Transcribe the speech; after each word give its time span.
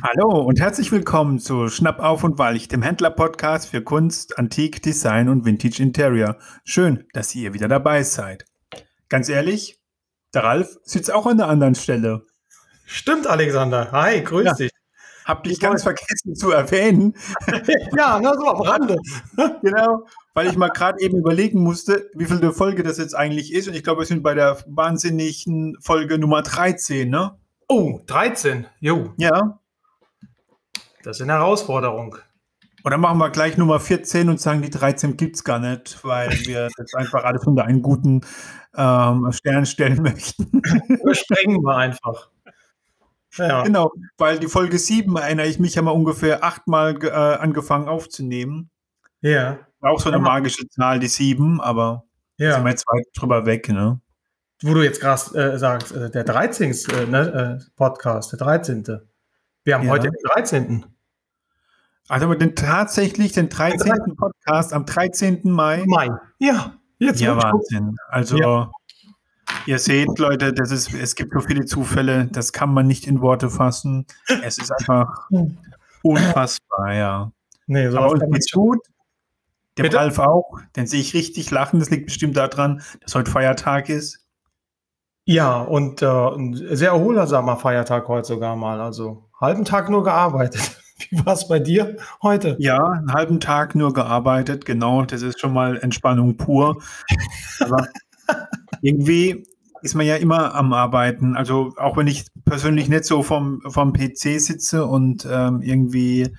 Hallo 0.00 0.42
und 0.42 0.60
herzlich 0.60 0.92
willkommen 0.92 1.40
zu 1.40 1.68
Schnapp 1.68 1.98
auf 1.98 2.22
und 2.22 2.38
Walch, 2.38 2.68
dem 2.68 2.82
Händler-Podcast 2.82 3.68
für 3.68 3.82
Kunst, 3.82 4.38
Antik, 4.38 4.80
Design 4.80 5.28
und 5.28 5.44
Vintage 5.44 5.82
Interior. 5.82 6.36
Schön, 6.64 7.04
dass 7.14 7.34
ihr 7.34 7.52
wieder 7.52 7.66
dabei 7.66 8.04
seid. 8.04 8.44
Ganz 9.08 9.28
ehrlich, 9.28 9.80
der 10.32 10.44
Ralf 10.44 10.78
sitzt 10.84 11.12
auch 11.12 11.26
an 11.26 11.38
der 11.38 11.48
anderen 11.48 11.74
Stelle. 11.74 12.24
Stimmt, 12.86 13.26
Alexander. 13.26 13.90
Hi, 13.90 14.22
grüß 14.22 14.44
ja. 14.44 14.54
dich. 14.54 14.70
Hab 15.24 15.42
dich 15.42 15.58
ganz 15.58 15.82
vergessen 15.82 16.36
zu 16.36 16.52
erwähnen. 16.52 17.14
ja, 17.96 18.20
nur 18.20 18.34
so 18.34 18.46
am 18.46 18.60
Rande. 18.60 18.98
genau, 19.62 20.06
weil 20.32 20.46
ich 20.46 20.56
mal 20.56 20.68
gerade 20.68 21.00
eben 21.00 21.18
überlegen 21.18 21.60
musste, 21.60 22.08
wie 22.14 22.26
viel 22.26 22.52
Folge 22.52 22.84
das 22.84 22.98
jetzt 22.98 23.14
eigentlich 23.14 23.52
ist. 23.52 23.66
Und 23.66 23.74
ich 23.74 23.82
glaube, 23.82 24.02
wir 24.02 24.06
sind 24.06 24.22
bei 24.22 24.34
der 24.34 24.58
wahnsinnigen 24.68 25.76
Folge 25.80 26.18
Nummer 26.18 26.42
13, 26.42 27.10
ne? 27.10 27.36
Oh, 27.66 28.00
13. 28.06 28.66
Jo. 28.78 29.12
Ja. 29.16 29.58
Das 31.08 31.16
ist 31.16 31.22
eine 31.22 31.32
Herausforderung. 31.32 32.18
Und 32.82 32.90
dann 32.90 33.00
machen 33.00 33.16
wir 33.16 33.30
gleich 33.30 33.56
Nummer 33.56 33.80
14 33.80 34.28
und 34.28 34.42
sagen, 34.42 34.60
die 34.60 34.68
13 34.68 35.16
gibt 35.16 35.36
es 35.36 35.42
gar 35.42 35.58
nicht, 35.58 36.04
weil 36.04 36.28
wir 36.44 36.68
das 36.76 36.92
einfach 36.92 37.24
alles 37.24 37.46
unter 37.46 37.64
einen 37.64 37.80
guten 37.80 38.20
ähm, 38.76 39.32
Stern 39.32 39.64
stellen 39.64 40.02
möchten. 40.02 40.60
Überspringen 41.00 41.62
wir 41.62 41.76
einfach. 41.76 42.28
Ja. 43.38 43.62
Genau, 43.62 43.90
weil 44.18 44.38
die 44.38 44.48
Folge 44.48 44.78
7 44.78 45.16
erinnere 45.16 45.46
ich 45.46 45.58
mich, 45.58 45.78
haben 45.78 45.86
wir 45.86 45.94
ungefähr 45.94 46.44
achtmal 46.44 47.02
äh, 47.02 47.08
angefangen 47.08 47.88
aufzunehmen. 47.88 48.68
Ja. 49.22 49.60
War 49.80 49.92
auch 49.92 50.00
so 50.00 50.10
eine 50.10 50.18
magische 50.18 50.68
Zahl, 50.68 50.98
die 50.98 51.08
7, 51.08 51.58
aber 51.62 52.04
ja. 52.36 52.52
sind 52.52 52.64
wir 52.64 52.70
jetzt 52.70 52.86
weit 52.86 53.06
drüber 53.16 53.46
weg, 53.46 53.70
ne? 53.70 53.98
Wo 54.62 54.74
du 54.74 54.82
jetzt 54.82 55.00
gerade 55.00 55.54
äh, 55.54 55.58
sagst, 55.58 55.92
äh, 55.92 56.10
der 56.10 56.24
13. 56.24 56.72
Äh, 56.72 57.06
ne, 57.06 57.60
äh, 57.62 57.70
Podcast, 57.76 58.32
der 58.32 58.40
13. 58.40 58.84
Wir 59.64 59.74
haben 59.74 59.84
ja. 59.84 59.90
heute 59.90 60.10
den 60.10 60.22
13. 60.34 60.84
Also 62.08 62.24
aber 62.24 62.36
den, 62.36 62.56
tatsächlich 62.56 63.32
den 63.32 63.50
13. 63.50 64.16
Podcast 64.16 64.72
am 64.72 64.86
13. 64.86 65.40
Mai. 65.44 65.84
Mai. 65.86 66.10
Ja, 66.38 66.74
jetzt 66.98 67.20
Ja, 67.20 67.36
Wahnsinn. 67.36 67.96
Also 68.08 68.38
ja. 68.38 68.70
ihr 69.66 69.78
seht, 69.78 70.18
Leute, 70.18 70.54
das 70.54 70.70
ist, 70.70 70.94
es 70.94 71.14
gibt 71.14 71.34
so 71.34 71.40
viele 71.40 71.66
Zufälle, 71.66 72.26
das 72.32 72.52
kann 72.52 72.72
man 72.72 72.86
nicht 72.86 73.06
in 73.06 73.20
Worte 73.20 73.50
fassen. 73.50 74.06
Es 74.42 74.56
ist 74.56 74.72
einfach 74.72 75.28
unfassbar, 76.02 76.94
ja. 76.94 77.32
Nee, 77.66 77.90
so 77.90 77.98
aber 77.98 78.12
uns 78.12 78.24
geht's 78.32 78.50
gut. 78.52 78.78
Der 79.76 79.84
Bitte? 79.84 79.98
Ralf 79.98 80.18
auch, 80.18 80.58
den 80.76 80.86
sehe 80.86 81.00
ich 81.00 81.14
richtig 81.14 81.50
lachen. 81.50 81.78
Das 81.78 81.90
liegt 81.90 82.06
bestimmt 82.06 82.36
daran, 82.36 82.82
dass 83.00 83.14
heute 83.14 83.30
Feiertag 83.30 83.90
ist. 83.90 84.26
Ja, 85.24 85.60
und 85.60 86.00
äh, 86.00 86.06
ein 86.06 86.54
sehr 86.54 86.92
erholsamer 86.92 87.58
Feiertag 87.58 88.08
heute 88.08 88.26
sogar 88.26 88.56
mal. 88.56 88.80
Also 88.80 89.28
halben 89.38 89.66
Tag 89.66 89.90
nur 89.90 90.02
gearbeitet. 90.02 90.77
Wie 91.10 91.24
war 91.24 91.34
es 91.34 91.48
bei 91.48 91.58
dir 91.58 91.96
heute? 92.22 92.56
Ja, 92.58 92.82
einen 92.84 93.12
halben 93.12 93.40
Tag 93.40 93.74
nur 93.74 93.92
gearbeitet, 93.92 94.64
genau. 94.64 95.04
Das 95.04 95.22
ist 95.22 95.40
schon 95.40 95.52
mal 95.52 95.76
Entspannung 95.78 96.36
pur. 96.36 96.82
Aber 97.60 97.88
irgendwie 98.82 99.44
ist 99.82 99.94
man 99.94 100.06
ja 100.06 100.16
immer 100.16 100.54
am 100.54 100.72
Arbeiten. 100.72 101.36
Also 101.36 101.72
auch 101.76 101.96
wenn 101.96 102.08
ich 102.08 102.26
persönlich 102.44 102.88
nicht 102.88 103.04
so 103.04 103.22
vom, 103.22 103.62
vom 103.66 103.92
PC 103.92 104.40
sitze 104.40 104.86
und 104.86 105.26
ähm, 105.30 105.62
irgendwie 105.62 106.34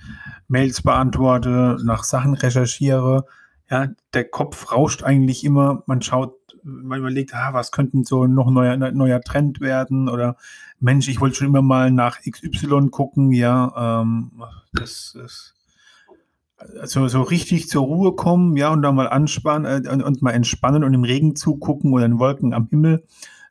Mails 0.48 0.82
beantworte, 0.82 1.78
nach 1.84 2.04
Sachen 2.04 2.34
recherchiere, 2.34 3.24
ja, 3.70 3.88
der 4.14 4.24
Kopf 4.24 4.72
rauscht 4.72 5.04
eigentlich 5.04 5.44
immer. 5.44 5.82
Man 5.86 6.02
schaut 6.02 6.34
man 6.62 6.98
überlegt, 6.98 7.34
ah, 7.34 7.54
was 7.54 7.72
könnten 7.72 8.04
so 8.04 8.26
noch 8.26 8.48
ein 8.48 8.54
neuer, 8.54 8.76
neuer 8.76 9.20
Trend 9.22 9.60
werden 9.60 10.08
oder 10.08 10.36
Mensch, 10.80 11.08
ich 11.08 11.20
wollte 11.20 11.36
schon 11.36 11.48
immer 11.48 11.62
mal 11.62 11.90
nach 11.90 12.18
XY 12.20 12.88
gucken, 12.90 13.32
ja, 13.32 14.02
ähm, 14.02 14.32
das 14.72 15.14
ist 15.14 15.54
also 16.78 17.08
so 17.08 17.22
richtig 17.22 17.68
zur 17.68 17.84
Ruhe 17.84 18.12
kommen, 18.14 18.56
ja, 18.56 18.70
und 18.70 18.82
dann 18.82 18.94
mal 18.94 19.08
anspannen 19.08 19.84
äh, 19.84 19.88
und, 19.88 20.02
und, 20.02 20.22
mal 20.22 20.32
entspannen 20.32 20.84
und 20.84 20.92
im 20.92 21.04
Regen 21.04 21.36
zugucken 21.36 21.92
oder 21.92 22.04
in 22.04 22.18
Wolken 22.18 22.52
am 22.52 22.68
Himmel, 22.68 23.04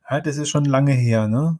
ja, 0.09 0.21
das 0.21 0.37
ist 0.37 0.49
schon 0.49 0.65
lange 0.65 0.93
her, 0.93 1.27
ne? 1.27 1.59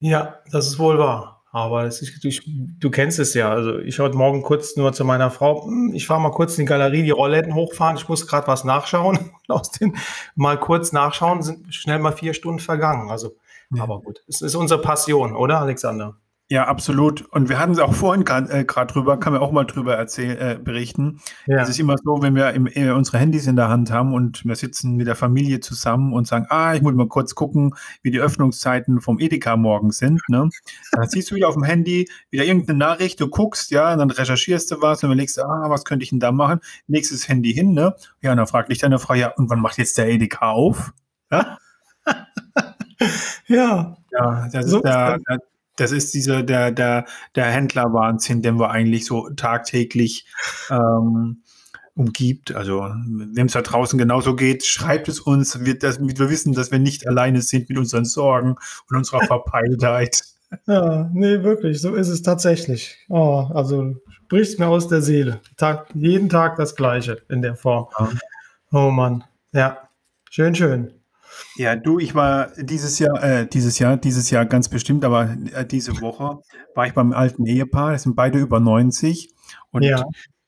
Ja, 0.00 0.36
das 0.50 0.66
ist 0.66 0.78
wohl 0.78 0.98
wahr. 0.98 1.38
Aber 1.50 1.86
ist, 1.86 2.02
ich, 2.02 2.42
du 2.78 2.90
kennst 2.90 3.18
es 3.18 3.32
ja. 3.32 3.50
Also 3.50 3.78
ich 3.78 3.98
heute 3.98 4.16
Morgen 4.16 4.42
kurz 4.42 4.76
nur 4.76 4.92
zu 4.92 5.04
meiner 5.04 5.30
Frau, 5.30 5.66
hm, 5.66 5.92
ich 5.94 6.06
fahre 6.06 6.20
mal 6.20 6.30
kurz 6.30 6.58
in 6.58 6.64
die 6.64 6.68
Galerie, 6.68 7.02
die 7.02 7.10
Rollläden 7.10 7.54
hochfahren, 7.54 7.96
ich 7.96 8.08
muss 8.08 8.26
gerade 8.26 8.46
was 8.46 8.64
nachschauen. 8.64 9.30
Aus 9.48 9.70
den 9.70 9.96
mal 10.34 10.60
kurz 10.60 10.92
nachschauen, 10.92 11.42
sind 11.42 11.74
schnell 11.74 11.98
mal 11.98 12.12
vier 12.12 12.34
Stunden 12.34 12.60
vergangen. 12.60 13.10
Also, 13.10 13.32
ja. 13.70 13.82
aber 13.82 14.00
gut, 14.00 14.22
es 14.26 14.42
ist 14.42 14.54
unsere 14.54 14.80
Passion, 14.80 15.34
oder 15.34 15.60
Alexander? 15.60 16.16
Ja, 16.50 16.66
absolut. 16.66 17.26
Und 17.30 17.50
wir 17.50 17.58
hatten 17.58 17.72
es 17.72 17.78
auch 17.78 17.92
vorhin 17.92 18.24
gerade 18.24 18.50
äh, 18.50 18.64
drüber, 18.64 19.20
kann 19.20 19.34
man 19.34 19.42
auch 19.42 19.52
mal 19.52 19.64
drüber 19.64 19.96
erzählen, 19.96 20.38
äh, 20.38 20.58
berichten. 20.58 21.20
Ja. 21.46 21.60
Es 21.60 21.68
ist 21.68 21.78
immer 21.78 21.96
so, 22.02 22.22
wenn 22.22 22.34
wir 22.34 22.54
im, 22.54 22.66
äh, 22.68 22.88
unsere 22.90 23.18
Handys 23.18 23.46
in 23.46 23.54
der 23.54 23.68
Hand 23.68 23.90
haben 23.92 24.14
und 24.14 24.46
wir 24.46 24.56
sitzen 24.56 24.96
mit 24.96 25.06
der 25.06 25.14
Familie 25.14 25.60
zusammen 25.60 26.14
und 26.14 26.26
sagen, 26.26 26.46
ah, 26.48 26.74
ich 26.74 26.80
muss 26.80 26.94
mal 26.94 27.06
kurz 27.06 27.34
gucken, 27.34 27.74
wie 28.00 28.10
die 28.10 28.20
Öffnungszeiten 28.20 29.02
vom 29.02 29.18
Edeka 29.18 29.58
morgen 29.58 29.90
sind. 29.90 30.22
Ne? 30.28 30.48
Dann 30.92 31.08
siehst 31.10 31.30
du 31.30 31.34
wieder 31.34 31.48
auf 31.48 31.54
dem 31.54 31.64
Handy 31.64 32.08
wieder 32.30 32.44
irgendeine 32.44 32.78
Nachricht, 32.78 33.20
du 33.20 33.28
guckst, 33.28 33.70
ja, 33.70 33.92
und 33.92 33.98
dann 33.98 34.10
recherchierst 34.10 34.70
du 34.70 34.80
was 34.80 35.02
und 35.02 35.10
überlegst, 35.10 35.38
ah, 35.38 35.68
was 35.68 35.84
könnte 35.84 36.04
ich 36.04 36.10
denn 36.10 36.20
da 36.20 36.32
machen? 36.32 36.60
Nächstes 36.86 37.28
Handy 37.28 37.52
hin, 37.52 37.74
ne? 37.74 37.94
Ja, 38.22 38.30
und 38.30 38.38
dann 38.38 38.46
fragt 38.46 38.70
dich 38.70 38.78
deine 38.78 38.98
Frau, 38.98 39.12
ja, 39.12 39.34
und 39.36 39.50
wann 39.50 39.60
macht 39.60 39.76
jetzt 39.76 39.98
der 39.98 40.08
Edeka 40.08 40.48
auf? 40.48 40.94
Ja. 41.30 41.58
ja. 43.46 43.96
Ja, 44.10 44.48
das 44.52 44.66
so 44.66 44.78
ist 44.78 44.84
der, 44.84 45.18
der 45.28 45.38
das 45.78 45.92
ist 45.92 46.12
dieser, 46.14 46.42
der, 46.42 46.72
der, 46.72 47.04
der 47.34 47.46
Händlerwahnsinn, 47.46 48.42
den 48.42 48.58
wir 48.58 48.70
eigentlich 48.70 49.06
so 49.06 49.30
tagtäglich 49.30 50.26
ähm, 50.70 51.42
umgibt. 51.94 52.54
Also, 52.54 52.80
wem 53.06 53.46
es 53.46 53.52
da 53.52 53.62
draußen 53.62 53.98
genauso 53.98 54.34
geht, 54.34 54.64
schreibt 54.64 55.08
es 55.08 55.20
uns, 55.20 55.64
wir, 55.64 55.78
das, 55.78 56.00
wir 56.00 56.30
wissen, 56.30 56.52
dass 56.52 56.70
wir 56.70 56.78
nicht 56.78 57.06
alleine 57.06 57.42
sind 57.42 57.68
mit 57.68 57.78
unseren 57.78 58.04
Sorgen 58.04 58.56
und 58.88 58.96
unserer 58.96 59.24
Verpeiltheit. 59.24 60.22
Ja, 60.66 61.10
nee, 61.12 61.42
wirklich, 61.42 61.78
so 61.78 61.94
ist 61.94 62.08
es 62.08 62.22
tatsächlich. 62.22 62.96
Oh, 63.10 63.50
also 63.52 63.96
sprichst 64.24 64.58
mir 64.58 64.68
aus 64.68 64.88
der 64.88 65.02
Seele. 65.02 65.42
Tag, 65.58 65.88
jeden 65.92 66.30
Tag 66.30 66.56
das 66.56 66.74
Gleiche 66.74 67.20
in 67.28 67.42
der 67.42 67.54
Form. 67.54 67.88
Ja. 67.98 68.08
Oh 68.72 68.90
Mann, 68.90 69.24
ja, 69.52 69.76
schön, 70.30 70.54
schön. 70.54 70.97
Ja, 71.56 71.76
du, 71.76 71.98
ich 71.98 72.14
war 72.14 72.52
dieses 72.56 72.98
Jahr, 72.98 73.22
äh, 73.22 73.46
dieses 73.46 73.78
Jahr, 73.78 73.96
dieses 73.96 74.30
Jahr 74.30 74.46
ganz 74.46 74.68
bestimmt, 74.68 75.04
aber 75.04 75.36
äh, 75.52 75.66
diese 75.66 76.00
Woche 76.00 76.40
war 76.74 76.86
ich 76.86 76.94
beim 76.94 77.12
alten 77.12 77.46
Ehepaar, 77.46 77.92
das 77.92 78.04
sind 78.04 78.16
beide 78.16 78.38
über 78.38 78.60
90 78.60 79.30
und 79.70 79.82
ja. 79.82 80.04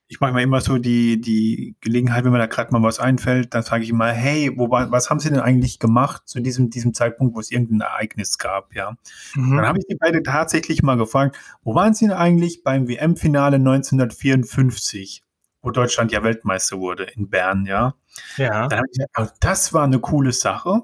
ich 0.08 0.20
mache 0.20 0.32
mir 0.32 0.42
immer 0.42 0.60
so 0.60 0.78
die, 0.78 1.20
die 1.20 1.76
Gelegenheit, 1.80 2.24
wenn 2.24 2.32
mir 2.32 2.38
da 2.38 2.46
gerade 2.46 2.72
mal 2.72 2.82
was 2.82 3.00
einfällt, 3.00 3.54
dann 3.54 3.62
sage 3.62 3.84
ich 3.84 3.90
immer, 3.90 4.08
hey, 4.08 4.52
wo 4.56 4.70
was 4.70 5.10
haben 5.10 5.20
sie 5.20 5.30
denn 5.30 5.40
eigentlich 5.40 5.78
gemacht 5.78 6.22
zu 6.26 6.40
diesem, 6.40 6.70
diesem 6.70 6.94
Zeitpunkt, 6.94 7.34
wo 7.34 7.40
es 7.40 7.50
irgendein 7.50 7.80
Ereignis 7.80 8.38
gab, 8.38 8.74
ja. 8.74 8.96
Mhm. 9.34 9.56
Dann 9.56 9.66
habe 9.66 9.78
ich 9.78 9.86
die 9.86 9.96
beide 9.96 10.22
tatsächlich 10.22 10.82
mal 10.82 10.96
gefragt, 10.96 11.36
wo 11.62 11.74
waren 11.74 11.94
sie 11.94 12.06
denn 12.06 12.16
eigentlich 12.16 12.62
beim 12.62 12.88
WM-Finale 12.88 13.56
1954? 13.56 15.24
Wo 15.62 15.70
Deutschland 15.70 16.12
ja 16.12 16.22
Weltmeister 16.22 16.78
wurde 16.78 17.04
in 17.04 17.28
Bern, 17.28 17.66
ja. 17.66 17.94
Ja. 18.36 18.68
Dann 18.68 18.82
ich 18.90 18.98
gesagt, 18.98 19.10
also 19.14 19.32
das 19.40 19.72
war 19.72 19.84
eine 19.84 20.00
coole 20.00 20.32
Sache. 20.32 20.82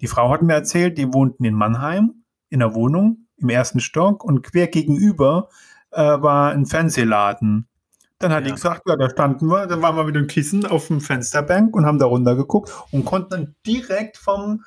Die 0.00 0.08
Frau 0.08 0.30
hat 0.30 0.42
mir 0.42 0.54
erzählt, 0.54 0.98
die 0.98 1.12
wohnten 1.12 1.44
in 1.44 1.54
Mannheim 1.54 2.24
in 2.48 2.60
der 2.60 2.74
Wohnung 2.74 3.26
im 3.38 3.48
ersten 3.48 3.80
Stock 3.80 4.24
und 4.24 4.42
quer 4.42 4.66
gegenüber 4.68 5.48
äh, 5.90 6.02
war 6.02 6.52
ein 6.52 6.66
Fernsehladen. 6.66 7.68
Dann 8.18 8.32
hat 8.32 8.44
ja. 8.44 8.46
die 8.46 8.52
gesagt, 8.52 8.82
ja, 8.86 8.96
da 8.96 9.10
standen 9.10 9.46
wir, 9.46 9.66
dann 9.66 9.82
waren 9.82 9.96
wir 9.96 10.04
mit 10.04 10.14
dem 10.14 10.26
Kissen 10.26 10.64
auf 10.64 10.86
dem 10.86 11.00
Fensterbank 11.00 11.76
und 11.76 11.84
haben 11.84 11.98
da 11.98 12.06
runter 12.06 12.34
geguckt 12.34 12.72
und 12.90 13.04
konnten 13.04 13.30
dann 13.30 13.54
direkt 13.66 14.16
vom, 14.16 14.64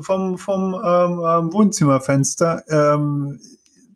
vom, 0.00 0.38
vom 0.38 0.74
ähm, 0.74 1.20
ähm 1.24 1.52
Wohnzimmerfenster 1.52 2.62
ähm, 2.68 3.40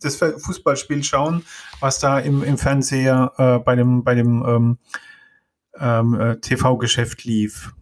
das 0.01 0.17
Fußballspiel 0.17 1.03
schauen, 1.05 1.45
was 1.81 2.01
da 2.01 2.19
im, 2.19 2.43
im 2.43 2.59
Fernseher 2.59 3.33
äh, 3.39 3.59
bei 3.59 3.77
dem, 3.77 4.05
bei 4.05 4.15
dem 4.15 4.45
ähm, 4.47 4.79
ähm, 5.81 6.21
äh, 6.21 6.37
TV-Geschäft 6.37 7.25
lief. 7.25 7.73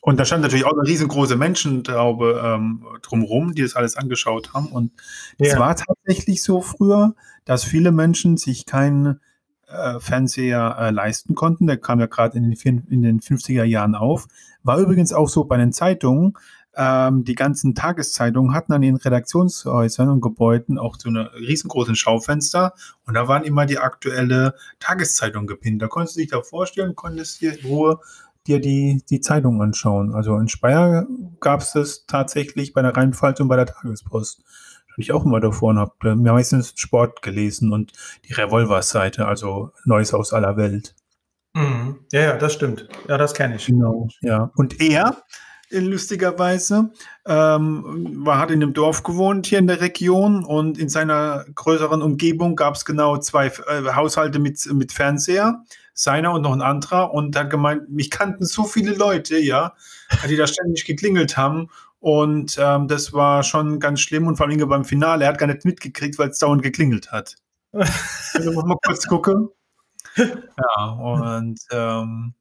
Und 0.00 0.18
da 0.18 0.24
stand 0.24 0.42
natürlich 0.42 0.66
auch 0.66 0.72
eine 0.72 0.88
riesengroße 0.88 1.36
Menschentraube 1.36 2.42
ähm, 2.44 2.84
drumherum, 3.02 3.54
die 3.54 3.62
das 3.62 3.76
alles 3.76 3.96
angeschaut 3.96 4.52
haben. 4.52 4.66
Und 4.66 4.90
es 5.38 5.52
ja. 5.52 5.60
war 5.60 5.76
tatsächlich 5.76 6.42
so 6.42 6.60
früher, 6.60 7.14
dass 7.44 7.62
viele 7.62 7.92
Menschen 7.92 8.36
sich 8.36 8.66
keinen 8.66 9.20
äh, 9.68 10.00
Fernseher 10.00 10.76
äh, 10.78 10.90
leisten 10.90 11.36
konnten. 11.36 11.68
Der 11.68 11.76
kam 11.76 12.00
ja 12.00 12.06
gerade 12.06 12.36
in, 12.36 12.52
in, 12.52 13.02
den 13.02 13.20
50er 13.20 13.62
Jahren 13.62 13.94
auf. 13.94 14.26
War 14.64 14.78
übrigens 14.78 15.12
auch 15.12 15.28
so 15.28 15.44
bei 15.44 15.56
den 15.56 15.72
Zeitungen, 15.72 16.34
ähm, 16.76 17.24
die 17.24 17.34
ganzen 17.34 17.74
Tageszeitungen 17.74 18.54
hatten 18.54 18.72
an 18.72 18.82
ihren 18.82 18.96
Redaktionshäusern 18.96 20.08
und 20.08 20.20
Gebäuden 20.20 20.78
auch 20.78 20.96
so 20.98 21.08
eine 21.08 21.32
riesengroßen 21.34 21.96
Schaufenster 21.96 22.74
und 23.06 23.14
da 23.14 23.28
waren 23.28 23.44
immer 23.44 23.66
die 23.66 23.78
aktuelle 23.78 24.54
Tageszeitung 24.80 25.46
gepinnt. 25.46 25.82
Da 25.82 25.88
konntest 25.88 26.16
du 26.16 26.20
dich 26.20 26.30
da 26.30 26.42
vorstellen, 26.42 26.94
konntest 26.94 27.40
dir 27.40 27.58
in 27.58 27.66
Ruhe 27.66 28.00
dir 28.46 28.60
die, 28.60 29.02
die 29.08 29.20
Zeitung 29.20 29.62
anschauen. 29.62 30.14
Also 30.14 30.36
in 30.38 30.48
Speyer 30.48 31.06
gab 31.40 31.60
es 31.60 31.72
das 31.72 32.06
tatsächlich 32.06 32.72
bei 32.72 32.82
der 32.82 32.96
Rheinpfalz 32.96 33.40
und 33.40 33.48
bei 33.48 33.56
der 33.56 33.66
Tagespost. 33.66 34.42
ich 34.96 35.12
auch 35.12 35.24
immer 35.24 35.40
davor 35.40 35.70
und 35.70 35.78
habe 35.78 36.10
äh, 36.10 36.14
meistens 36.14 36.72
Sport 36.76 37.22
gelesen 37.22 37.72
und 37.72 37.92
die 38.28 38.32
Revolver-Seite, 38.32 39.26
also 39.26 39.70
Neues 39.84 40.12
aus 40.12 40.32
aller 40.32 40.56
Welt. 40.56 40.94
Mhm. 41.54 42.00
Ja, 42.12 42.20
ja, 42.20 42.36
das 42.36 42.54
stimmt. 42.54 42.88
Ja, 43.08 43.18
das 43.18 43.34
kenne 43.34 43.56
ich. 43.56 43.66
Genau, 43.66 44.08
ja. 44.20 44.50
Und 44.56 44.80
er, 44.80 45.22
lustigerweise, 45.72 46.90
ähm, 47.26 48.24
war, 48.24 48.38
hat 48.38 48.50
in 48.50 48.62
einem 48.62 48.72
Dorf 48.72 49.02
gewohnt 49.02 49.46
hier 49.46 49.58
in 49.58 49.66
der 49.66 49.80
Region 49.80 50.44
und 50.44 50.78
in 50.78 50.88
seiner 50.88 51.44
größeren 51.54 52.02
Umgebung 52.02 52.56
gab 52.56 52.74
es 52.74 52.84
genau 52.84 53.18
zwei 53.18 53.46
äh, 53.46 53.94
Haushalte 53.94 54.38
mit, 54.38 54.64
mit 54.72 54.92
Fernseher, 54.92 55.64
seiner 55.94 56.32
und 56.32 56.42
noch 56.42 56.52
ein 56.52 56.62
anderer 56.62 57.12
und 57.12 57.36
hat 57.36 57.50
gemeint, 57.50 57.90
mich 57.90 58.10
kannten 58.10 58.44
so 58.44 58.64
viele 58.64 58.94
Leute, 58.94 59.38
ja, 59.38 59.74
die 60.28 60.36
da 60.36 60.46
ständig 60.46 60.84
geklingelt 60.84 61.36
haben 61.36 61.68
und 62.02 62.58
ähm, 62.60 62.88
das 62.88 63.12
war 63.12 63.44
schon 63.44 63.78
ganz 63.78 64.00
schlimm 64.00 64.26
und 64.26 64.36
vor 64.36 64.46
allem 64.46 64.68
beim 64.68 64.84
Finale, 64.84 65.24
er 65.24 65.30
hat 65.30 65.38
gar 65.38 65.46
nicht 65.46 65.64
mitgekriegt, 65.64 66.18
weil 66.18 66.30
es 66.30 66.38
dauernd 66.38 66.62
geklingelt 66.62 67.12
hat. 67.12 67.36
also 67.72 68.52
mal 68.52 68.76
kurz 68.84 69.06
gucken. 69.06 69.48
Ja, 70.16 70.84
und 70.84 71.60
ähm, 71.70 72.34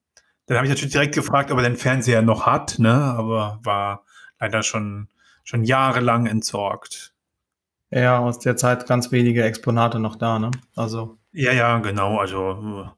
dann 0.46 0.58
habe 0.58 0.66
ich 0.66 0.72
natürlich 0.72 0.94
direkt 0.94 1.16
gefragt, 1.16 1.52
ob 1.52 1.58
er 1.58 1.64
den 1.64 1.78
Fernseher 1.78 2.22
noch 2.22 2.46
hat, 2.46 2.80
ne? 2.80 2.94
aber 2.94 3.60
war 3.64 4.06
leider 4.40 4.64
schon, 4.64 5.08
schon 5.44 5.64
jahrelang 5.64 6.26
entsorgt. 6.26 7.14
Ja, 7.92 8.20
aus 8.20 8.40
der 8.40 8.56
Zeit 8.56 8.88
ganz 8.88 9.12
wenige 9.12 9.44
Exponate 9.44 10.00
noch 10.00 10.16
da, 10.16 10.40
ne? 10.40 10.52
Also. 10.76 11.18
Ja, 11.34 11.52
ja, 11.52 11.80
genau. 11.80 12.20
Also 12.20 12.90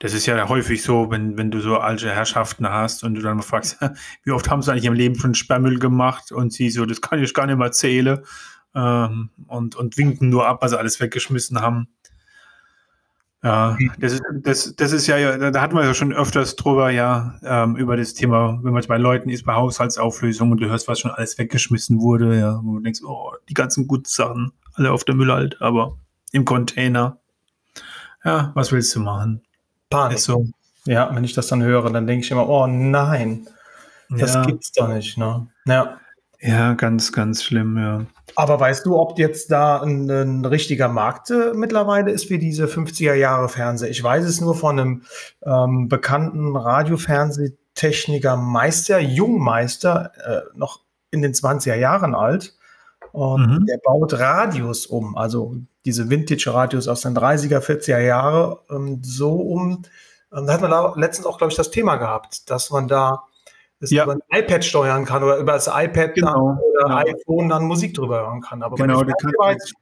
das 0.00 0.14
ist 0.14 0.26
ja 0.26 0.48
häufig 0.48 0.82
so, 0.82 1.10
wenn, 1.10 1.36
wenn 1.36 1.50
du 1.50 1.60
so 1.60 1.78
alte 1.78 2.10
Herrschaften 2.10 2.68
hast 2.68 3.04
und 3.04 3.14
du 3.14 3.20
dann 3.20 3.36
mal 3.36 3.42
fragst, 3.42 3.78
wie 4.24 4.32
oft 4.32 4.50
haben 4.50 4.62
sie 4.62 4.72
eigentlich 4.72 4.86
im 4.86 4.94
Leben 4.94 5.14
schon 5.14 5.34
Sperrmüll 5.34 5.78
gemacht 5.78 6.32
und 6.32 6.52
sie 6.52 6.70
so, 6.70 6.86
das 6.86 7.00
kann 7.00 7.22
ich 7.22 7.34
gar 7.34 7.46
nicht 7.46 7.58
mehr 7.58 7.70
zählen 7.70 8.24
ähm, 8.74 9.30
und, 9.46 9.76
und 9.76 9.98
winken 9.98 10.30
nur 10.30 10.46
ab, 10.46 10.62
was 10.62 10.72
sie 10.72 10.78
alles 10.78 11.00
weggeschmissen 11.00 11.60
haben. 11.60 11.88
Ja, 13.42 13.78
das 13.98 14.12
ist, 14.12 14.22
das, 14.42 14.76
das 14.76 14.92
ist 14.92 15.06
ja, 15.06 15.50
da 15.50 15.60
hatten 15.62 15.74
wir 15.74 15.84
ja 15.84 15.94
schon 15.94 16.12
öfters 16.12 16.56
drüber, 16.56 16.90
ja, 16.90 17.38
ähm, 17.42 17.74
über 17.76 17.96
das 17.96 18.12
Thema, 18.12 18.60
wenn 18.62 18.74
man 18.74 18.84
bei 18.86 18.98
Leuten 18.98 19.30
ist, 19.30 19.46
bei 19.46 19.54
Haushaltsauflösung 19.54 20.50
und 20.50 20.60
du 20.60 20.68
hörst, 20.68 20.88
was 20.88 21.00
schon 21.00 21.10
alles 21.10 21.38
weggeschmissen 21.38 22.00
wurde, 22.00 22.38
ja, 22.38 22.60
wo 22.62 22.74
du 22.74 22.80
denkst, 22.80 23.00
oh, 23.02 23.32
die 23.48 23.54
ganzen 23.54 23.86
guten 23.86 24.04
Sachen, 24.04 24.52
alle 24.74 24.92
auf 24.92 25.04
der 25.04 25.14
Müllhalde, 25.14 25.56
aber 25.60 25.96
im 26.32 26.44
Container. 26.44 27.18
Ja, 28.24 28.52
was 28.54 28.72
willst 28.72 28.94
du 28.94 29.00
machen? 29.00 29.40
Panik. 29.88 30.18
so. 30.18 30.46
Ja, 30.84 31.14
wenn 31.14 31.24
ich 31.24 31.32
das 31.32 31.48
dann 31.48 31.62
höre, 31.62 31.90
dann 31.90 32.06
denke 32.06 32.24
ich 32.24 32.30
immer, 32.30 32.46
oh 32.46 32.66
nein, 32.66 33.46
das 34.10 34.34
ja. 34.34 34.44
gibt's 34.44 34.72
doch 34.72 34.88
nicht. 34.88 35.16
Ne? 35.16 35.46
Ja. 35.66 35.98
Ja, 36.40 36.74
ganz, 36.74 37.12
ganz 37.12 37.42
schlimm, 37.42 37.76
ja. 37.76 38.06
Aber 38.36 38.58
weißt 38.58 38.86
du, 38.86 38.96
ob 38.96 39.18
jetzt 39.18 39.50
da 39.50 39.82
ein, 39.82 40.08
ein 40.08 40.44
richtiger 40.44 40.88
Markt 40.88 41.30
äh, 41.30 41.52
mittlerweile 41.54 42.10
ist 42.10 42.28
für 42.28 42.38
diese 42.38 42.66
50er 42.66 43.14
Jahre 43.14 43.48
Fernseher? 43.48 43.90
Ich 43.90 44.02
weiß 44.02 44.24
es 44.24 44.40
nur 44.40 44.54
von 44.54 44.78
einem 44.78 45.02
ähm, 45.44 45.88
bekannten 45.88 46.56
Radiofernsehtechniker 46.56 48.36
Meister, 48.36 49.00
Jungmeister, 49.00 50.12
äh, 50.24 50.42
noch 50.54 50.80
in 51.10 51.22
den 51.22 51.34
20er 51.34 51.74
Jahren 51.74 52.14
alt. 52.14 52.56
Und 53.12 53.46
mhm. 53.46 53.66
der 53.66 53.78
baut 53.82 54.14
Radios 54.14 54.86
um, 54.86 55.16
also 55.16 55.56
diese 55.84 56.08
Vintage-Radios 56.08 56.88
aus 56.88 57.00
den 57.02 57.16
30er, 57.16 57.58
40er 57.58 57.98
Jahre 57.98 58.60
ähm, 58.70 59.00
so 59.02 59.34
um. 59.34 59.82
Ähm, 60.32 60.46
da 60.46 60.52
hat 60.52 60.60
man 60.60 60.70
da 60.70 60.94
letztens 60.96 61.26
auch, 61.26 61.38
glaube 61.38 61.50
ich, 61.50 61.56
das 61.56 61.70
Thema 61.70 61.96
gehabt, 61.96 62.48
dass 62.50 62.70
man 62.70 62.86
da 62.88 63.24
das 63.80 63.90
ja. 63.90 64.04
über 64.04 64.12
ein 64.12 64.22
iPad 64.30 64.64
steuern 64.64 65.04
kann 65.04 65.22
oder 65.22 65.38
über 65.38 65.52
das 65.52 65.66
iPad 65.66 66.14
genau, 66.14 66.58
oder 66.74 66.84
genau. 66.84 66.96
iPhone 66.96 67.48
dann 67.48 67.64
Musik 67.64 67.94
drüber 67.94 68.20
hören 68.20 68.40
kann. 68.40 68.62
Aber 68.62 68.76
genau, 68.76 69.02
bei 69.02 69.12
kann, 69.12 69.32
weiß 69.38 69.72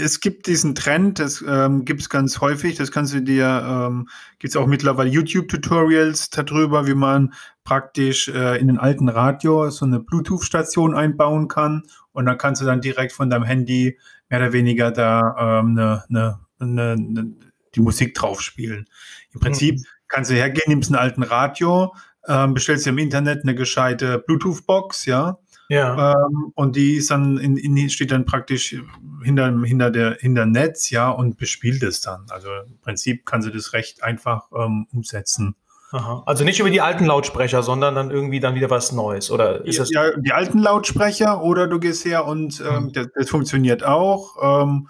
es 0.00 0.20
gibt 0.20 0.46
diesen 0.46 0.74
Trend, 0.74 1.18
das 1.18 1.44
ähm, 1.46 1.84
gibt 1.84 2.00
es 2.00 2.08
ganz 2.08 2.40
häufig, 2.40 2.76
das 2.76 2.90
kannst 2.90 3.12
du 3.12 3.20
dir, 3.20 3.62
ähm, 3.66 4.08
gibt 4.38 4.54
es 4.54 4.56
auch 4.56 4.66
mittlerweile 4.66 5.10
YouTube-Tutorials 5.10 6.30
darüber, 6.30 6.86
wie 6.86 6.94
man 6.94 7.34
praktisch 7.64 8.28
äh, 8.28 8.58
in 8.58 8.68
den 8.68 8.78
alten 8.78 9.08
Radio 9.08 9.70
so 9.70 9.84
eine 9.84 10.00
Bluetooth-Station 10.00 10.94
einbauen 10.94 11.48
kann 11.48 11.82
und 12.12 12.26
dann 12.26 12.38
kannst 12.38 12.62
du 12.62 12.66
dann 12.66 12.80
direkt 12.80 13.12
von 13.12 13.30
deinem 13.30 13.44
Handy 13.44 13.98
mehr 14.28 14.40
oder 14.40 14.52
weniger 14.52 14.90
da 14.90 15.60
ähm, 15.60 15.74
ne, 15.74 16.04
ne, 16.08 16.38
ne, 16.58 16.96
ne 16.96 17.32
die 17.74 17.80
Musik 17.80 18.14
drauf 18.14 18.42
spielen. 18.42 18.86
Im 19.32 19.40
Prinzip 19.40 19.76
mhm. 19.76 19.84
kannst 20.08 20.30
du 20.30 20.34
hergehen, 20.34 20.64
nimmst 20.68 20.90
einen 20.90 21.00
alten 21.00 21.22
Radio, 21.22 21.94
ähm, 22.28 22.54
bestellst 22.54 22.86
dir 22.86 22.90
im 22.90 22.98
Internet 22.98 23.42
eine 23.42 23.54
gescheite 23.54 24.18
Bluetooth-Box, 24.18 25.06
ja, 25.06 25.38
ja. 25.72 26.12
Ähm, 26.12 26.52
und 26.54 26.76
die 26.76 26.96
ist 26.96 27.10
dann 27.10 27.38
in, 27.38 27.56
in, 27.56 27.88
steht 27.88 28.10
dann 28.10 28.26
praktisch 28.26 28.76
hinter, 29.22 29.58
hinter 29.64 29.90
der 29.90 30.18
hinter 30.20 30.44
Netz, 30.44 30.90
ja, 30.90 31.08
und 31.08 31.38
bespielt 31.38 31.82
es 31.82 32.02
dann. 32.02 32.26
Also 32.28 32.48
im 32.66 32.78
Prinzip 32.82 33.24
kann 33.24 33.40
sie 33.40 33.50
das 33.50 33.72
recht 33.72 34.02
einfach 34.02 34.48
ähm, 34.54 34.86
umsetzen. 34.92 35.54
Aha. 35.92 36.22
Also 36.26 36.44
nicht 36.44 36.60
über 36.60 36.70
die 36.70 36.80
alten 36.80 37.06
Lautsprecher, 37.06 37.62
sondern 37.62 37.94
dann 37.94 38.10
irgendwie 38.10 38.40
dann 38.40 38.54
wieder 38.54 38.70
was 38.70 38.92
Neues, 38.92 39.30
oder 39.30 39.64
ist 39.64 39.78
das? 39.78 39.90
Ja, 39.90 40.10
die 40.16 40.32
alten 40.32 40.58
Lautsprecher 40.58 41.42
oder 41.42 41.66
du 41.66 41.80
gehst 41.80 42.04
her 42.04 42.26
und 42.26 42.62
ähm, 42.66 42.84
mhm. 42.84 42.92
das, 42.92 43.08
das, 43.14 43.30
funktioniert 43.30 43.84
auch. 43.84 44.62
Ähm, 44.62 44.88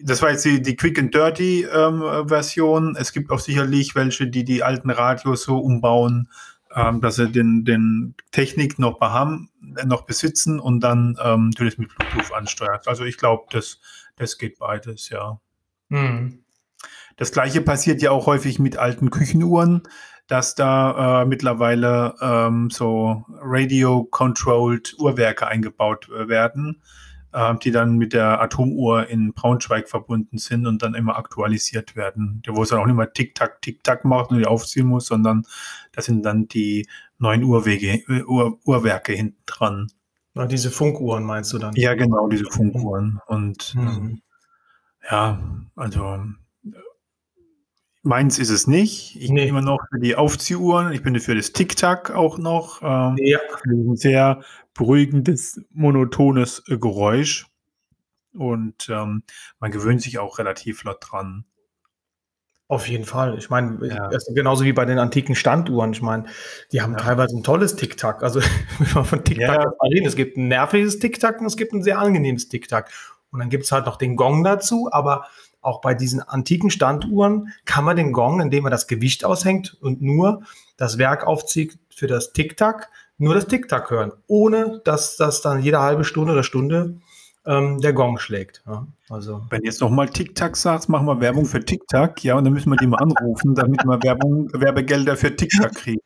das 0.00 0.22
war 0.22 0.30
jetzt 0.30 0.44
die, 0.44 0.62
die 0.62 0.76
Quick 0.76 0.98
and 0.98 1.14
Dirty 1.14 1.64
ähm, 1.64 2.28
Version. 2.28 2.96
Es 2.96 3.12
gibt 3.12 3.30
auch 3.30 3.40
sicherlich 3.40 3.94
welche, 3.94 4.28
die 4.28 4.44
die 4.44 4.62
alten 4.62 4.90
Radios 4.90 5.42
so 5.42 5.58
umbauen, 5.58 6.28
ähm, 6.74 7.00
dass 7.00 7.16
sie 7.16 7.30
den, 7.30 7.64
den 7.64 8.14
Technik 8.30 8.78
noch 8.78 9.00
haben, 9.00 9.50
noch 9.84 10.02
besitzen 10.02 10.60
und 10.60 10.80
dann 10.80 11.16
ähm, 11.22 11.50
natürlich 11.50 11.78
mit 11.78 11.90
Bluetooth 11.96 12.32
ansteuert. 12.32 12.86
Also 12.86 13.04
ich 13.04 13.18
glaube, 13.18 13.46
das, 13.50 13.80
das 14.16 14.38
geht 14.38 14.58
beides, 14.58 15.08
ja. 15.08 15.40
Mhm. 15.88 16.44
Das 17.16 17.32
gleiche 17.32 17.60
passiert 17.60 18.00
ja 18.00 18.12
auch 18.12 18.26
häufig 18.26 18.60
mit 18.60 18.76
alten 18.76 19.10
Küchenuhren, 19.10 19.82
dass 20.28 20.54
da 20.54 21.22
äh, 21.22 21.24
mittlerweile 21.24 22.14
ähm, 22.20 22.70
so 22.70 23.24
Radio-controlled 23.28 24.94
Uhrwerke 24.98 25.48
eingebaut 25.48 26.08
äh, 26.10 26.28
werden 26.28 26.82
äh, 27.38 27.54
die 27.58 27.70
dann 27.70 27.96
mit 27.96 28.12
der 28.12 28.40
Atomuhr 28.40 29.06
in 29.06 29.32
Braunschweig 29.32 29.88
verbunden 29.88 30.38
sind 30.38 30.66
und 30.66 30.82
dann 30.82 30.94
immer 30.94 31.16
aktualisiert 31.16 31.94
werden. 31.94 32.42
Wo 32.48 32.62
es 32.62 32.70
dann 32.70 32.80
auch 32.80 32.86
nicht 32.86 32.96
mehr 32.96 33.12
Tick-Tack, 33.12 33.62
Tick-Tack 33.62 34.04
macht 34.04 34.30
und 34.30 34.38
die 34.38 34.46
aufziehen 34.46 34.86
muss, 34.86 35.06
sondern 35.06 35.44
das 35.92 36.06
sind 36.06 36.24
dann 36.24 36.48
die 36.48 36.88
neuen 37.18 37.44
Uhrwege, 37.44 38.02
äh, 38.08 38.24
Uhr, 38.24 38.58
Uhrwerke 38.64 39.12
hinten 39.12 39.42
dran. 39.46 39.86
Ja, 40.34 40.46
diese 40.46 40.70
Funkuhren 40.70 41.24
meinst 41.24 41.52
du 41.52 41.58
dann? 41.58 41.74
Ja, 41.74 41.94
genau, 41.94 42.28
diese 42.28 42.44
Funkuhren. 42.44 43.20
Und 43.26 43.74
mhm. 43.74 43.88
ähm, 43.88 44.22
ja, 45.08 45.40
also 45.76 46.20
Meins 48.08 48.38
ist 48.38 48.48
es 48.48 48.66
nicht. 48.66 49.16
Ich 49.20 49.30
nee. 49.30 49.40
bin 49.40 49.50
immer 49.50 49.60
noch 49.60 49.80
für 49.90 49.98
die 50.00 50.16
Aufziehuhren. 50.16 50.94
Ich 50.94 51.02
bin 51.02 51.20
für 51.20 51.34
das 51.34 51.52
Tick-Tack 51.52 52.10
auch 52.10 52.38
noch. 52.38 52.80
Ähm, 52.80 53.16
ja. 53.18 53.38
Ein 53.64 53.96
sehr 53.96 54.40
beruhigendes, 54.72 55.60
monotones 55.74 56.62
Geräusch. 56.66 57.48
Und 58.32 58.88
ähm, 58.88 59.24
man 59.60 59.70
gewöhnt 59.70 60.00
sich 60.00 60.18
auch 60.18 60.38
relativ 60.38 60.78
flott 60.78 61.00
dran. 61.02 61.44
Auf 62.66 62.88
jeden 62.88 63.04
Fall. 63.04 63.36
Ich 63.36 63.50
meine, 63.50 63.86
ja. 63.86 64.08
genauso 64.34 64.64
wie 64.64 64.72
bei 64.72 64.86
den 64.86 64.98
antiken 64.98 65.34
Standuhren. 65.34 65.92
Ich 65.92 66.00
meine, 66.00 66.24
die 66.72 66.80
haben 66.80 66.92
ja. 66.92 67.00
teilweise 67.00 67.36
ein 67.36 67.42
tolles 67.42 67.76
Tick-Tack. 67.76 68.22
Also, 68.22 68.40
wenn 68.78 68.94
man 68.94 69.04
von 69.04 69.22
Tick-Tack 69.22 69.64
ja. 69.64 69.86
reden, 69.86 70.06
es 70.06 70.16
gibt 70.16 70.38
ein 70.38 70.48
nerviges 70.48 70.98
Tick-Tack 70.98 71.40
und 71.40 71.46
es 71.46 71.58
gibt 71.58 71.74
ein 71.74 71.82
sehr 71.82 71.98
angenehmes 71.98 72.48
Tick-Tack. 72.48 72.90
Und 73.30 73.40
dann 73.40 73.50
gibt 73.50 73.64
es 73.64 73.72
halt 73.72 73.84
noch 73.84 73.96
den 73.96 74.16
Gong 74.16 74.44
dazu, 74.44 74.88
aber 74.90 75.26
auch 75.60 75.80
bei 75.80 75.94
diesen 75.94 76.20
antiken 76.20 76.70
Standuhren 76.70 77.52
kann 77.64 77.84
man 77.84 77.96
den 77.96 78.12
Gong, 78.12 78.40
indem 78.40 78.64
man 78.64 78.72
das 78.72 78.86
Gewicht 78.86 79.24
aushängt 79.24 79.76
und 79.80 80.02
nur 80.02 80.42
das 80.76 80.98
Werk 80.98 81.26
aufzieht 81.26 81.78
für 81.90 82.06
das 82.06 82.32
Tick-Tack, 82.32 82.90
nur 83.18 83.34
das 83.34 83.46
Tick-Tack 83.46 83.90
hören, 83.90 84.12
ohne 84.26 84.80
dass 84.84 85.16
das 85.16 85.40
dann 85.42 85.62
jede 85.62 85.80
halbe 85.80 86.04
Stunde 86.04 86.32
oder 86.32 86.44
Stunde 86.44 86.96
ähm, 87.44 87.80
der 87.80 87.92
Gong 87.92 88.18
schlägt. 88.18 88.62
Ja, 88.66 88.86
also. 89.10 89.42
Wenn 89.50 89.60
du 89.60 89.66
jetzt 89.66 89.80
nochmal 89.80 90.08
Tick-Tack 90.08 90.56
sagst, 90.56 90.88
machen 90.88 91.06
wir 91.06 91.20
Werbung 91.20 91.46
für 91.46 91.64
Tick-Tack, 91.64 92.22
ja, 92.22 92.36
und 92.36 92.44
dann 92.44 92.52
müssen 92.52 92.70
wir 92.70 92.76
die 92.76 92.86
mal 92.86 92.98
anrufen, 92.98 93.54
damit 93.54 93.84
wir 93.84 94.02
Werbung, 94.02 94.50
Werbegelder 94.52 95.16
für 95.16 95.34
Tick-Tack 95.34 95.74
kriegen. 95.74 96.00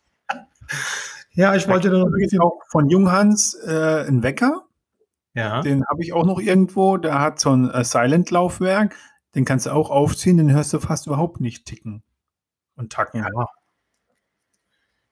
Ja, 1.34 1.54
ich 1.54 1.66
wollte 1.66 1.90
dann 1.90 2.04
auch 2.40 2.60
von 2.68 2.88
Junghans 2.88 3.54
äh, 3.66 4.04
einen 4.06 4.22
Wecker. 4.22 4.64
Ja. 5.34 5.62
Den 5.62 5.82
habe 5.86 6.02
ich 6.02 6.12
auch 6.12 6.26
noch 6.26 6.38
irgendwo. 6.38 6.98
Der 6.98 7.20
hat 7.20 7.40
so 7.40 7.50
ein 7.50 7.70
äh, 7.70 7.84
Silent-Laufwerk. 7.84 8.94
Den 9.34 9.44
kannst 9.44 9.66
du 9.66 9.70
auch 9.70 9.90
aufziehen, 9.90 10.36
den 10.36 10.52
hörst 10.52 10.72
du 10.72 10.80
fast 10.80 11.06
überhaupt 11.06 11.40
nicht 11.40 11.64
ticken 11.66 12.02
und 12.76 12.92
tacken. 12.92 13.20
Ja. 13.20 13.46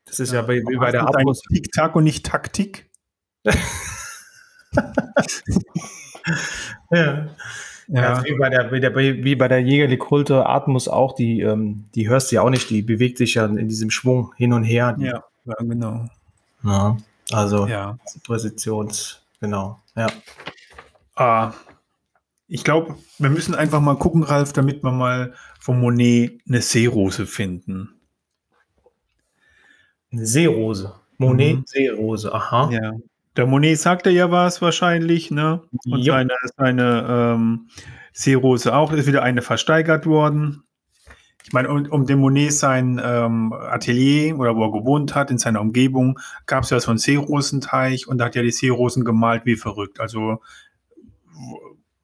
Das 0.05 0.21
ist 0.21 0.33
ja, 0.33 0.41
ja 0.41 0.47
bei, 0.47 0.63
wie 0.67 0.77
bei 0.77 0.91
der 0.91 1.03
Abos. 1.03 1.41
Tick-Tack 1.53 1.95
und 1.97 2.05
nicht 2.05 2.27
Taktik. 2.27 2.91
ja. 6.91 7.29
Ja. 7.93 8.15
Also 8.15 8.25
wie, 8.25 8.37
bei 8.39 8.49
der, 8.49 8.71
wie, 8.71 8.81
der, 8.81 8.95
wie 8.95 9.35
bei 9.35 9.49
der 9.49 9.61
Jägerlich-Kulte 9.61 10.47
Atmos 10.47 10.87
auch, 10.87 11.15
die, 11.15 11.41
ähm, 11.41 11.87
die 11.95 12.09
hörst 12.09 12.31
du 12.31 12.37
ja 12.37 12.43
auch 12.43 12.51
nicht, 12.51 12.71
die 12.71 12.83
bewegt 12.83 13.19
sich 13.19 13.35
ja 13.35 13.47
in 13.47 13.69
diesem 13.69 13.91
Schwung 13.91 14.33
hin 14.37 14.53
und 14.53 14.63
her. 14.63 14.95
Ja, 14.99 15.25
ja 15.45 15.55
genau. 15.59 16.07
Ja, 16.63 16.97
also 17.33 17.67
ja. 17.67 17.99
Präzisions, 18.25 19.23
genau, 19.41 19.81
ja. 19.97 20.07
Ah, 21.17 21.53
ich 22.53 22.65
glaube, 22.65 22.97
wir 23.19 23.31
müssen 23.31 23.55
einfach 23.55 23.81
mal 23.81 23.95
gucken, 23.95 24.25
Ralf, 24.25 24.53
damit 24.53 24.83
wir 24.83 24.91
mal 24.91 25.35
von 25.61 25.79
Monet 25.79 26.41
eine 26.49 26.61
Seerose 26.61 27.25
finden. 27.27 27.95
Eine 30.11 30.27
Seerose. 30.27 30.95
Monet, 31.17 31.59
mhm. 31.59 31.63
Seerose, 31.67 32.35
aha. 32.35 32.71
Ja. 32.73 32.93
Der 33.37 33.47
Monet 33.47 33.79
sagte 33.79 34.11
ja 34.11 34.33
was 34.33 34.61
wahrscheinlich, 34.61 35.31
ne? 35.31 35.63
Und 35.87 36.01
jo. 36.01 36.13
seine, 36.13 36.33
seine 36.57 37.07
ähm, 37.09 37.69
Seerose 38.13 38.75
auch. 38.75 38.93
Ist 38.93 39.07
wieder 39.07 39.23
eine 39.23 39.43
versteigert 39.43 40.07
worden. 40.07 40.65
Ich 41.45 41.53
meine, 41.53 41.69
um, 41.69 41.87
um 41.87 42.05
den 42.05 42.19
Monet 42.19 42.53
sein 42.53 43.01
ähm, 43.03 43.53
Atelier 43.53 44.37
oder 44.37 44.57
wo 44.57 44.65
er 44.65 44.73
gewohnt 44.73 45.15
hat, 45.15 45.31
in 45.31 45.39
seiner 45.39 45.61
Umgebung, 45.61 46.19
gab 46.47 46.65
es 46.65 46.71
ja 46.71 46.81
so 46.81 46.91
einen 46.91 46.99
Seerosenteich 46.99 48.09
und 48.09 48.19
da 48.19 48.25
hat 48.25 48.35
ja 48.35 48.43
die 48.43 48.51
Seerosen 48.51 49.05
gemalt 49.05 49.47
wie 49.47 49.57
verrückt. 49.57 50.01
Also 50.01 50.41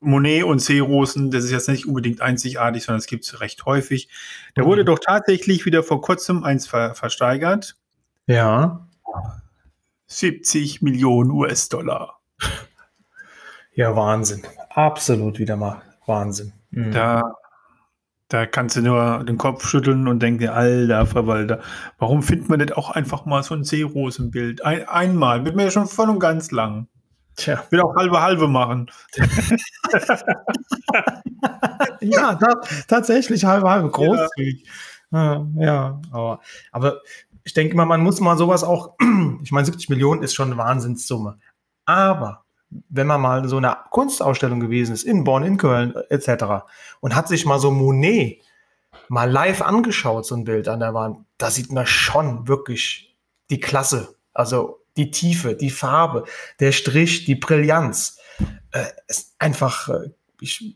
Monet 0.06 0.44
und 0.44 0.60
Seerosen, 0.60 1.30
das 1.30 1.44
ist 1.44 1.50
jetzt 1.50 1.68
nicht 1.68 1.86
unbedingt 1.86 2.20
einzigartig, 2.20 2.84
sondern 2.84 3.00
es 3.00 3.06
gibt 3.06 3.24
es 3.24 3.40
recht 3.40 3.66
häufig. 3.66 4.08
Da 4.54 4.64
wurde 4.64 4.82
mhm. 4.82 4.86
doch 4.86 4.98
tatsächlich 4.98 5.66
wieder 5.66 5.82
vor 5.82 6.00
kurzem 6.00 6.44
eins 6.44 6.66
ver 6.66 6.94
versteigert. 6.94 7.76
Ja. 8.26 8.86
70 10.06 10.82
Millionen 10.82 11.30
US-Dollar. 11.30 12.20
Ja, 13.78 13.94
Wahnsinn. 13.94 14.40
Absolut 14.70 15.38
wieder 15.38 15.54
mal 15.54 15.82
Wahnsinn. 16.06 16.54
Mhm. 16.70 16.92
Da, 16.92 17.34
da 18.28 18.46
kannst 18.46 18.76
du 18.76 18.80
nur 18.80 19.22
den 19.22 19.36
Kopf 19.36 19.68
schütteln 19.68 20.08
und 20.08 20.22
denken, 20.22 20.48
alter 20.48 21.04
Verwalter, 21.04 21.60
warum 21.98 22.22
findet 22.22 22.48
man 22.48 22.58
nicht 22.58 22.74
auch 22.74 22.88
einfach 22.88 23.26
mal 23.26 23.42
so 23.42 23.54
ein 23.54 23.64
Seerosenbild? 23.64 24.64
Ein, 24.64 24.88
einmal, 24.88 25.44
wird 25.44 25.56
mir 25.56 25.64
ja 25.64 25.70
schon 25.70 25.88
voll 25.88 26.08
und 26.08 26.20
ganz 26.20 26.52
lang. 26.52 26.88
Tja. 27.36 27.64
Will 27.70 27.80
auch 27.80 27.94
halbe 27.94 28.20
halbe 28.20 28.48
machen. 28.48 28.90
ja, 32.00 32.34
da, 32.34 32.60
tatsächlich 32.88 33.44
halbe 33.44 33.68
halbe 33.68 33.90
großzügig. 33.90 34.66
Ja. 35.12 35.46
ja, 35.56 36.00
aber, 36.10 36.40
aber 36.72 37.00
ich 37.44 37.52
denke 37.54 37.76
mal, 37.76 37.84
man 37.84 38.02
muss 38.02 38.20
mal 38.20 38.36
sowas 38.36 38.64
auch, 38.64 38.94
ich 39.42 39.52
meine, 39.52 39.66
70 39.66 39.88
Millionen 39.88 40.22
ist 40.22 40.34
schon 40.34 40.50
eine 40.50 40.58
Wahnsinnssumme. 40.58 41.38
Aber 41.84 42.44
wenn 42.88 43.06
man 43.06 43.20
mal 43.20 43.48
so 43.48 43.58
eine 43.58 43.76
Kunstausstellung 43.90 44.58
gewesen 44.58 44.92
ist, 44.92 45.04
in 45.04 45.24
Bonn, 45.24 45.44
in 45.44 45.56
Köln 45.56 45.94
etc. 46.08 46.66
und 47.00 47.14
hat 47.14 47.28
sich 47.28 47.46
mal 47.46 47.58
so 47.58 47.70
Monet 47.70 48.42
mal 49.08 49.30
live 49.30 49.62
angeschaut, 49.62 50.26
so 50.26 50.34
ein 50.34 50.44
Bild 50.44 50.68
an 50.68 50.80
der 50.80 50.94
Wand, 50.94 51.18
da 51.38 51.50
sieht 51.50 51.70
man 51.70 51.86
schon 51.86 52.48
wirklich 52.48 53.16
die 53.50 53.60
Klasse. 53.60 54.16
Also 54.32 54.80
die 54.96 55.10
Tiefe, 55.10 55.54
die 55.54 55.70
Farbe, 55.70 56.24
der 56.60 56.72
Strich, 56.72 57.24
die 57.24 57.34
Brillanz. 57.34 58.18
Äh, 58.70 58.84
ist 59.08 59.34
einfach, 59.38 59.88
äh, 59.88 60.10
ich 60.40 60.74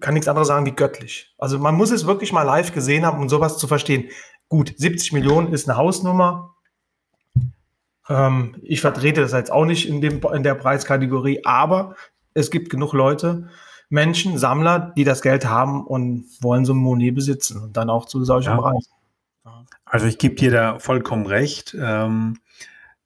kann 0.00 0.14
nichts 0.14 0.28
anderes 0.28 0.48
sagen 0.48 0.66
wie 0.66 0.72
göttlich. 0.72 1.34
Also 1.38 1.58
man 1.58 1.74
muss 1.74 1.90
es 1.90 2.06
wirklich 2.06 2.32
mal 2.32 2.42
live 2.42 2.72
gesehen 2.72 3.04
haben, 3.04 3.20
um 3.20 3.28
sowas 3.28 3.58
zu 3.58 3.66
verstehen. 3.66 4.08
Gut, 4.48 4.74
70 4.76 5.12
Millionen 5.12 5.52
ist 5.52 5.68
eine 5.68 5.76
Hausnummer. 5.76 6.54
Ähm, 8.08 8.56
ich 8.62 8.80
vertrete 8.80 9.20
das 9.20 9.32
jetzt 9.32 9.52
auch 9.52 9.64
nicht 9.64 9.88
in, 9.88 10.00
dem, 10.00 10.20
in 10.32 10.42
der 10.42 10.54
Preiskategorie, 10.54 11.44
aber 11.44 11.94
es 12.34 12.50
gibt 12.50 12.70
genug 12.70 12.92
Leute, 12.92 13.48
Menschen, 13.90 14.38
Sammler, 14.38 14.92
die 14.96 15.04
das 15.04 15.20
Geld 15.20 15.44
haben 15.44 15.86
und 15.86 16.24
wollen 16.40 16.64
so 16.64 16.72
ein 16.72 16.78
Monet 16.78 17.14
besitzen 17.14 17.62
und 17.62 17.76
dann 17.76 17.90
auch 17.90 18.06
zu 18.06 18.24
solchen 18.24 18.52
ja. 18.52 18.60
Preisen. 18.60 18.92
Also 19.84 20.06
ich 20.06 20.16
gebe 20.16 20.34
dir 20.34 20.50
da 20.50 20.78
vollkommen 20.78 21.26
recht. 21.26 21.76
Ähm, 21.78 22.38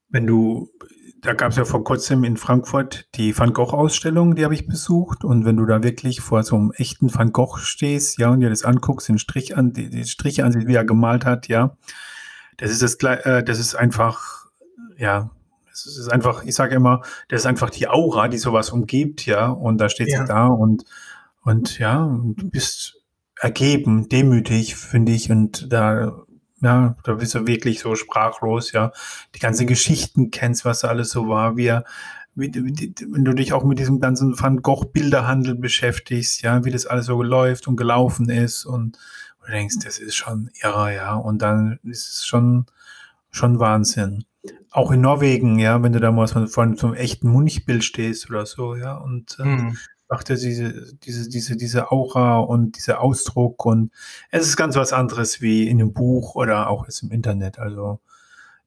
wenn 0.08 0.26
du, 0.26 0.70
da 1.20 1.34
gab 1.34 1.50
es 1.50 1.56
ja 1.56 1.64
vor 1.64 1.84
kurzem 1.84 2.24
in 2.24 2.36
Frankfurt 2.36 3.08
die 3.14 3.36
Van 3.36 3.52
Gogh-Ausstellung, 3.52 4.36
die 4.36 4.44
habe 4.44 4.54
ich 4.54 4.66
besucht. 4.66 5.24
Und 5.24 5.44
wenn 5.44 5.56
du 5.56 5.66
da 5.66 5.82
wirklich 5.82 6.20
vor 6.20 6.42
so 6.42 6.56
einem 6.56 6.72
echten 6.72 7.12
Van 7.14 7.32
Gogh 7.32 7.58
stehst, 7.58 8.18
ja, 8.18 8.30
und 8.30 8.40
dir 8.40 8.50
das 8.50 8.64
anguckst, 8.64 9.08
den 9.08 9.18
Strich 9.18 9.56
an, 9.56 9.72
die, 9.72 9.90
die 9.90 10.04
Striche 10.04 10.44
an 10.44 10.52
sich, 10.52 10.66
wie 10.66 10.74
er 10.74 10.84
gemalt 10.84 11.24
hat, 11.24 11.48
ja, 11.48 11.76
das 12.56 12.70
ist 12.70 12.82
das, 12.82 12.94
äh, 13.24 13.42
das 13.42 13.58
ist 13.58 13.74
einfach, 13.74 14.46
ja, 14.96 15.30
das 15.68 15.86
ist 15.86 16.10
einfach, 16.10 16.44
ich 16.44 16.54
sage 16.54 16.74
immer, 16.74 17.02
das 17.28 17.42
ist 17.42 17.46
einfach 17.46 17.70
die 17.70 17.88
Aura, 17.88 18.28
die 18.28 18.38
sowas 18.38 18.70
umgibt, 18.70 19.26
ja, 19.26 19.48
und 19.48 19.78
da 19.78 19.88
steht 19.88 20.08
ja. 20.08 20.20
sie 20.20 20.26
da 20.26 20.46
und, 20.46 20.84
und 21.42 21.78
ja, 21.78 22.06
du 22.06 22.50
bist 22.50 23.02
ergeben, 23.38 24.08
demütig, 24.08 24.76
finde 24.76 25.12
ich, 25.12 25.30
und 25.30 25.70
da 25.70 26.25
ja, 26.62 26.96
da 27.04 27.14
bist 27.14 27.34
du 27.34 27.46
wirklich 27.46 27.80
so 27.80 27.94
sprachlos, 27.94 28.72
ja. 28.72 28.92
Die 29.34 29.38
ganzen 29.38 29.66
Geschichten 29.66 30.30
kennst, 30.30 30.64
was 30.64 30.80
da 30.80 30.88
alles 30.88 31.10
so 31.10 31.28
war, 31.28 31.56
wie 31.56 31.66
er, 31.66 31.84
wenn 32.34 33.24
du 33.24 33.32
dich 33.32 33.52
auch 33.52 33.64
mit 33.64 33.78
diesem 33.78 34.00
ganzen 34.00 34.38
Van 34.38 34.62
Gogh 34.62 34.86
Bilderhandel 34.86 35.54
beschäftigst, 35.54 36.42
ja, 36.42 36.64
wie 36.64 36.70
das 36.70 36.86
alles 36.86 37.06
so 37.06 37.22
läuft 37.22 37.66
und 37.68 37.76
gelaufen 37.76 38.28
ist 38.28 38.64
und 38.64 38.98
du 39.44 39.52
denkst, 39.52 39.76
das 39.84 39.98
ist 39.98 40.16
schon 40.16 40.50
irre, 40.62 40.94
ja. 40.94 41.14
Und 41.14 41.42
dann 41.42 41.78
ist 41.82 42.16
es 42.16 42.26
schon, 42.26 42.66
schon 43.30 43.58
Wahnsinn. 43.58 44.24
Auch 44.70 44.90
in 44.90 45.00
Norwegen, 45.00 45.58
ja, 45.58 45.82
wenn 45.82 45.92
du 45.92 46.00
da 46.00 46.12
mal 46.12 46.26
so 46.26 46.60
einem 46.60 46.94
echten 46.94 47.28
Munchbild 47.28 47.84
stehst 47.84 48.30
oder 48.30 48.46
so, 48.46 48.76
ja, 48.76 48.96
und 48.96 49.38
äh, 49.40 49.44
mhm 49.44 49.76
macht 50.08 50.30
er 50.30 50.36
diese, 50.36 50.94
diese, 50.94 51.28
diese, 51.28 51.56
diese 51.56 51.90
Aura 51.90 52.38
und 52.38 52.76
dieser 52.76 53.00
Ausdruck 53.00 53.64
und 53.64 53.90
es 54.30 54.46
ist 54.46 54.56
ganz 54.56 54.76
was 54.76 54.92
anderes 54.92 55.40
wie 55.40 55.68
in 55.68 55.80
einem 55.80 55.92
Buch 55.92 56.34
oder 56.34 56.68
auch 56.68 56.84
jetzt 56.84 57.02
im 57.02 57.10
Internet. 57.10 57.58
Also 57.58 58.00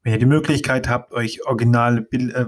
wenn 0.04 0.14
ihr 0.14 0.20
die 0.20 0.26
Möglichkeit 0.26 0.88
habt, 0.88 1.14
euch 1.14 1.46
originale 1.46 2.02
Bild, 2.02 2.34
äh, 2.34 2.48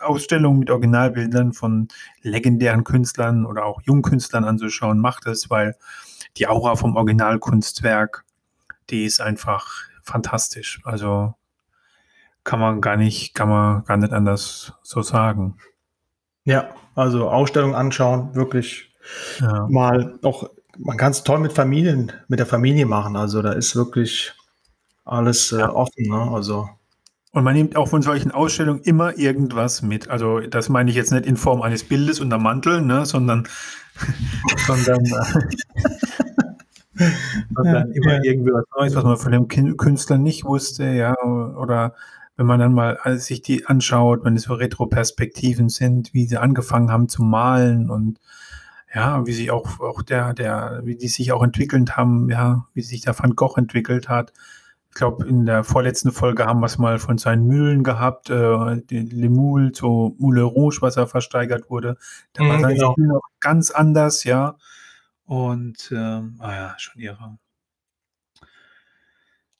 Ausstellungen 0.00 0.58
mit 0.58 0.70
Originalbildern 0.70 1.52
von 1.52 1.88
legendären 2.22 2.84
Künstlern 2.84 3.46
oder 3.46 3.64
auch 3.64 3.80
Jungkünstlern 3.82 4.44
anzuschauen, 4.44 4.98
macht 4.98 5.26
es, 5.26 5.50
weil 5.50 5.76
die 6.36 6.46
Aura 6.46 6.76
vom 6.76 6.96
Originalkunstwerk, 6.96 8.24
die 8.90 9.04
ist 9.04 9.20
einfach 9.20 9.68
fantastisch. 10.02 10.80
Also 10.84 11.34
kann 12.44 12.60
man 12.60 12.80
gar 12.82 12.96
nicht, 12.96 13.34
kann 13.34 13.48
man 13.48 13.84
gar 13.84 13.96
nicht 13.96 14.12
anders 14.12 14.74
so 14.82 15.00
sagen. 15.00 15.56
Ja, 16.44 16.70
also 16.94 17.28
Ausstellung 17.30 17.74
anschauen, 17.74 18.34
wirklich 18.34 18.92
ja. 19.40 19.66
mal 19.68 20.18
auch, 20.22 20.50
man 20.78 20.96
kann 20.96 21.12
es 21.12 21.24
toll 21.24 21.40
mit 21.40 21.52
Familien, 21.52 22.12
mit 22.28 22.38
der 22.38 22.46
Familie 22.46 22.86
machen. 22.86 23.16
Also 23.16 23.42
da 23.42 23.52
ist 23.52 23.76
wirklich 23.76 24.32
alles 25.04 25.52
äh, 25.52 25.62
offen. 25.62 26.08
Ne? 26.08 26.30
Also 26.32 26.68
und 27.34 27.42
man 27.42 27.54
nimmt 27.54 27.74
auch 27.74 27.88
von 27.88 28.00
solchen 28.00 28.30
Ausstellungen 28.30 28.82
immer 28.82 29.18
irgendwas 29.18 29.82
mit. 29.82 30.08
Also 30.08 30.38
das 30.38 30.68
meine 30.68 30.88
ich 30.88 30.94
jetzt 30.96 31.10
nicht 31.10 31.26
in 31.26 31.36
Form 31.36 31.62
eines 31.62 31.82
Bildes 31.82 32.20
unter 32.20 32.38
Mantel, 32.38 32.80
ne, 32.80 33.04
sondern, 33.06 33.48
sondern, 34.68 35.04
äh, 35.04 35.40
sondern 37.56 37.88
ja, 37.88 37.94
immer 37.94 38.14
ja. 38.14 38.20
irgendwie 38.22 38.52
was 38.52 38.64
Neues, 38.78 38.94
was 38.94 39.02
man 39.02 39.16
von 39.16 39.32
dem 39.32 39.48
Künstler 39.48 40.16
nicht 40.16 40.44
wusste, 40.44 40.84
ja, 40.84 41.16
oder 41.24 41.94
wenn 42.36 42.46
man 42.46 42.58
dann 42.60 42.72
mal 42.72 42.98
sich 43.18 43.42
die 43.42 43.66
anschaut, 43.66 44.24
wenn 44.24 44.36
es 44.36 44.42
so 44.44 44.54
Retroperspektiven 44.54 45.68
sind, 45.68 46.12
wie 46.14 46.26
sie 46.26 46.38
angefangen 46.38 46.90
haben 46.90 47.08
zu 47.08 47.22
malen 47.22 47.90
und 47.90 48.18
ja, 48.94 49.26
wie 49.26 49.32
sich 49.32 49.50
auch, 49.50 49.80
auch 49.80 50.02
der, 50.02 50.34
der, 50.34 50.80
wie 50.84 50.96
die 50.96 51.08
sich 51.08 51.32
auch 51.32 51.42
entwickelt 51.42 51.96
haben, 51.96 52.30
ja, 52.30 52.66
wie 52.74 52.82
sich 52.82 53.00
der 53.00 53.18
Van 53.18 53.34
Gogh 53.34 53.56
entwickelt 53.56 54.08
hat. 54.08 54.32
Ich 54.88 54.94
glaube, 54.94 55.26
in 55.26 55.44
der 55.44 55.64
vorletzten 55.64 56.12
Folge 56.12 56.46
haben 56.46 56.60
wir 56.60 56.66
es 56.66 56.78
mal 56.78 57.00
von 57.00 57.18
seinen 57.18 57.48
Mühlen 57.48 57.82
gehabt, 57.82 58.30
äh, 58.30 58.34
Le 58.34 59.28
Moule, 59.28 59.72
so 59.74 60.14
Moule 60.18 60.44
Rouge, 60.44 60.78
was 60.80 60.96
er 60.96 61.08
versteigert 61.08 61.68
wurde. 61.68 61.96
Da 62.32 62.44
war 62.44 62.58
mhm, 62.58 62.62
sein 62.62 62.74
genau. 62.76 62.92
Stil 62.92 63.06
noch 63.06 63.22
ganz 63.40 63.72
anders, 63.72 64.22
ja. 64.22 64.54
Und, 65.24 65.90
ähm, 65.92 66.36
ah 66.38 66.52
ja, 66.52 66.74
schon 66.78 67.02
ihre. 67.02 67.38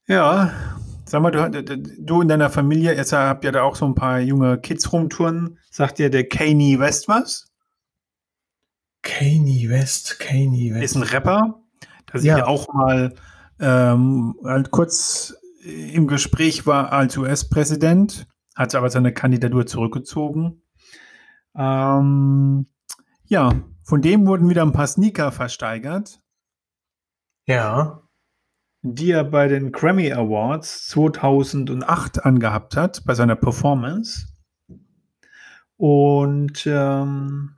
Ja, 0.06 0.52
Sag 1.06 1.20
mal, 1.20 1.30
du, 1.30 1.78
du 1.98 2.22
in 2.22 2.28
deiner 2.28 2.48
Familie, 2.48 2.94
jetzt 2.94 3.12
habt 3.12 3.44
ihr 3.44 3.52
da 3.52 3.62
auch 3.62 3.76
so 3.76 3.84
ein 3.84 3.94
paar 3.94 4.20
junge 4.20 4.58
Kids 4.58 4.90
rumtouren. 4.92 5.58
Sagt 5.70 5.98
dir 5.98 6.08
der 6.08 6.28
Kanye 6.28 6.78
West 6.78 7.08
was? 7.08 7.52
Kanye 9.02 9.68
West, 9.68 10.18
Kanye 10.18 10.74
West. 10.74 10.84
Ist 10.84 10.96
ein 10.96 11.02
Rapper, 11.02 11.60
der 12.12 12.20
sich 12.20 12.28
ja. 12.28 12.46
auch 12.46 12.72
mal 12.72 13.14
ähm, 13.60 14.34
halt 14.44 14.70
kurz 14.70 15.36
im 15.62 16.06
Gespräch 16.06 16.66
war 16.66 16.92
als 16.92 17.16
US-Präsident, 17.16 18.26
hat 18.54 18.74
aber 18.74 18.88
seine 18.88 19.12
Kandidatur 19.12 19.66
zurückgezogen. 19.66 20.62
Ähm, 21.54 22.66
ja, 23.26 23.50
von 23.82 24.00
dem 24.00 24.26
wurden 24.26 24.48
wieder 24.48 24.62
ein 24.62 24.72
paar 24.72 24.86
Sneaker 24.86 25.32
versteigert. 25.32 26.20
Ja 27.46 28.03
die 28.86 29.12
er 29.12 29.24
bei 29.24 29.48
den 29.48 29.72
Grammy 29.72 30.12
Awards 30.12 30.88
2008 30.88 32.22
angehabt 32.26 32.76
hat, 32.76 33.02
bei 33.06 33.14
seiner 33.14 33.34
Performance. 33.34 34.26
Und 35.78 36.66
ähm, 36.66 37.56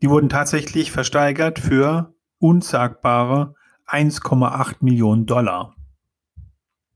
die 0.00 0.08
wurden 0.08 0.28
tatsächlich 0.28 0.92
versteigert 0.92 1.58
für 1.58 2.14
unsagbare 2.38 3.54
1,8 3.88 4.76
Millionen 4.80 5.26
Dollar. 5.26 5.74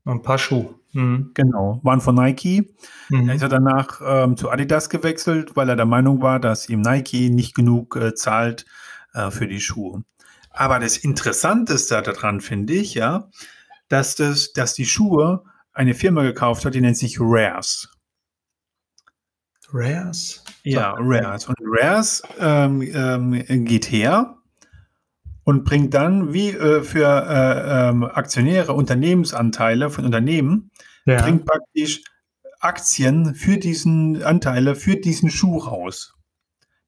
Ein 0.05 0.21
paar 0.21 0.37
Schuhe. 0.37 0.75
Mhm. 0.93 1.31
Genau, 1.33 1.81
waren 1.83 1.99
von 1.99 2.15
Nike. 2.15 2.73
Mhm. 3.09 3.27
Er 3.27 3.35
ist 3.35 3.43
danach 3.43 3.99
ähm, 4.05 4.37
zu 4.37 4.49
Adidas 4.49 4.89
gewechselt, 4.89 5.57
weil 5.57 5.67
er 5.67 5.75
der 5.75 5.85
Meinung 5.85 6.21
war, 6.21 6.39
dass 6.39 6.69
ihm 6.69 6.79
Nike 6.79 7.29
nicht 7.29 7.53
genug 7.53 7.97
äh, 7.97 8.15
zahlt 8.15 8.65
äh, 9.13 9.31
für 9.31 9.47
die 9.47 9.59
Schuhe. 9.59 10.03
Aber 10.49 10.79
das 10.79 10.95
Interessanteste 10.95 12.01
daran 12.01 12.39
finde 12.39 12.73
ich, 12.73 12.93
ja, 12.93 13.29
dass, 13.87 14.15
das, 14.15 14.53
dass 14.53 14.73
die 14.73 14.85
Schuhe 14.85 15.43
eine 15.73 15.93
Firma 15.93 16.23
gekauft 16.23 16.65
hat, 16.65 16.73
die 16.73 16.81
nennt 16.81 16.97
sich 16.97 17.17
Rares. 17.19 17.89
Rares? 19.71 20.43
Ja, 20.63 20.95
Rares. 20.97 21.47
Und 21.47 21.57
Rares 21.59 22.23
ähm, 22.39 22.81
ähm, 22.81 23.65
geht 23.65 23.91
her 23.91 24.37
und 25.43 25.63
bringt 25.63 25.93
dann, 25.93 26.33
wie 26.33 26.49
äh, 26.49 26.81
für 26.83 27.05
äh, 27.05 27.89
ähm, 27.89 28.03
Aktionäre 28.03 28.73
Unternehmensanteile 28.73 29.89
von 29.89 30.05
Unternehmen, 30.05 30.71
ja. 31.05 31.21
bringt 31.21 31.45
praktisch 31.45 32.01
Aktien 32.59 33.35
für 33.35 33.57
diesen 33.57 34.23
Anteile, 34.23 34.75
für 34.75 34.95
diesen 34.95 35.29
Schuh 35.29 35.57
raus. 35.57 36.15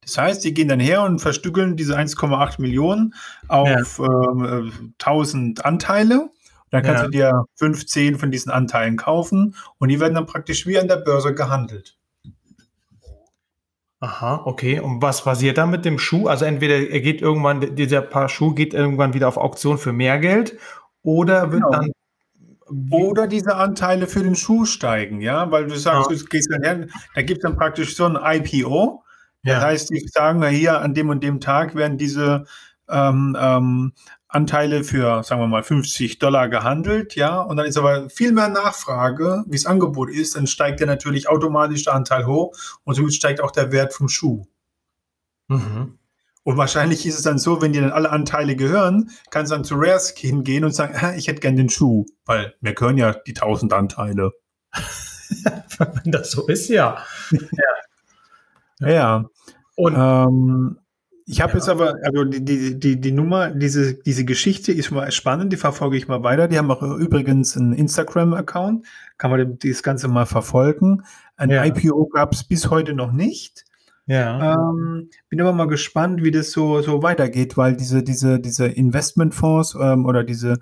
Das 0.01 0.17
heißt, 0.17 0.43
die 0.43 0.53
gehen 0.53 0.69
dann 0.69 0.79
her 0.79 1.03
und 1.03 1.19
verstückeln 1.19 1.75
diese 1.75 1.97
1,8 1.97 2.61
Millionen 2.61 3.13
auf 3.47 3.99
ja. 3.99 4.05
ähm, 4.05 4.93
1000 4.99 5.65
Anteile. 5.65 6.29
Dann 6.69 6.83
kannst 6.83 7.01
ja. 7.01 7.05
du 7.05 7.11
dir 7.11 7.45
15 7.55 8.17
von 8.17 8.31
diesen 8.31 8.51
Anteilen 8.51 8.97
kaufen 8.97 9.55
und 9.77 9.89
die 9.89 9.99
werden 9.99 10.15
dann 10.15 10.25
praktisch 10.25 10.67
wie 10.67 10.77
an 10.77 10.87
der 10.87 10.97
Börse 10.97 11.33
gehandelt. 11.33 11.97
Aha, 13.99 14.41
okay. 14.45 14.79
Und 14.79 15.01
was 15.01 15.23
passiert 15.23 15.57
dann 15.57 15.71
mit 15.71 15.83
dem 15.83 15.97
Schuh? 15.97 16.27
Also 16.27 16.45
entweder 16.45 16.75
er 16.75 17.01
geht 17.01 17.21
irgendwann, 17.21 17.75
dieser 17.75 18.01
Paar 18.01 18.29
Schuh 18.29 18.53
geht 18.53 18.73
irgendwann 18.73 19.13
wieder 19.13 19.27
auf 19.27 19.37
Auktion 19.37 19.77
für 19.77 19.91
mehr 19.91 20.19
Geld 20.19 20.57
oder 21.01 21.51
wird 21.51 21.63
genau. 21.63 21.71
dann 21.71 21.91
oder 22.91 23.27
diese 23.27 23.55
Anteile 23.55 24.07
für 24.07 24.23
den 24.23 24.35
Schuh 24.35 24.65
steigen, 24.65 25.21
ja, 25.21 25.49
weil 25.51 25.67
du 25.67 25.75
sagst, 25.77 26.11
ja. 26.11 26.17
du 26.17 26.25
gehst 26.25 26.51
dann 26.51 26.63
her, 26.63 26.87
da 27.15 27.21
gibt 27.21 27.37
es 27.37 27.43
dann 27.43 27.55
praktisch 27.55 27.95
so 27.95 28.05
ein 28.05 28.17
IPO. 28.21 29.03
Ja. 29.43 29.55
Das 29.55 29.63
heißt, 29.63 29.89
die 29.89 30.05
sagen, 30.07 30.39
na 30.39 30.47
hier 30.47 30.81
an 30.81 30.93
dem 30.93 31.09
und 31.09 31.23
dem 31.23 31.39
Tag 31.39 31.75
werden 31.75 31.97
diese 31.97 32.45
ähm, 32.89 33.37
ähm, 33.39 33.93
Anteile 34.29 34.83
für, 34.83 35.23
sagen 35.23 35.41
wir 35.41 35.47
mal, 35.47 35.63
50 35.63 36.19
Dollar 36.19 36.49
gehandelt, 36.49 37.15
ja, 37.15 37.39
und 37.39 37.57
dann 37.57 37.65
ist 37.65 37.77
aber 37.77 38.09
viel 38.09 38.33
mehr 38.33 38.49
Nachfrage, 38.49 39.43
wie 39.47 39.55
das 39.55 39.65
Angebot 39.65 40.09
ist, 40.09 40.35
dann 40.35 40.47
steigt 40.47 40.81
ja 40.81 40.85
natürlich 40.85 41.29
automatisch 41.29 41.85
der 41.85 41.93
Anteil 41.93 42.25
hoch 42.25 42.53
und 42.83 42.95
somit 42.95 43.13
steigt 43.13 43.41
auch 43.41 43.51
der 43.51 43.71
Wert 43.71 43.93
vom 43.93 44.09
Schuh. 44.09 44.45
Mhm. 45.47 45.97
Und 46.43 46.55
wahrscheinlich 46.55 47.05
ist 47.05 47.15
es 47.15 47.23
dann 47.23 47.39
so, 47.39 47.61
wenn 47.61 47.73
dir 47.73 47.81
dann 47.81 47.91
alle 47.91 48.09
Anteile 48.09 48.55
gehören, 48.55 49.11
kannst 49.31 49.51
du 49.51 49.55
dann 49.55 49.65
zu 49.65 49.75
Rares 49.77 50.13
hingehen 50.17 50.63
und 50.63 50.71
sagen, 50.71 51.17
ich 51.17 51.27
hätte 51.27 51.41
gern 51.41 51.57
den 51.57 51.69
Schuh, 51.69 52.05
weil 52.25 52.53
mir 52.61 52.73
gehören 52.73 52.97
ja 52.97 53.13
die 53.13 53.35
1000 53.35 53.73
Anteile. 53.73 54.31
wenn 55.77 56.11
das 56.11 56.31
so 56.31 56.47
ist, 56.47 56.69
ja. 56.69 57.03
ja. 58.79 58.89
ja. 58.89 59.25
Und 59.75 59.95
ähm, 59.97 60.79
ich 61.29 61.41
habe 61.41 61.51
ja. 61.51 61.57
jetzt 61.57 61.67
aber, 61.67 61.95
also 62.03 62.23
die, 62.23 62.43
die, 62.43 62.79
die, 62.79 63.01
die 63.01 63.11
Nummer, 63.11 63.51
diese, 63.51 63.95
diese 63.95 64.23
Geschichte 64.23 64.71
ist 64.71 64.91
mal 64.91 65.11
spannend, 65.11 65.51
die 65.51 65.57
verfolge 65.57 65.97
ich 65.97 66.07
mal 66.07 66.23
weiter. 66.23 66.47
Die 66.47 66.57
haben 66.57 66.71
auch 66.71 66.81
übrigens 66.81 67.57
einen 67.57 67.73
Instagram-Account, 67.73 68.87
kann 69.17 69.31
man 69.31 69.57
das 69.59 69.83
Ganze 69.83 70.07
mal 70.07 70.25
verfolgen. 70.25 71.03
Ein 71.35 71.49
ja. 71.49 71.65
IPO 71.65 72.07
gab 72.07 72.31
es 72.31 72.45
bis 72.45 72.69
heute 72.69 72.93
noch 72.93 73.11
nicht. 73.11 73.65
Ja. 74.05 74.53
Ähm, 74.53 75.09
bin 75.27 75.41
aber 75.41 75.51
mal 75.51 75.67
gespannt, 75.67 76.23
wie 76.23 76.31
das 76.31 76.51
so, 76.51 76.81
so 76.81 77.03
weitergeht, 77.03 77.57
weil 77.57 77.75
diese, 77.75 78.03
diese, 78.03 78.39
diese 78.39 78.67
Investmentfonds 78.67 79.75
ähm, 79.81 80.05
oder 80.05 80.23
diese 80.23 80.59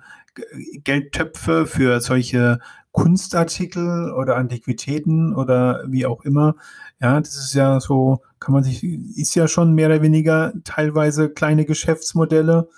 Geldtöpfe 0.82 1.66
für 1.66 2.00
solche 2.00 2.58
Kunstartikel 2.90 4.12
oder 4.12 4.34
Antiquitäten 4.34 5.32
oder 5.32 5.84
wie 5.86 6.06
auch 6.06 6.24
immer, 6.24 6.56
ja, 7.00 7.20
das 7.20 7.36
ist 7.36 7.54
ja 7.54 7.78
so, 7.78 8.20
kann 8.40 8.54
man 8.54 8.64
sich, 8.64 8.84
ist 8.84 9.34
ja 9.34 9.48
schon 9.48 9.74
mehr 9.74 9.88
oder 9.88 10.02
weniger 10.02 10.52
teilweise 10.64 11.30
kleine 11.30 11.64
Geschäftsmodelle. 11.64 12.68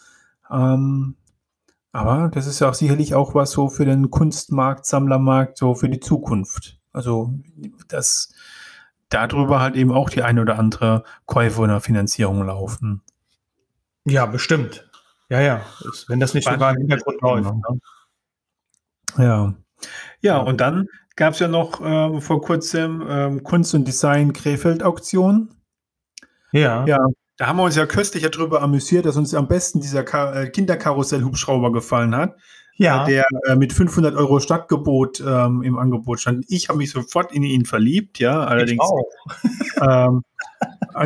Ähm, 0.51 1.17
aber 1.93 2.31
das 2.33 2.47
ist 2.47 2.61
ja 2.61 2.69
auch 2.69 2.75
sicherlich 2.75 3.15
auch 3.15 3.35
was 3.35 3.51
so 3.51 3.69
für 3.69 3.85
den 3.85 4.11
Kunstmarkt, 4.11 4.87
Sammlermarkt, 4.87 5.59
so 5.59 5.75
für 5.75 5.89
die 5.89 6.01
Zukunft. 6.01 6.79
Also, 6.93 7.35
dass 7.89 8.33
darüber 9.09 9.61
halt 9.61 9.75
eben 9.77 9.93
auch 9.93 10.11
die 10.11 10.23
eine 10.23 10.43
oder 10.43 10.59
andere 10.59 11.05
Käufe 11.27 11.61
oder 11.61 11.81
Finanzierung 11.81 12.45
laufen. 12.45 13.03
Ja, 14.05 14.27
bestimmt. 14.27 14.89
Ja, 15.29 15.41
ja. 15.41 15.63
Wenn 16.07 16.21
das 16.21 16.35
nicht 16.35 16.49
sogar 16.49 16.73
im 16.73 16.79
Hintergrund 16.79 17.21
läuft. 17.21 17.55
Ne? 17.55 17.81
Ja. 19.19 19.55
Ja, 20.21 20.39
und 20.39 20.61
dann 20.61 20.89
gab 21.19 21.35
es 21.35 21.41
ja 21.41 21.49
noch 21.49 21.81
äh, 21.81 22.21
vor 22.21 22.41
kurzem 22.41 23.05
ähm, 23.07 23.43
Kunst 23.43 23.75
und 23.75 23.87
Design 23.87 24.33
Krefeld 24.33 24.83
Auktion. 24.83 25.51
Ja. 26.53 26.87
Ja, 26.87 26.99
da 27.37 27.49
haben 27.49 27.59
wir 27.59 27.65
uns 27.65 27.77
ja 27.77 27.87
köstlich 27.87 28.23
darüber 28.31 28.63
amüsiert, 28.63 29.05
dass 29.05 29.17
uns 29.17 29.35
am 29.35 29.49
besten 29.49 29.81
dieser 29.81 30.03
äh, 30.03 30.49
Kinderkarussell-Hubschrauber 30.49 31.73
gefallen 31.73 32.15
hat. 32.15 32.37
Ja. 32.77 33.05
Der 33.05 33.25
äh, 33.47 33.57
mit 33.57 33.73
500 33.73 34.15
Euro 34.15 34.39
Stadtgebot 34.39 35.21
ähm, 35.21 35.63
im 35.63 35.77
Angebot 35.77 36.21
stand. 36.21 36.45
Ich 36.49 36.69
habe 36.69 36.79
mich 36.79 36.93
sofort 36.93 37.33
in 37.33 37.43
ihn 37.43 37.65
verliebt, 37.65 38.21
ja. 38.21 38.45
Allerdings 38.45 38.85
ähm, 39.83 40.23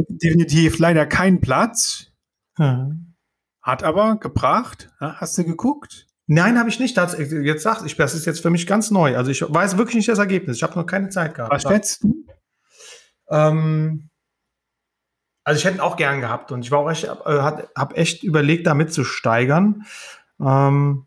definitiv 0.09 0.79
leider 0.79 1.07
kein 1.07 1.41
Platz. 1.41 2.13
Hm. 2.57 3.15
Hat 3.63 3.83
aber 3.83 4.17
gebracht. 4.17 4.91
Ja, 5.01 5.15
hast 5.15 5.39
du 5.39 5.45
geguckt? 5.45 6.07
Nein, 6.35 6.59
habe 6.59 6.71
ich 6.71 6.81
nicht. 6.81 6.97
Das, 6.97 7.15
jetzt 7.19 7.63
sagt 7.63 7.85
ich, 7.85 7.95
das 7.97 8.15
ist 8.15 8.25
jetzt 8.25 8.41
für 8.41 8.49
mich 8.49 8.67
ganz 8.67 8.91
neu. 8.91 9.19
Also 9.19 9.31
ich 9.31 9.43
weiß 9.43 9.77
wirklich 9.77 9.97
nicht 9.97 10.09
das 10.09 10.19
Ergebnis. 10.19 10.57
Ich 10.57 10.63
habe 10.63 10.79
noch 10.79 10.87
keine 10.87 11.11
Zeit 11.11 11.35
gehabt. 11.35 11.53
Was 11.53 11.63
schätzt 11.63 12.03
du? 12.03 12.25
Ähm, 13.29 14.09
also 15.45 15.59
ich 15.59 15.65
hätte 15.67 15.77
ihn 15.77 15.81
auch 15.81 15.97
gern 15.97 16.23
gehabt 16.23 16.51
und 16.51 16.65
ich 16.65 16.71
war 16.71 16.79
auch 16.79 16.91
echt, 16.91 17.05
äh, 17.05 17.09
habe 17.09 17.97
echt 17.97 18.23
überlegt, 18.23 18.67
damit 18.67 18.95
zu 18.95 19.05
steigern. 19.05 19.85
Ähm, 20.41 21.07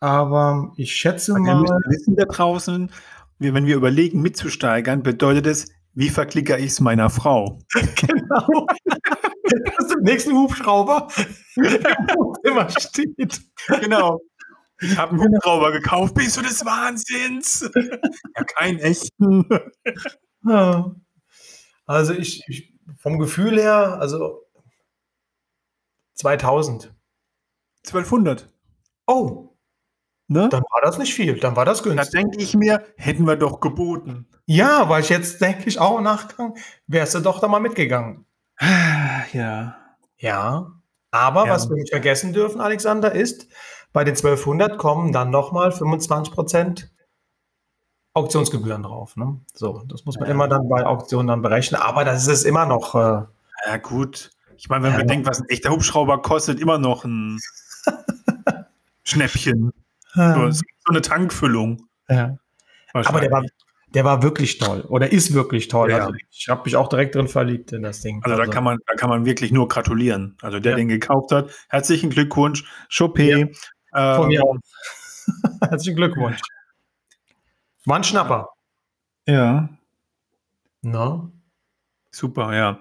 aber 0.00 0.72
ich 0.76 0.94
schätze 0.94 1.32
mal. 1.32 1.46
Wir 1.46 1.54
müssen 1.54 1.80
wissen 1.88 2.16
da 2.16 2.26
draußen, 2.26 2.90
wenn 3.38 3.64
wir 3.64 3.76
überlegen, 3.76 4.20
mitzusteigern, 4.20 5.02
bedeutet 5.02 5.46
es, 5.46 5.72
wie 5.94 6.10
verklicke 6.10 6.58
ich 6.58 6.72
es 6.72 6.80
meiner 6.80 7.08
Frau? 7.08 7.58
genau. 7.72 8.66
das 9.44 9.86
ist 9.86 9.92
im 9.94 10.02
nächsten 10.02 10.34
Hubschrauber, 10.34 11.08
der 11.56 11.80
immer 12.44 12.68
steht. 12.68 13.40
Genau. 13.80 14.20
Ich 14.82 14.96
habe 14.96 15.12
einen 15.12 15.20
Hubschrauber 15.20 15.72
gekauft. 15.72 16.14
Bist 16.14 16.36
du 16.36 16.42
des 16.42 16.64
Wahnsinns? 16.64 17.70
ja, 18.36 18.44
keinen 18.44 18.78
echten. 18.78 19.46
Also 21.86 22.12
ich, 22.12 22.42
ich, 22.48 22.74
vom 22.98 23.18
Gefühl 23.18 23.60
her, 23.60 23.98
also 24.00 24.42
2000. 26.14 26.94
1200. 27.86 28.48
Oh. 29.06 29.48
Ne? 30.28 30.48
Dann 30.48 30.62
war 30.62 30.80
das 30.82 30.98
nicht 30.98 31.14
viel, 31.14 31.38
dann 31.38 31.56
war 31.56 31.64
das 31.64 31.82
günstig. 31.82 32.10
Da 32.12 32.18
denke 32.18 32.38
ich 32.42 32.54
mir, 32.54 32.84
hätten 32.96 33.26
wir 33.26 33.36
doch 33.36 33.60
geboten. 33.60 34.26
Ja, 34.46 34.88
weil 34.88 35.02
ich 35.02 35.10
jetzt 35.10 35.40
denke 35.40 35.68
ich 35.68 35.78
auch 35.78 36.00
nachgegangen, 36.00 36.54
wärst 36.86 37.14
du 37.14 37.20
doch 37.20 37.40
da 37.40 37.48
mal 37.48 37.60
mitgegangen. 37.60 38.24
Ja. 39.32 39.76
Ja. 40.16 40.72
Aber 41.10 41.46
ja. 41.46 41.52
was 41.52 41.68
wir 41.68 41.76
nicht 41.76 41.90
vergessen 41.90 42.32
dürfen, 42.32 42.60
Alexander, 42.60 43.12
ist, 43.12 43.46
bei 43.92 44.04
den 44.04 44.14
1200 44.14 44.78
kommen 44.78 45.12
dann 45.12 45.30
nochmal 45.30 45.72
25 45.72 46.32
Prozent 46.32 46.90
Auktionsgebühren 48.14 48.82
drauf. 48.82 49.16
Ne? 49.16 49.40
So, 49.54 49.82
das 49.86 50.04
muss 50.04 50.18
man 50.18 50.28
ja. 50.28 50.34
immer 50.34 50.48
dann 50.48 50.68
bei 50.68 50.84
Auktionen 50.84 51.28
dann 51.28 51.42
berechnen. 51.42 51.80
Aber 51.80 52.04
das 52.04 52.26
ist 52.26 52.44
immer 52.44 52.66
noch. 52.66 52.94
Äh, 52.94 53.24
ja, 53.66 53.76
gut. 53.80 54.30
Ich 54.56 54.68
meine, 54.68 54.84
wenn 54.84 54.92
ja. 54.92 54.98
man 54.98 55.08
denkt, 55.08 55.26
was 55.26 55.40
ein 55.40 55.48
echter 55.48 55.70
Hubschrauber 55.70 56.20
kostet, 56.20 56.60
immer 56.60 56.78
noch 56.78 57.04
ein 57.04 57.38
Schnäppchen. 59.04 59.72
So, 60.14 60.50
so, 60.50 60.62
eine 60.88 61.00
Tankfüllung. 61.00 61.88
Ja. 62.08 62.36
Aber 62.92 63.20
der 63.20 63.30
war, 63.30 63.42
der 63.94 64.04
war 64.04 64.22
wirklich 64.22 64.58
toll 64.58 64.82
oder 64.82 65.10
ist 65.10 65.32
wirklich 65.32 65.68
toll. 65.68 65.90
Ja. 65.90 65.98
Also 65.98 66.12
ich 66.30 66.48
habe 66.48 66.62
mich 66.64 66.76
auch 66.76 66.88
direkt 66.88 67.14
drin 67.14 67.28
verliebt 67.28 67.72
in 67.72 67.82
das 67.82 68.00
Ding. 68.00 68.20
Also, 68.22 68.36
also, 68.36 68.44
da 68.44 68.52
kann 68.52 68.64
man, 68.64 68.78
da 68.86 68.94
kann 68.94 69.08
man 69.08 69.24
wirklich 69.24 69.52
nur 69.52 69.68
gratulieren. 69.68 70.36
Also 70.42 70.60
der, 70.60 70.72
ja. 70.72 70.76
den 70.76 70.88
gekauft 70.88 71.32
hat, 71.32 71.50
herzlichen 71.68 72.10
Glückwunsch, 72.10 72.64
Chopin. 72.94 73.54
Von 73.92 74.28
mir 74.28 74.42
auch. 74.42 74.56
herzlichen 75.68 75.96
Glückwunsch. 75.96 76.40
War 77.84 77.96
ein 77.96 78.04
Schnapper. 78.04 78.48
Ja. 79.26 79.68
Na? 80.82 81.30
Super, 82.10 82.54
ja. 82.54 82.78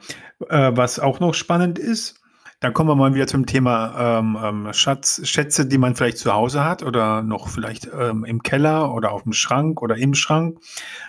Äh, 0.50 0.76
was 0.76 1.00
auch 1.00 1.19
noch 1.19 1.34
spannend 1.34 1.80
ist, 1.80 2.21
dann 2.60 2.74
kommen 2.74 2.89
wir 2.89 2.95
mal 2.95 3.15
wieder 3.15 3.26
zum 3.26 3.47
Thema 3.47 4.19
ähm, 4.19 4.38
ähm, 4.41 4.74
Schatz, 4.74 5.21
Schätze, 5.28 5.65
die 5.65 5.80
man 5.80 5.95
vielleicht 5.95 6.19
zu 6.19 6.32
Hause 6.32 6.63
hat 6.63 6.84
oder 6.84 7.24
noch 7.24 7.47
vielleicht 7.47 7.89
ähm, 7.91 8.24
im 8.24 8.43
Keller 8.43 8.93
oder 8.93 9.13
auf 9.13 9.24
dem 9.24 9.34
Schrank 9.34 9.82
oder 9.82 9.95
im 9.97 10.13
Schrank. 10.13 10.60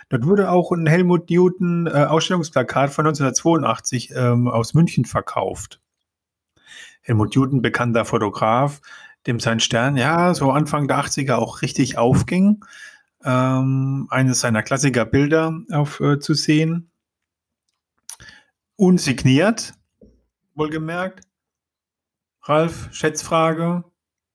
Dort 0.08 0.24
wurde 0.24 0.50
auch 0.50 0.72
ein 0.72 0.86
Helmut 0.86 1.28
Newton 1.28 1.86
äh, 1.86 2.04
Ausstellungsplakat 2.04 2.90
von 2.90 3.06
1982 3.06 4.12
ähm, 4.16 4.48
aus 4.48 4.72
München 4.72 5.04
verkauft. 5.04 5.80
Helmut 7.02 7.36
Newton, 7.36 7.60
bekannter 7.60 8.06
Fotograf, 8.06 8.80
dem 9.26 9.40
sein 9.40 9.60
Stern 9.60 9.96
ja 9.96 10.34
so 10.34 10.50
Anfang 10.50 10.88
der 10.88 10.98
80er 10.98 11.34
auch 11.36 11.62
richtig 11.62 11.98
aufging. 11.98 12.64
ähm, 13.24 14.06
eines 14.10 14.40
seiner 14.40 14.62
Klassikerbilder 14.62 15.60
auf, 15.70 16.00
äh, 16.00 16.18
zu 16.18 16.34
sehen. 16.34 16.90
Unsigniert, 18.76 19.74
wohlgemerkt. 20.54 21.24
Ralf, 22.42 22.88
Schätzfrage. 22.92 23.84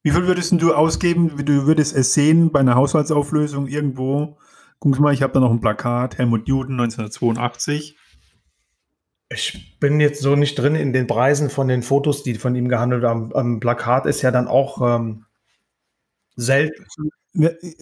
Wie 0.03 0.11
viel 0.11 0.25
würdest 0.25 0.53
du 0.53 0.73
ausgeben, 0.73 1.45
du 1.45 1.67
würdest 1.67 1.93
es 1.93 2.13
sehen 2.13 2.51
bei 2.51 2.61
einer 2.61 2.75
Haushaltsauflösung 2.75 3.67
irgendwo? 3.67 4.37
Guck 4.79 4.99
mal, 4.99 5.13
ich 5.13 5.21
habe 5.21 5.33
da 5.33 5.41
noch 5.41 5.51
ein 5.51 5.59
Plakat, 5.59 6.17
Helmut 6.17 6.47
Newton 6.47 6.79
1982. 6.79 7.96
Ich 9.29 9.77
bin 9.79 9.99
jetzt 9.99 10.21
so 10.21 10.35
nicht 10.35 10.55
drin 10.55 10.75
in 10.75 10.93
den 10.93 11.07
Preisen 11.07 11.49
von 11.49 11.67
den 11.67 11.83
Fotos, 11.83 12.23
die 12.23 12.35
von 12.35 12.55
ihm 12.55 12.69
gehandelt 12.69 13.03
haben. 13.03 13.35
Am 13.35 13.59
Plakat 13.59 14.05
ist 14.05 14.21
ja 14.21 14.31
dann 14.31 14.47
auch 14.47 14.81
ähm, 14.81 15.25
selten. 16.35 16.85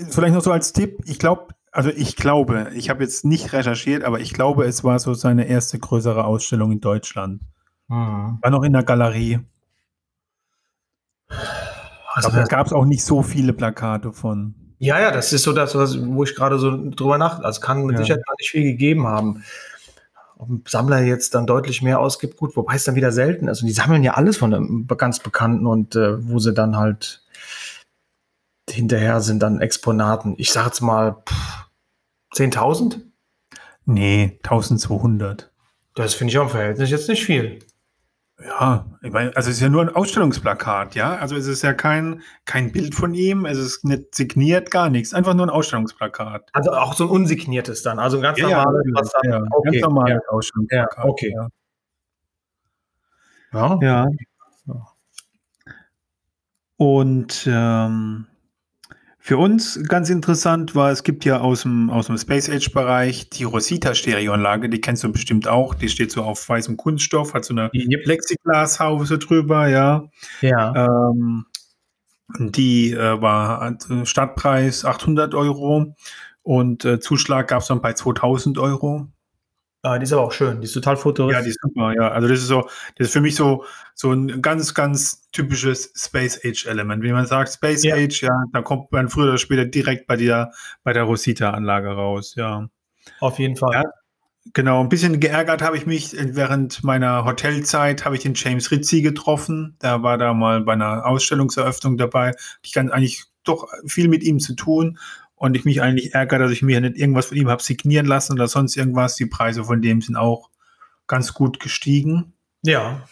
Vielleicht 0.10 0.34
noch 0.34 0.41
so 0.41 0.51
als 0.51 0.73
Tipp, 0.73 1.01
ich 1.05 1.19
glaube, 1.19 1.53
also 1.71 1.89
ich 1.89 2.15
glaube, 2.15 2.71
ich 2.73 2.89
habe 2.89 3.03
jetzt 3.03 3.25
nicht 3.25 3.53
recherchiert, 3.53 4.03
aber 4.03 4.19
ich 4.21 4.34
glaube, 4.34 4.65
es 4.65 4.84
war 4.84 4.97
so 4.97 5.13
seine 5.13 5.47
erste 5.47 5.77
größere 5.77 6.23
Ausstellung 6.25 6.71
in 6.71 6.81
Deutschland. 6.81 7.41
Mhm. 7.88 8.39
War 8.41 8.49
noch 8.49 8.63
in 8.63 8.73
der 8.73 8.84
Galerie. 8.84 9.39
Also 12.13 12.29
da 12.31 12.43
gab 12.45 12.67
es 12.67 12.73
auch 12.73 12.86
nicht 12.86 13.03
so 13.03 13.21
viele 13.21 13.51
Plakate 13.51 14.13
von. 14.13 14.55
Ja, 14.79 14.99
ja, 14.99 15.12
das 15.12 15.34
ist 15.34 15.43
so 15.43 15.51
das, 15.51 15.75
was, 15.75 15.99
wo 16.05 16.23
ich 16.23 16.34
gerade 16.34 16.60
so 16.60 16.89
drüber 16.91 17.17
nach. 17.17 17.39
Also 17.41 17.60
kann 17.60 17.86
mit 17.86 17.97
ja. 17.97 18.03
Sicherheit 18.03 18.25
gar 18.25 18.36
nicht 18.39 18.49
viel 18.49 18.63
gegeben 18.63 19.05
haben. 19.05 19.43
Ob 20.38 20.50
ein 20.50 20.63
Sammler 20.67 21.02
jetzt 21.02 21.34
dann 21.36 21.48
deutlich 21.48 21.82
mehr 21.82 22.00
ausgibt, 22.00 22.38
gut, 22.38 22.56
wobei 22.56 22.76
es 22.76 22.84
dann 22.84 22.95
wieder 22.95 23.12
selten 23.12 23.48
ist. 23.48 23.62
Und 23.62 23.67
die 23.67 23.74
sammeln 23.74 24.04
ja 24.04 24.15
alles 24.15 24.38
von 24.38 24.54
einem 24.54 24.88
ganz 24.88 25.19
Bekannten 25.19 25.65
und 25.65 25.95
äh, 25.95 26.28
wo 26.28 26.39
sie 26.39 26.54
dann 26.54 26.78
halt 26.78 27.24
hinterher 28.69 29.21
sind 29.21 29.41
dann 29.41 29.62
Exponaten. 29.62 30.36
Ich 30.38 30.52
sag 30.52 30.65
jetzt 30.65 30.82
mal 30.82 31.24
10.000? 32.34 33.02
Nee, 33.86 34.39
1200. 34.43 35.52
Das 35.93 36.13
finde 36.15 36.32
ich 36.32 36.38
auch 36.38 36.43
im 36.43 36.50
Verhältnis 36.50 36.89
jetzt 36.89 37.08
nicht 37.08 37.24
viel. 37.24 37.60
Ja, 38.43 38.86
ich 39.02 39.12
meine, 39.13 39.36
also 39.36 39.50
es 39.50 39.56
ist 39.58 39.62
ja 39.62 39.69
nur 39.69 39.82
ein 39.82 39.95
Ausstellungsplakat, 39.95 40.93
ja. 40.95 41.15
Also 41.15 41.38
es 41.38 41.48
ist 41.48 41.62
ja 41.62 41.74
kein, 41.74 42.21
kein 42.43 42.71
Bild 42.71 42.93
von 42.93 43.13
ihm, 43.13 43.45
es 43.45 43.58
ist 43.58 43.86
nicht 43.86 44.13
signiert, 44.13 44.71
gar 44.71 44.89
nichts. 44.89 45.13
Einfach 45.13 45.34
nur 45.34 45.45
ein 45.45 45.50
Ausstellungsplakat. 45.50 46.50
Also 46.52 46.71
auch 46.71 46.93
so 46.93 47.06
ein 47.06 47.10
unsigniertes 47.10 47.82
dann, 47.82 47.98
also 47.98 48.17
ein 48.17 48.24
ganz 48.24 48.38
ja, 48.38 48.50
normales, 48.50 48.86
was 48.93 49.12
dann, 49.12 49.32
ja, 49.32 49.41
okay. 49.52 49.71
ganz 49.71 49.82
normales 49.84 50.21
ja. 50.21 50.30
Ausstellungsplakat. 50.30 50.98
Ja, 50.98 51.06
okay. 51.06 51.34
Ja. 53.54 53.80
ja. 53.82 54.08
Und 56.78 57.48
ähm, 57.50 58.28
für 59.25 59.39
uns 59.39 59.79
ganz 59.88 60.11
interessant 60.11 60.75
war, 60.75 60.91
es 60.91 61.01
gibt 61.01 61.25
ja 61.25 61.39
aus 61.39 61.63
dem, 61.63 61.89
aus 61.89 62.05
dem 62.05 62.17
Space 62.19 62.47
Age 62.47 62.71
Bereich 62.71 63.27
die 63.31 63.43
Rosita 63.43 63.95
Stereoanlage, 63.95 64.69
die 64.69 64.79
kennst 64.79 65.03
du 65.03 65.11
bestimmt 65.11 65.47
auch, 65.47 65.73
die 65.73 65.89
steht 65.89 66.11
so 66.11 66.21
auf 66.21 66.47
weißem 66.47 66.77
Kunststoff, 66.77 67.33
hat 67.33 67.43
so 67.43 67.55
eine 67.55 67.71
yep. 67.73 68.03
Plexiglashaube 68.03 69.17
drüber, 69.17 69.67
ja. 69.67 70.03
Ja. 70.41 70.85
Ähm, 70.85 71.47
die 72.38 72.91
äh, 72.91 73.19
war 73.19 73.75
Startpreis 74.03 74.85
800 74.85 75.33
Euro 75.33 75.95
und 76.43 76.85
äh, 76.85 76.99
Zuschlag 76.99 77.47
gab 77.47 77.63
es 77.63 77.67
dann 77.67 77.81
bei 77.81 77.93
2000 77.93 78.59
Euro. 78.59 79.07
Ah, 79.86 80.00
die 80.00 80.04
ist 80.04 80.13
aber 80.13 80.24
auch 80.24 80.32
schön. 80.32 80.62
Die 80.62 80.65
ist 80.65 80.74
total 80.74 80.98
futuristisch. 80.98 81.38
Ja, 81.38 81.43
die 81.43 81.50
ist 81.52 81.60
super, 81.62 81.93
ja. 81.93 82.10
Also 82.10 82.28
das 82.28 82.39
ist 82.39 82.48
so, 82.48 82.63
das 82.98 83.08
ist 83.08 83.13
für 83.13 83.21
mich 83.21 83.36
so, 83.36 83.65
so 83.93 84.12
ein 84.12 84.41
ganz, 84.41 84.74
ganz 84.74 85.30
typisches 85.32 85.93
Space 85.95 86.43
Age 86.43 86.65
Element. 86.65 87.04
Wenn 87.04 87.12
man 87.12 87.28
sagt 87.28 87.54
Space 87.54 87.84
ja. 87.84 87.95
Age, 87.95 88.24
ja, 88.24 88.32
dann 88.52 88.63
kommt 88.63 88.91
man 88.91 89.10
früher 89.10 89.26
oder 89.26 89.38
später 89.38 89.63
direkt 89.63 90.08
bei 90.08 90.15
der, 90.15 90.52
bei 90.84 90.91
der 90.91 91.04
Rosita-Anlage 91.04 91.89
raus, 91.89 92.34
ja. 92.36 92.67
Auf 93.19 93.38
jeden 93.38 93.58
Fall. 93.58 93.74
Ja, 93.74 93.84
genau. 94.56 94.82
Ein 94.82 94.89
bisschen 94.89 95.19
geärgert 95.19 95.62
habe 95.62 95.78
ich 95.78 95.86
mich 95.86 96.15
während 96.19 96.84
meiner 96.84 97.24
Hotelzeit, 97.24 98.06
habe 98.06 98.15
ich 98.15 98.24
den 98.24 98.34
James 98.34 98.71
Ritzi 98.71 99.04
getroffen. 99.04 99.78
Der 99.84 100.02
war 100.02 100.17
da 100.17 100.34
mal 100.34 100.62
bei 100.62 100.74
einer 100.74 101.06
Ausstellungseröffnung 101.06 101.98
dabei. 101.98 102.32
Ich 102.63 102.74
kann 102.74 102.89
eigentlich 102.89 103.26
doch 103.43 103.67
viel 103.86 104.08
mit 104.08 104.24
ihm 104.24 104.39
zu 104.39 104.56
tun 104.56 104.98
und 105.45 105.55
ich 105.55 105.65
mich 105.65 105.81
eigentlich 105.81 106.13
ärgere, 106.13 106.39
dass 106.39 106.51
ich 106.51 106.62
mir 106.62 106.81
nicht 106.81 106.97
irgendwas 106.97 107.27
von 107.27 107.38
ihm 107.38 107.49
habe 107.49 107.63
signieren 107.63 108.05
lassen 108.05 108.34
oder 108.34 108.47
sonst 108.47 108.75
irgendwas. 108.75 109.15
Die 109.15 109.25
Preise 109.25 109.63
von 109.63 109.81
dem 109.81 110.01
sind 110.01 110.15
auch 110.15 110.49
ganz 111.08 111.34
gut 111.34 111.60
gestiegen. 111.60 112.34
Ja. 112.63 113.03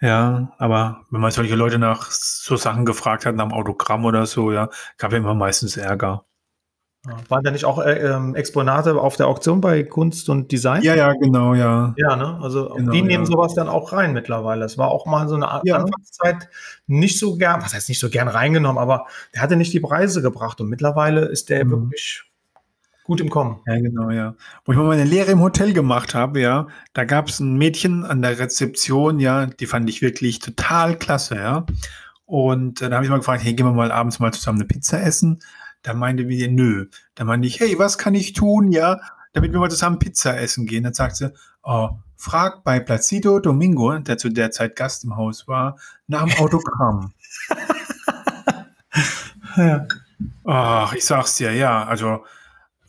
Ja, 0.00 0.52
aber 0.58 1.06
wenn 1.10 1.20
man 1.20 1.32
solche 1.32 1.56
Leute 1.56 1.78
nach 1.78 2.10
so 2.10 2.56
Sachen 2.56 2.84
gefragt 2.84 3.26
hat, 3.26 3.34
nach 3.34 3.44
einem 3.44 3.52
Autogramm 3.52 4.04
oder 4.04 4.26
so, 4.26 4.52
ja, 4.52 4.70
gab 4.96 5.12
ja 5.12 5.18
immer 5.18 5.34
meistens 5.34 5.76
Ärger. 5.76 6.24
Waren 7.04 7.44
da 7.44 7.50
nicht 7.50 7.64
auch 7.64 7.78
äh, 7.78 7.98
ähm, 7.98 8.34
Exponate 8.34 9.00
auf 9.00 9.16
der 9.16 9.28
Auktion 9.28 9.60
bei 9.60 9.84
Kunst 9.84 10.28
und 10.28 10.50
Design? 10.50 10.82
Ja, 10.82 10.94
ja, 10.94 11.12
genau, 11.12 11.54
ja. 11.54 11.94
Ja, 11.96 12.16
ne? 12.16 12.38
Also 12.42 12.70
genau, 12.70 12.92
die 12.92 13.02
nehmen 13.02 13.24
ja. 13.24 13.30
sowas 13.30 13.54
dann 13.54 13.68
auch 13.68 13.92
rein 13.92 14.12
mittlerweile. 14.12 14.64
Es 14.64 14.76
war 14.78 14.88
auch 14.88 15.06
mal 15.06 15.28
so 15.28 15.36
eine 15.36 15.60
ja. 15.64 15.76
Anfangszeit 15.76 16.48
nicht 16.86 17.18
so 17.18 17.36
gern, 17.36 17.62
was 17.62 17.72
heißt 17.72 17.88
nicht 17.88 18.00
so 18.00 18.10
gern 18.10 18.28
reingenommen, 18.28 18.78
aber 18.78 19.06
der 19.32 19.42
hatte 19.42 19.56
nicht 19.56 19.72
die 19.72 19.80
Preise 19.80 20.22
gebracht 20.22 20.60
und 20.60 20.68
mittlerweile 20.68 21.26
ist 21.26 21.50
der 21.50 21.64
mhm. 21.64 21.70
wirklich 21.70 22.24
gut 23.04 23.20
im 23.20 23.30
Kommen. 23.30 23.60
Ja, 23.66 23.78
genau, 23.78 24.10
ja. 24.10 24.34
Wo 24.64 24.72
ich 24.72 24.78
mal 24.78 24.84
meine 24.84 25.04
Lehre 25.04 25.30
im 25.30 25.40
Hotel 25.40 25.72
gemacht 25.72 26.14
habe, 26.14 26.40
ja, 26.40 26.66
da 26.92 27.04
gab 27.04 27.28
es 27.28 27.40
ein 27.40 27.56
Mädchen 27.56 28.04
an 28.04 28.22
der 28.22 28.38
Rezeption, 28.38 29.18
ja, 29.18 29.46
die 29.46 29.66
fand 29.66 29.88
ich 29.88 30.02
wirklich 30.02 30.40
total 30.40 30.96
klasse, 30.98 31.36
ja. 31.36 31.64
Und 32.26 32.82
äh, 32.82 32.90
da 32.90 32.96
habe 32.96 33.06
ich 33.06 33.10
mal 33.10 33.16
gefragt, 33.16 33.42
hey, 33.42 33.54
gehen 33.54 33.64
wir 33.64 33.72
mal 33.72 33.90
abends 33.90 34.18
mal 34.18 34.32
zusammen 34.32 34.58
eine 34.58 34.66
Pizza 34.66 35.00
essen. 35.00 35.38
Da 35.82 35.94
meinte 35.94 36.28
wir, 36.28 36.50
nö. 36.50 36.86
Da 37.14 37.24
meinte 37.24 37.46
ich, 37.46 37.60
hey, 37.60 37.78
was 37.78 37.98
kann 37.98 38.14
ich 38.14 38.32
tun, 38.32 38.72
ja, 38.72 39.00
damit 39.32 39.52
wir 39.52 39.60
mal 39.60 39.70
zusammen 39.70 39.98
Pizza 39.98 40.38
essen 40.38 40.66
gehen? 40.66 40.84
Dann 40.84 40.94
sagt 40.94 41.16
sie, 41.16 41.32
oh, 41.62 41.90
frag 42.16 42.64
bei 42.64 42.80
Placido 42.80 43.38
Domingo, 43.38 43.96
der 43.98 44.18
zu 44.18 44.28
der 44.28 44.50
Zeit 44.50 44.76
Gast 44.76 45.04
im 45.04 45.16
Haus 45.16 45.46
war, 45.46 45.78
nach 46.06 46.24
dem 46.24 46.36
Autogramm. 46.38 47.12
ja. 49.56 49.86
Ach, 50.44 50.92
ich 50.94 51.04
sag's 51.04 51.36
dir, 51.36 51.52
ja, 51.52 51.84
also 51.84 52.24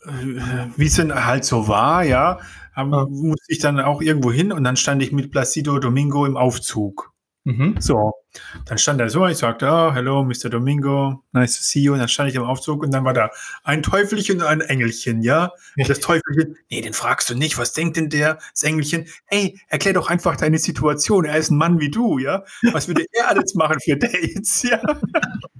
äh, 0.04 0.66
wie 0.76 0.86
es 0.86 0.96
denn 0.96 1.14
halt 1.14 1.44
so 1.44 1.68
war, 1.68 2.02
ja, 2.02 2.40
musste 2.76 3.52
ich 3.52 3.58
dann 3.58 3.80
auch 3.80 4.00
irgendwo 4.00 4.32
hin 4.32 4.52
und 4.52 4.64
dann 4.64 4.76
stand 4.76 5.02
ich 5.02 5.12
mit 5.12 5.30
Placido 5.30 5.78
Domingo 5.78 6.26
im 6.26 6.36
Aufzug. 6.36 7.12
Mhm. 7.50 7.74
So, 7.80 8.12
dann 8.66 8.78
stand 8.78 9.00
er 9.00 9.10
so, 9.10 9.26
ich 9.26 9.38
sagte, 9.38 9.66
oh, 9.68 9.92
hello, 9.92 10.22
Mr. 10.22 10.48
Domingo, 10.48 11.24
nice 11.32 11.56
to 11.56 11.62
see 11.62 11.80
you. 11.80 11.92
Und 11.92 11.98
dann 11.98 12.08
stand 12.08 12.30
ich 12.30 12.36
im 12.36 12.44
Aufzug 12.44 12.84
und 12.84 12.92
dann 12.92 13.04
war 13.04 13.12
da 13.12 13.30
ein 13.64 13.82
Teufelchen 13.82 14.40
und 14.40 14.46
ein 14.46 14.60
Engelchen, 14.60 15.20
ja. 15.22 15.50
Das 15.88 15.98
Teufelchen, 15.98 16.56
nee, 16.70 16.80
den 16.80 16.92
fragst 16.92 17.28
du 17.28 17.34
nicht, 17.34 17.58
was 17.58 17.72
denkt 17.72 17.96
denn 17.96 18.08
der? 18.08 18.38
Das 18.52 18.62
Engelchen, 18.62 19.06
hey, 19.26 19.60
erklär 19.66 19.94
doch 19.94 20.08
einfach 20.08 20.36
deine 20.36 20.58
Situation. 20.58 21.24
Er 21.24 21.38
ist 21.38 21.50
ein 21.50 21.58
Mann 21.58 21.80
wie 21.80 21.90
du, 21.90 22.18
ja. 22.18 22.44
Was 22.72 22.86
würde 22.86 23.04
er 23.12 23.30
alles 23.30 23.54
machen 23.54 23.78
für 23.80 23.96
Dates, 23.96 24.62
ja? 24.62 24.80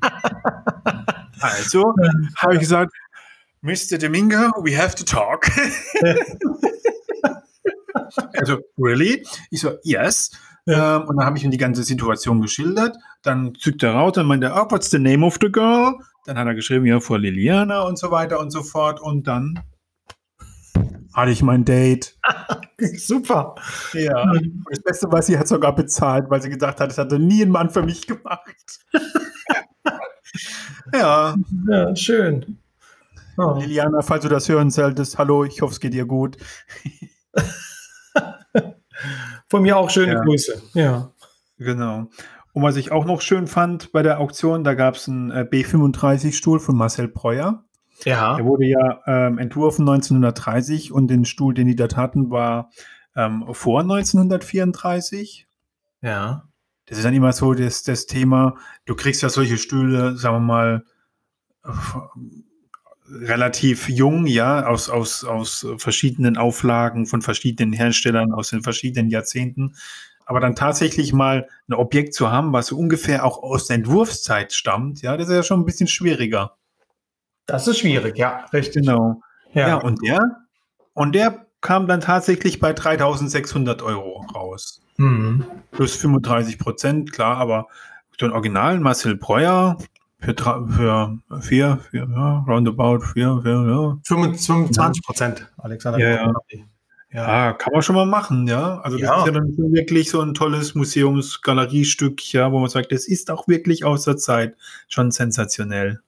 also 1.40 1.92
habe 2.36 2.54
ich 2.54 2.60
gesagt, 2.60 2.92
Mr. 3.62 3.98
Domingo, 3.98 4.36
we 4.62 4.78
have 4.80 4.94
to 4.94 5.04
talk. 5.04 5.50
also, 8.38 8.58
really? 8.78 9.26
Ich 9.50 9.60
so, 9.60 9.72
yes. 9.82 10.30
Ähm, 10.66 11.02
und 11.02 11.16
dann 11.16 11.26
habe 11.26 11.38
ich 11.38 11.44
ihm 11.44 11.50
die 11.50 11.58
ganze 11.58 11.82
Situation 11.82 12.40
geschildert. 12.40 12.96
Dann 13.22 13.54
zückt 13.54 13.82
er 13.82 13.94
raus 13.94 14.16
und 14.18 14.26
meinte, 14.26 14.52
oh, 14.54 14.70
what's 14.70 14.90
the 14.90 14.98
name 14.98 15.24
of 15.24 15.38
the 15.40 15.50
girl? 15.50 15.94
Dann 16.26 16.38
hat 16.38 16.46
er 16.46 16.54
geschrieben, 16.54 16.86
ja, 16.86 17.00
vor 17.00 17.18
Liliana 17.18 17.82
und 17.82 17.98
so 17.98 18.10
weiter 18.10 18.40
und 18.40 18.50
so 18.50 18.62
fort. 18.62 19.00
Und 19.00 19.26
dann 19.26 19.60
hatte 21.12 21.32
ich 21.32 21.42
mein 21.42 21.64
Date. 21.64 22.16
Super. 22.96 23.54
Ja. 23.94 24.22
Und 24.22 24.64
das 24.70 24.82
Beste 24.82 25.10
war, 25.10 25.22
sie 25.22 25.38
hat 25.38 25.48
sogar 25.48 25.74
bezahlt, 25.74 26.30
weil 26.30 26.42
sie 26.42 26.50
gedacht 26.50 26.80
hat, 26.80 26.90
es 26.90 26.98
hatte 26.98 27.18
nie 27.18 27.42
ein 27.42 27.50
Mann 27.50 27.70
für 27.70 27.82
mich 27.82 28.06
gemacht. 28.06 28.80
ja. 30.94 31.34
Ja, 31.68 31.96
schön. 31.96 32.58
Oh. 33.36 33.58
Liliana, 33.58 34.02
falls 34.02 34.22
du 34.22 34.28
das 34.28 34.48
hören 34.48 34.70
solltest, 34.70 35.18
hallo, 35.18 35.44
ich 35.44 35.62
hoffe, 35.62 35.72
es 35.72 35.80
geht 35.80 35.94
dir 35.94 36.06
gut. 36.06 36.36
Von 39.48 39.62
mir 39.62 39.76
auch 39.76 39.90
schöne 39.90 40.14
ja. 40.14 40.20
Grüße. 40.20 40.62
Ja. 40.74 41.10
Genau. 41.58 42.08
Und 42.52 42.62
was 42.62 42.76
ich 42.76 42.90
auch 42.90 43.04
noch 43.04 43.20
schön 43.20 43.46
fand 43.46 43.92
bei 43.92 44.02
der 44.02 44.20
Auktion, 44.20 44.64
da 44.64 44.74
gab 44.74 44.94
es 44.94 45.08
einen 45.08 45.30
äh, 45.30 45.46
B35-Stuhl 45.48 46.58
von 46.58 46.76
Marcel 46.76 47.08
Breuer. 47.08 47.64
Ja. 48.04 48.36
Der 48.36 48.44
wurde 48.44 48.66
ja 48.66 49.00
ähm, 49.06 49.38
entworfen 49.38 49.82
1930 49.88 50.92
und 50.92 51.08
den 51.08 51.24
Stuhl, 51.24 51.54
den 51.54 51.66
die 51.66 51.76
dort 51.76 51.96
hatten, 51.96 52.30
war 52.30 52.70
ähm, 53.14 53.44
vor 53.52 53.80
1934. 53.82 55.46
Ja. 56.02 56.48
Das 56.86 56.98
ist 56.98 57.04
dann 57.04 57.14
immer 57.14 57.32
so 57.32 57.54
das, 57.54 57.82
das 57.82 58.06
Thema, 58.06 58.56
du 58.84 58.96
kriegst 58.96 59.22
ja 59.22 59.28
solche 59.28 59.58
Stühle, 59.58 60.16
sagen 60.16 60.36
wir 60.36 60.40
mal, 60.40 60.84
relativ 63.10 63.88
jung, 63.88 64.26
ja, 64.26 64.66
aus, 64.66 64.88
aus, 64.88 65.24
aus 65.24 65.66
verschiedenen 65.78 66.36
Auflagen 66.36 67.06
von 67.06 67.22
verschiedenen 67.22 67.72
Herstellern 67.72 68.32
aus 68.32 68.50
den 68.50 68.62
verschiedenen 68.62 69.10
Jahrzehnten. 69.10 69.74
Aber 70.26 70.40
dann 70.40 70.54
tatsächlich 70.54 71.12
mal 71.12 71.48
ein 71.68 71.74
Objekt 71.74 72.14
zu 72.14 72.30
haben, 72.30 72.52
was 72.52 72.68
so 72.68 72.78
ungefähr 72.78 73.24
auch 73.24 73.42
aus 73.42 73.66
der 73.66 73.76
Entwurfszeit 73.76 74.52
stammt, 74.52 75.02
ja, 75.02 75.16
das 75.16 75.28
ist 75.28 75.34
ja 75.34 75.42
schon 75.42 75.60
ein 75.60 75.64
bisschen 75.64 75.88
schwieriger. 75.88 76.56
Das 77.46 77.66
ist 77.66 77.78
schwierig, 77.78 78.16
ja, 78.16 78.44
richtig. 78.52 78.86
Genau. 78.86 79.22
Ja. 79.52 79.68
Ja, 79.68 79.76
und 79.76 80.00
der, 80.04 80.20
und 80.94 81.14
der 81.14 81.46
kam 81.60 81.88
dann 81.88 82.00
tatsächlich 82.00 82.60
bei 82.60 82.72
3600 82.72 83.82
Euro 83.82 84.24
raus. 84.34 84.82
Mhm. 84.98 85.44
Plus 85.72 85.96
35 85.96 86.58
Prozent, 86.58 87.12
klar, 87.12 87.38
aber 87.38 87.66
so 88.18 88.26
ein 88.26 88.32
Original 88.32 88.78
Marcel 88.78 89.16
Breuer 89.16 89.78
für, 90.20 90.34
für 90.68 91.18
vier, 91.40 91.78
vier, 91.90 92.08
ja, 92.10 92.44
roundabout 92.46 93.00
vier, 93.00 93.40
vier, 93.42 93.52
ja. 93.52 93.98
25 94.06 95.02
Prozent, 95.02 95.50
Alexander. 95.58 95.98
Ja, 95.98 96.32
ja. 96.50 96.66
ja. 97.12 97.52
Kann 97.54 97.72
man 97.72 97.82
schon 97.82 97.96
mal 97.96 98.06
machen, 98.06 98.46
ja. 98.46 98.78
Also 98.80 98.98
das 98.98 99.08
Ja. 99.08 99.20
ist 99.20 99.26
ja 99.26 99.32
dann 99.32 99.56
wirklich 99.56 100.10
so 100.10 100.20
ein 100.20 100.34
tolles 100.34 100.74
Museumsgaleriestück, 100.74 102.32
ja, 102.32 102.52
wo 102.52 102.58
man 102.60 102.68
sagt, 102.68 102.92
das 102.92 103.06
ist 103.08 103.30
auch 103.30 103.48
wirklich 103.48 103.84
aus 103.84 104.04
der 104.04 104.16
Zeit 104.16 104.56
schon 104.88 105.10
sensationell. 105.10 106.00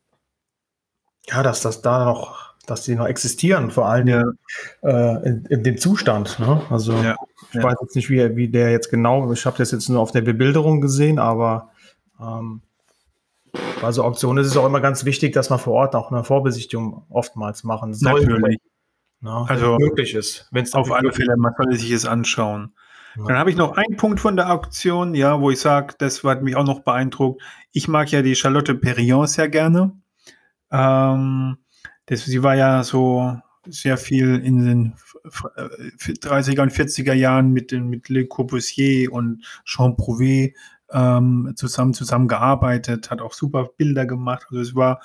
Ja, 1.28 1.42
dass 1.42 1.62
das 1.62 1.82
da 1.82 2.04
noch, 2.04 2.54
dass 2.66 2.82
die 2.82 2.94
noch 2.94 3.06
existieren, 3.06 3.70
vor 3.70 3.88
allem 3.88 4.08
Ja, 4.08 4.24
äh, 4.82 5.28
in, 5.28 5.44
in 5.46 5.62
dem 5.62 5.78
Zustand. 5.78 6.38
Ne? 6.38 6.60
Also 6.68 6.92
ja, 6.94 7.16
ich 7.52 7.62
weiß 7.62 7.76
jetzt 7.80 7.96
nicht, 7.96 8.10
wie, 8.10 8.36
wie 8.36 8.48
der 8.48 8.70
jetzt 8.72 8.90
genau, 8.90 9.32
ich 9.32 9.46
habe 9.46 9.56
das 9.58 9.70
jetzt 9.70 9.88
nur 9.88 10.00
auf 10.00 10.12
der 10.12 10.22
Bebilderung 10.22 10.80
gesehen, 10.80 11.18
aber 11.18 11.70
ähm, 12.20 12.60
bei 13.80 13.92
so 13.92 14.02
Auktionen 14.04 14.42
ist 14.44 14.50
es 14.50 14.56
auch 14.56 14.66
immer 14.66 14.80
ganz 14.80 15.04
wichtig, 15.04 15.32
dass 15.32 15.50
man 15.50 15.58
vor 15.58 15.74
Ort 15.74 15.94
auch 15.94 16.10
eine 16.10 16.24
Vorbesichtigung 16.24 17.04
oftmals 17.10 17.64
machen 17.64 17.94
soll. 17.94 18.20
Natürlich. 18.24 18.58
Ne? 19.20 19.44
Also- 19.48 19.76
möglich 19.78 20.14
ist. 20.14 20.48
Wenn 20.50 20.64
es 20.64 20.72
Auf 20.74 20.90
alle 20.90 21.12
Fälle, 21.12 21.36
man 21.36 21.52
sollte 21.56 21.76
sich 21.76 21.90
es 21.90 22.06
anschauen. 22.06 22.74
Dann 23.14 23.36
habe 23.36 23.50
ich 23.50 23.56
noch 23.56 23.76
einen 23.76 23.98
Punkt 23.98 24.20
von 24.20 24.36
der 24.36 24.50
Auktion, 24.50 25.14
ja, 25.14 25.38
wo 25.38 25.50
ich 25.50 25.60
sage, 25.60 25.94
das 25.98 26.24
hat 26.24 26.42
mich 26.42 26.56
auch 26.56 26.64
noch 26.64 26.80
beeindruckt. 26.80 27.42
Ich 27.70 27.86
mag 27.86 28.10
ja 28.10 28.22
die 28.22 28.34
Charlotte 28.34 28.74
Perriand 28.74 29.28
sehr 29.28 29.50
gerne. 29.50 29.92
Ähm, 30.70 31.58
das, 32.06 32.24
sie 32.24 32.42
war 32.42 32.54
ja 32.56 32.82
so 32.82 33.36
sehr 33.66 33.98
viel 33.98 34.36
in 34.42 34.64
den 34.64 34.94
f- 35.26 35.44
f- 35.56 36.08
30er 36.20 36.62
und 36.62 36.72
40er 36.72 37.12
Jahren 37.12 37.50
mit, 37.52 37.70
den, 37.70 37.88
mit 37.88 38.08
Le 38.08 38.26
Corbusier 38.26 39.12
und 39.12 39.44
Jean 39.66 39.92
Prouvé 39.94 40.54
ähm, 40.92 41.52
zusammen 41.56 41.94
zusammengearbeitet, 41.94 43.10
hat 43.10 43.20
auch 43.20 43.32
super 43.32 43.70
Bilder 43.76 44.06
gemacht. 44.06 44.46
Also 44.50 44.60
es 44.60 44.74
war, 44.74 45.00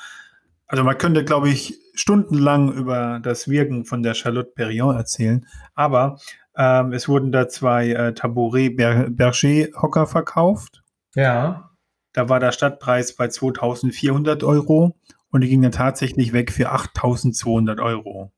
also 0.68 0.84
man 0.84 0.98
könnte, 0.98 1.24
glaube 1.24 1.50
ich, 1.50 1.80
stundenlang 1.94 2.72
über 2.72 3.20
das 3.22 3.48
Wirken 3.48 3.86
von 3.86 4.04
der 4.04 4.14
Charlotte 4.14 4.52
Perriand 4.56 4.98
erzählen, 4.98 5.46
aber 5.76 6.20
ähm, 6.56 6.94
es 6.94 7.08
wurden 7.08 7.32
da 7.32 7.48
zwei 7.48 7.90
äh, 7.90 8.14
Tabouret 8.14 8.76
Ber 8.76 9.10
Berger 9.10 9.68
Hocker 9.82 10.08
verkauft. 10.08 10.84
Ja. 11.16 11.72
Da 12.14 12.30
war 12.30 12.40
der 12.40 12.52
Stadtpreis 12.52 13.16
bei 13.16 13.28
2400 13.28 14.44
Euro 14.44 14.96
und 15.30 15.42
die 15.42 15.50
gingen 15.50 15.72
tatsächlich 15.72 16.34
weg 16.34 16.52
für 16.52 16.72
8200 16.72 17.80
Euro. 17.80 18.32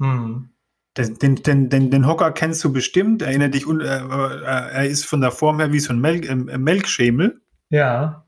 Hm. 0.00 0.50
Den, 0.96 1.36
den, 1.42 1.68
den, 1.68 1.90
den, 1.90 2.06
Hocker 2.06 2.32
kennst 2.32 2.64
du 2.64 2.72
bestimmt, 2.72 3.20
erinnert 3.20 3.54
dich, 3.54 3.66
äh, 3.66 3.72
äh, 3.72 4.44
er 4.44 4.86
ist 4.86 5.04
von 5.04 5.20
der 5.20 5.30
Form 5.30 5.58
her 5.58 5.72
wie 5.72 5.80
so 5.80 5.92
ein 5.92 6.00
Melk, 6.00 6.28
äh, 6.28 6.34
Melkschemel. 6.34 7.40
Ja. 7.68 8.24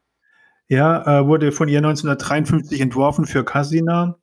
Ja, 0.69 1.21
äh, 1.21 1.27
wurde 1.27 1.51
von 1.51 1.69
ihr 1.69 1.79
1953 1.79 2.81
entworfen 2.83 3.25
für 3.25 3.43
Casina 3.43 4.19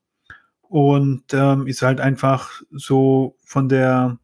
und 0.61 1.33
ähm, 1.33 1.65
ist 1.65 1.81
halt 1.81 1.99
einfach 1.99 2.61
so 2.71 3.35
von 3.43 3.67
der 3.67 4.19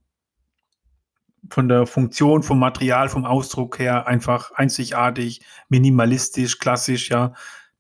von 1.49 1.67
der 1.67 1.85
Funktion, 1.85 2.43
vom 2.43 2.59
Material, 2.59 3.09
vom 3.09 3.25
Ausdruck 3.25 3.79
her 3.79 4.07
einfach 4.07 4.51
einzigartig, 4.51 5.41
minimalistisch, 5.67 6.59
klassisch, 6.59 7.09
ja. 7.09 7.33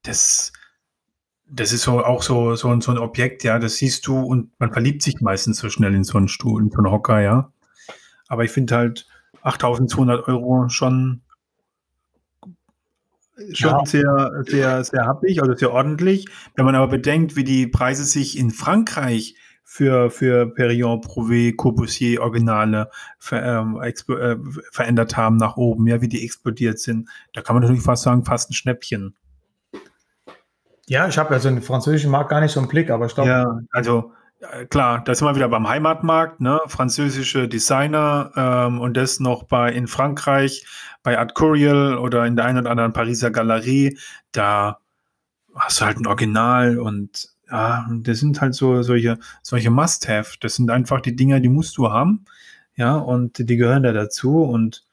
Das, 0.03 0.51
das 1.53 1.73
ist 1.73 1.81
so 1.83 2.03
auch 2.03 2.21
so, 2.23 2.55
so, 2.55 2.69
ein- 2.69 2.81
so 2.81 2.91
ein 2.91 2.97
Objekt, 2.97 3.43
ja, 3.43 3.59
das 3.59 3.75
siehst 3.75 4.07
du 4.07 4.19
und 4.19 4.51
man 4.59 4.71
verliebt 4.71 5.01
sich 5.03 5.19
meistens 5.21 5.57
so 5.57 5.69
schnell 5.69 5.93
in 5.93 6.03
so 6.03 6.17
einen 6.17 6.27
Stuhl, 6.29 6.61
in 6.63 6.71
so 6.71 6.77
einen 6.77 6.91
Hocker, 6.91 7.19
ja. 7.19 7.51
Aber 8.27 8.43
ich 8.45 8.51
finde 8.51 8.75
halt 8.75 9.07
8200 9.41 10.27
Euro 10.27 10.69
schon, 10.69 11.21
schon 13.53 13.69
Ja. 13.71 13.85
sehr, 13.85 14.43
sehr, 14.47 14.83
sehr 14.83 15.05
happig, 15.05 15.41
also 15.41 15.53
sehr 15.55 15.71
ordentlich. 15.71 16.27
Wenn 16.55 16.65
man 16.65 16.75
aber 16.75 16.87
bedenkt, 16.87 17.35
wie 17.35 17.43
die 17.43 17.67
Preise 17.67 18.03
sich 18.05 18.37
in 18.37 18.51
Frankreich 18.51 19.35
für, 19.63 20.09
für 20.11 20.47
Perriand, 20.53 21.05
Prouvé, 21.05 21.55
Corbusier 21.55 22.21
Originale 22.21 22.89
ver, 23.19 23.43
ähm, 23.43 23.79
äh, 23.81 24.35
verändert 24.71 25.17
haben 25.17 25.37
nach 25.37 25.57
oben, 25.57 25.87
ja, 25.87 26.01
wie 26.01 26.09
die 26.09 26.23
explodiert 26.23 26.79
sind, 26.79 27.09
da 27.33 27.41
kann 27.41 27.55
man 27.55 27.63
natürlich 27.63 27.83
fast 27.83 28.03
sagen, 28.03 28.25
fast 28.25 28.49
ein 28.49 28.53
Schnäppchen. 28.53 29.15
Ja, 30.87 31.07
ich 31.07 31.17
habe 31.17 31.31
also 31.31 31.49
den 31.49 31.61
französischen 31.61 32.11
Markt 32.11 32.29
gar 32.29 32.41
nicht 32.41 32.51
so 32.51 32.59
im 32.59 32.67
Blick, 32.67 32.89
aber 32.89 33.05
ich 33.05 33.13
glaube, 33.13 33.29
Ja, 33.29 33.59
also 33.71 34.13
äh, 34.39 34.65
klar, 34.65 35.03
da 35.03 35.13
sind 35.13 35.27
wir 35.27 35.35
wieder 35.35 35.49
beim 35.49 35.67
Heimatmarkt, 35.69 36.41
ne? 36.41 36.59
Französische 36.67 37.47
Designer 37.47 38.31
ähm, 38.35 38.81
und 38.81 38.97
das 38.97 39.19
noch 39.19 39.43
bei 39.43 39.71
in 39.71 39.87
Frankreich 39.87 40.65
bei 41.03 41.17
Art 41.17 41.35
Curiel 41.35 41.97
oder 41.97 42.25
in 42.25 42.35
der 42.35 42.45
einen 42.45 42.59
oder 42.59 42.71
anderen 42.71 42.93
Pariser 42.93 43.31
Galerie, 43.31 43.97
da 44.31 44.79
hast 45.55 45.81
du 45.81 45.85
halt 45.85 45.97
ein 45.97 46.07
Original 46.07 46.79
und 46.79 47.29
ja, 47.49 47.85
das 48.01 48.19
sind 48.19 48.39
halt 48.41 48.55
so 48.55 48.81
solche 48.81 49.17
solche 49.43 49.69
Must-have. 49.69 50.37
Das 50.39 50.55
sind 50.55 50.71
einfach 50.71 51.01
die 51.01 51.15
Dinger, 51.15 51.39
die 51.39 51.49
musst 51.49 51.77
du 51.77 51.91
haben, 51.91 52.25
ja, 52.75 52.95
und 52.95 53.37
die 53.49 53.57
gehören 53.57 53.83
da 53.83 53.91
dazu 53.93 54.43
und 54.43 54.85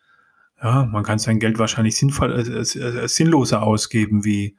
ja, 0.63 0.85
man 0.85 1.05
kann 1.05 1.19
sein 1.19 1.39
Geld 1.39 1.59
wahrscheinlich 1.59 1.97
sinnvoll, 1.97 2.33
äh, 2.33 2.43
äh, 2.43 3.05
äh, 3.05 3.09
sinnloser 3.09 3.63
ausgeben 3.63 4.25
wie 4.25 4.57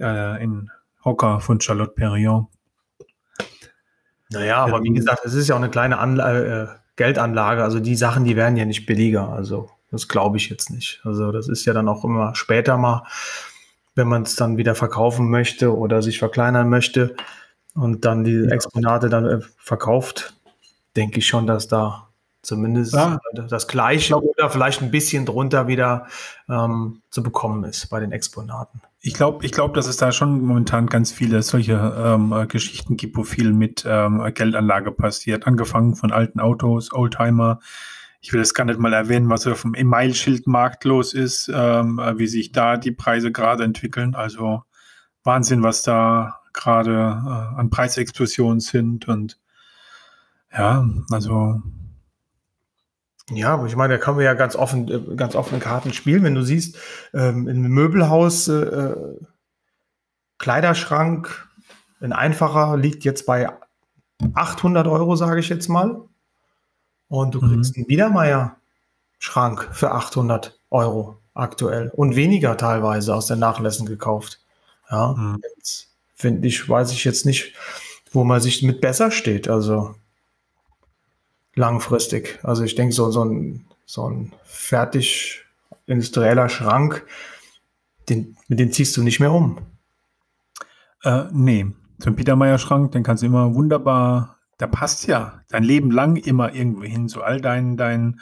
äh, 0.00 0.42
in 0.42 0.70
Hocker 1.04 1.40
von 1.40 1.60
Charlotte 1.60 1.92
Perriand. 1.92 2.46
Naja, 4.30 4.64
aber 4.64 4.82
wie 4.82 4.92
gesagt, 4.92 5.24
es 5.24 5.34
ist 5.34 5.48
ja 5.48 5.54
auch 5.54 5.60
eine 5.60 5.70
kleine 5.70 5.98
Anla 5.98 6.62
äh, 6.62 6.66
Geldanlage. 6.96 7.62
Also 7.62 7.80
die 7.80 7.96
Sachen, 7.96 8.24
die 8.24 8.36
werden 8.36 8.56
ja 8.56 8.64
nicht 8.64 8.86
billiger. 8.86 9.28
Also 9.28 9.70
das 9.90 10.08
glaube 10.08 10.36
ich 10.38 10.48
jetzt 10.48 10.70
nicht. 10.70 11.00
Also 11.04 11.32
das 11.32 11.48
ist 11.48 11.64
ja 11.64 11.72
dann 11.72 11.88
auch 11.88 12.04
immer 12.04 12.34
später 12.34 12.76
mal, 12.76 13.06
wenn 13.94 14.08
man 14.08 14.22
es 14.22 14.36
dann 14.36 14.56
wieder 14.56 14.74
verkaufen 14.74 15.30
möchte 15.30 15.76
oder 15.76 16.02
sich 16.02 16.18
verkleinern 16.18 16.68
möchte 16.68 17.14
und 17.74 18.04
dann 18.04 18.24
die 18.24 18.48
Exponate 18.50 19.08
dann 19.08 19.26
äh, 19.26 19.40
verkauft, 19.58 20.34
denke 20.96 21.18
ich 21.18 21.26
schon, 21.26 21.46
dass 21.46 21.68
da 21.68 22.08
zumindest 22.44 22.94
Ja. 22.94 23.18
das 23.48 23.66
Gleiche 23.68 24.16
oder 24.22 24.50
vielleicht 24.50 24.82
ein 24.82 24.90
bisschen 24.90 25.26
drunter 25.26 25.66
wieder 25.66 26.06
ähm, 26.48 27.02
zu 27.10 27.22
bekommen 27.22 27.64
ist 27.64 27.88
bei 27.90 28.00
den 28.00 28.12
Exponaten. 28.12 28.80
Ich 29.00 29.14
glaube, 29.14 29.44
ich 29.44 29.52
glaub, 29.52 29.74
dass 29.74 29.86
es 29.86 29.96
da 29.96 30.12
schon 30.12 30.40
momentan 30.40 30.86
ganz 30.86 31.12
viele 31.12 31.42
solche 31.42 31.74
ähm, 31.74 32.32
äh, 32.32 32.46
Geschichten 32.46 32.96
gibt, 32.96 33.16
wo 33.16 33.24
viel 33.24 33.52
mit 33.52 33.84
ähm, 33.86 34.22
Geldanlage 34.34 34.92
passiert. 34.92 35.46
Angefangen 35.46 35.94
von 35.94 36.10
alten 36.12 36.40
Autos, 36.40 36.92
Oldtimer. 36.92 37.60
Ich 38.20 38.32
will 38.32 38.40
das 38.40 38.54
gar 38.54 38.64
nicht 38.64 38.80
mal 38.80 38.94
erwähnen, 38.94 39.28
was 39.28 39.46
auf 39.46 39.62
dem 39.62 39.74
E-Mail-Schildmarkt 39.74 40.84
los 40.84 41.12
ist, 41.12 41.50
ähm, 41.54 41.98
äh, 41.98 42.18
wie 42.18 42.26
sich 42.26 42.52
da 42.52 42.78
die 42.78 42.92
Preise 42.92 43.30
gerade 43.30 43.64
entwickeln. 43.64 44.14
Also 44.14 44.62
Wahnsinn, 45.22 45.62
was 45.62 45.82
da 45.82 46.40
gerade 46.54 46.92
äh, 46.92 47.58
an 47.60 47.68
Preisexplosionen 47.68 48.60
sind. 48.60 49.06
Und 49.08 49.38
ja, 50.50 50.88
also 51.10 51.60
Ja, 53.30 53.54
aber 53.54 53.66
ich 53.66 53.74
meine, 53.76 53.94
da 53.94 53.98
kann 53.98 54.16
man 54.16 54.24
ja 54.24 54.34
ganz 54.34 54.54
offen, 54.54 54.88
äh, 54.88 55.16
ganz 55.16 55.34
offene 55.34 55.60
Karten 55.60 55.92
spielen. 55.92 56.22
Wenn 56.24 56.34
du 56.34 56.42
siehst, 56.42 56.76
ähm, 57.14 57.48
einem 57.48 57.62
Möbelhaus, 57.70 58.48
äh, 58.48 58.52
äh, 58.54 58.96
Kleiderschrank, 60.38 61.48
ein 62.00 62.12
einfacher 62.12 62.76
liegt 62.76 63.04
jetzt 63.04 63.24
bei 63.24 63.48
800 64.34 64.86
Euro, 64.86 65.16
sage 65.16 65.40
ich 65.40 65.48
jetzt 65.48 65.68
mal. 65.68 66.02
Und 67.08 67.34
du 67.34 67.40
Mhm. 67.40 67.54
kriegst 67.54 67.76
einen 67.76 67.86
Biedermeier-Schrank 67.86 69.68
für 69.72 69.92
800 69.92 70.58
Euro 70.70 71.18
aktuell 71.34 71.90
und 71.94 72.16
weniger 72.16 72.56
teilweise 72.56 73.14
aus 73.14 73.26
den 73.26 73.38
Nachlässen 73.38 73.86
gekauft. 73.86 74.40
Ja, 74.90 75.14
Mhm. 75.16 75.40
finde 76.14 76.46
ich, 76.46 76.68
weiß 76.68 76.92
ich 76.92 77.04
jetzt 77.04 77.24
nicht, 77.26 77.54
wo 78.12 78.24
man 78.24 78.40
sich 78.40 78.62
mit 78.62 78.80
besser 78.80 79.10
steht. 79.10 79.48
Also 79.48 79.94
langfristig. 81.54 82.38
Also 82.42 82.64
ich 82.64 82.74
denke, 82.74 82.94
so, 82.94 83.10
so, 83.10 83.24
ein, 83.24 83.66
so 83.86 84.08
ein 84.08 84.32
fertig 84.44 85.44
industrieller 85.86 86.48
Schrank, 86.48 87.06
den, 88.08 88.36
mit 88.48 88.58
dem 88.58 88.72
ziehst 88.72 88.96
du 88.96 89.02
nicht 89.02 89.20
mehr 89.20 89.32
um. 89.32 89.58
Äh, 91.02 91.24
nee, 91.32 91.66
so 91.98 92.10
ein 92.10 92.16
Biedermeier-Schrank, 92.16 92.92
den 92.92 93.02
kannst 93.02 93.22
du 93.22 93.26
immer 93.26 93.54
wunderbar, 93.54 94.38
der 94.60 94.66
passt 94.66 95.06
ja 95.06 95.40
dein 95.48 95.64
Leben 95.64 95.90
lang 95.90 96.16
immer 96.16 96.54
irgendwo 96.54 96.82
hin. 96.84 97.08
So 97.08 97.22
all 97.22 97.40
deinen 97.40 97.76
dein, 97.76 98.20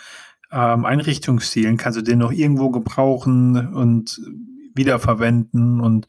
ähm, 0.51 0.85
Einrichtungsstilen 0.85 1.77
kannst 1.79 1.99
du 1.99 2.03
den 2.03 2.19
noch 2.19 2.33
irgendwo 2.33 2.71
gebrauchen 2.71 3.75
und 3.75 4.21
wiederverwenden 4.75 5.81
und 5.81 6.07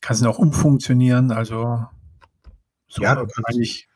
kannst 0.00 0.22
ihn 0.22 0.28
auch 0.28 0.38
umfunktionieren. 0.38 1.32
Also 1.32 1.84
so 2.88 3.02
Ja, 3.02 3.14
du 3.14 3.22
kannst- 3.22 3.48
eigentlich 3.48 3.88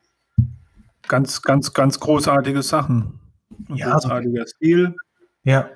ganz, 1.09 1.43
ganz, 1.43 1.73
ganz 1.73 2.01
großartige 2.01 2.63
Sachen. 2.63 3.21
Ein 3.69 3.77
Ja, 3.77 3.93
großartiger 3.93 4.47
Stil. 4.47 4.95
Ja, 5.45 5.71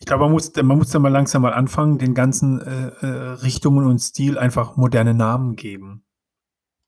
Ich 0.00 0.06
glaube, 0.06 0.24
man 0.24 0.32
muss, 0.32 0.52
man 0.56 0.78
muss 0.78 0.90
da 0.90 0.98
mal 0.98 1.10
langsam 1.12 1.42
mal 1.42 1.54
anfangen, 1.54 1.98
den 1.98 2.14
ganzen 2.14 2.60
äh, 2.60 2.88
äh, 3.06 3.06
Richtungen 3.42 3.86
und 3.86 4.00
Stil 4.00 4.38
einfach 4.38 4.76
moderne 4.76 5.14
Namen 5.14 5.56
geben. 5.56 6.04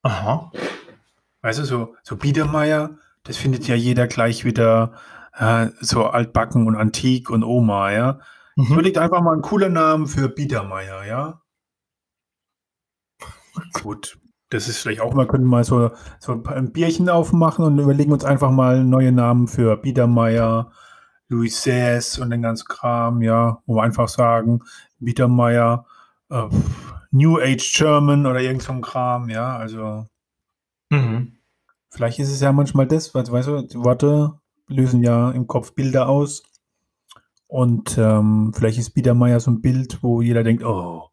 Aha. 0.03 0.53
Weißt 1.43 1.61
du, 1.61 1.65
so, 1.65 1.97
so 2.03 2.17
Biedermeier, 2.17 2.99
das 3.25 3.37
findet 3.37 3.69
ja 3.69 3.75
jeder 3.77 4.07
gleich 4.09 4.45
wieder 4.45 4.95
äh, 5.35 5.69
so 5.81 6.07
altbacken 6.07 6.67
und 6.67 6.77
antik 6.77 7.31
und 7.31 7.45
Oma, 7.45 7.93
ja. 7.93 8.21
Mhm. 8.57 8.73
Überlegt 8.75 8.99
einfach 8.99 9.21
mal 9.23 9.33
einen 9.33 9.43
coolen 9.43 9.73
Namen 9.75 10.07
für 10.07 10.29
Biedermeier, 10.29 11.05
ja. 11.05 11.43
Gut, 13.83 14.19
das 14.55 14.69
ist 14.69 14.79
vielleicht 14.79 15.01
auch 15.01 15.15
mal, 15.15 15.27
können 15.27 15.45
wir 15.45 15.51
mal 15.51 15.65
so, 15.65 15.91
so 16.21 16.41
ein 16.45 16.71
Bierchen 16.71 17.09
aufmachen 17.09 17.65
und 17.65 17.79
überlegen 17.79 18.13
uns 18.13 18.25
einfach 18.25 18.53
mal 18.53 18.85
neue 18.85 19.11
Namen 19.11 19.49
für 19.49 19.77
Biedermeier, 19.77 20.71
Louis 21.29 21.61
Sess 21.61 22.19
und 22.21 22.31
den 22.31 22.43
ganzen 22.43 22.69
Kram, 22.69 23.21
ja, 23.21 23.61
wo 23.67 23.75
wir 23.75 23.83
einfach 23.83 24.07
sagen, 24.09 24.61
Biedermeier, 25.01 25.87
äh, 26.31 26.47
New 27.11 27.41
Age 27.41 27.77
German 27.77 28.27
oder 28.27 28.41
irgend 28.41 28.63
so 28.63 28.73
ein 28.73 28.81
Kram, 28.81 29.29
ja, 29.29 29.57
also 29.57 30.07
mhm. 30.91 31.33
vielleicht 31.89 32.21
ist 32.21 32.31
es 32.31 32.41
ja 32.41 32.53
manchmal 32.53 32.87
das, 32.87 33.13
weil, 33.13 33.27
weißt 33.27 33.49
du, 33.49 33.63
die 33.63 33.83
Worte 33.83 34.39
lösen 34.69 35.03
ja 35.03 35.33
im 35.33 35.49
Kopf 35.49 35.75
Bilder 35.75 36.09
aus 36.09 36.45
und 37.49 37.99
ähm, 37.99 38.53
vielleicht 38.55 38.79
ist 38.79 38.95
Biedermeier 38.95 39.41
so 39.41 39.51
ein 39.51 39.61
Bild, 39.61 40.01
wo 40.03 40.23
jeder 40.23 40.45
denkt, 40.45 40.63
oh, 40.63 41.11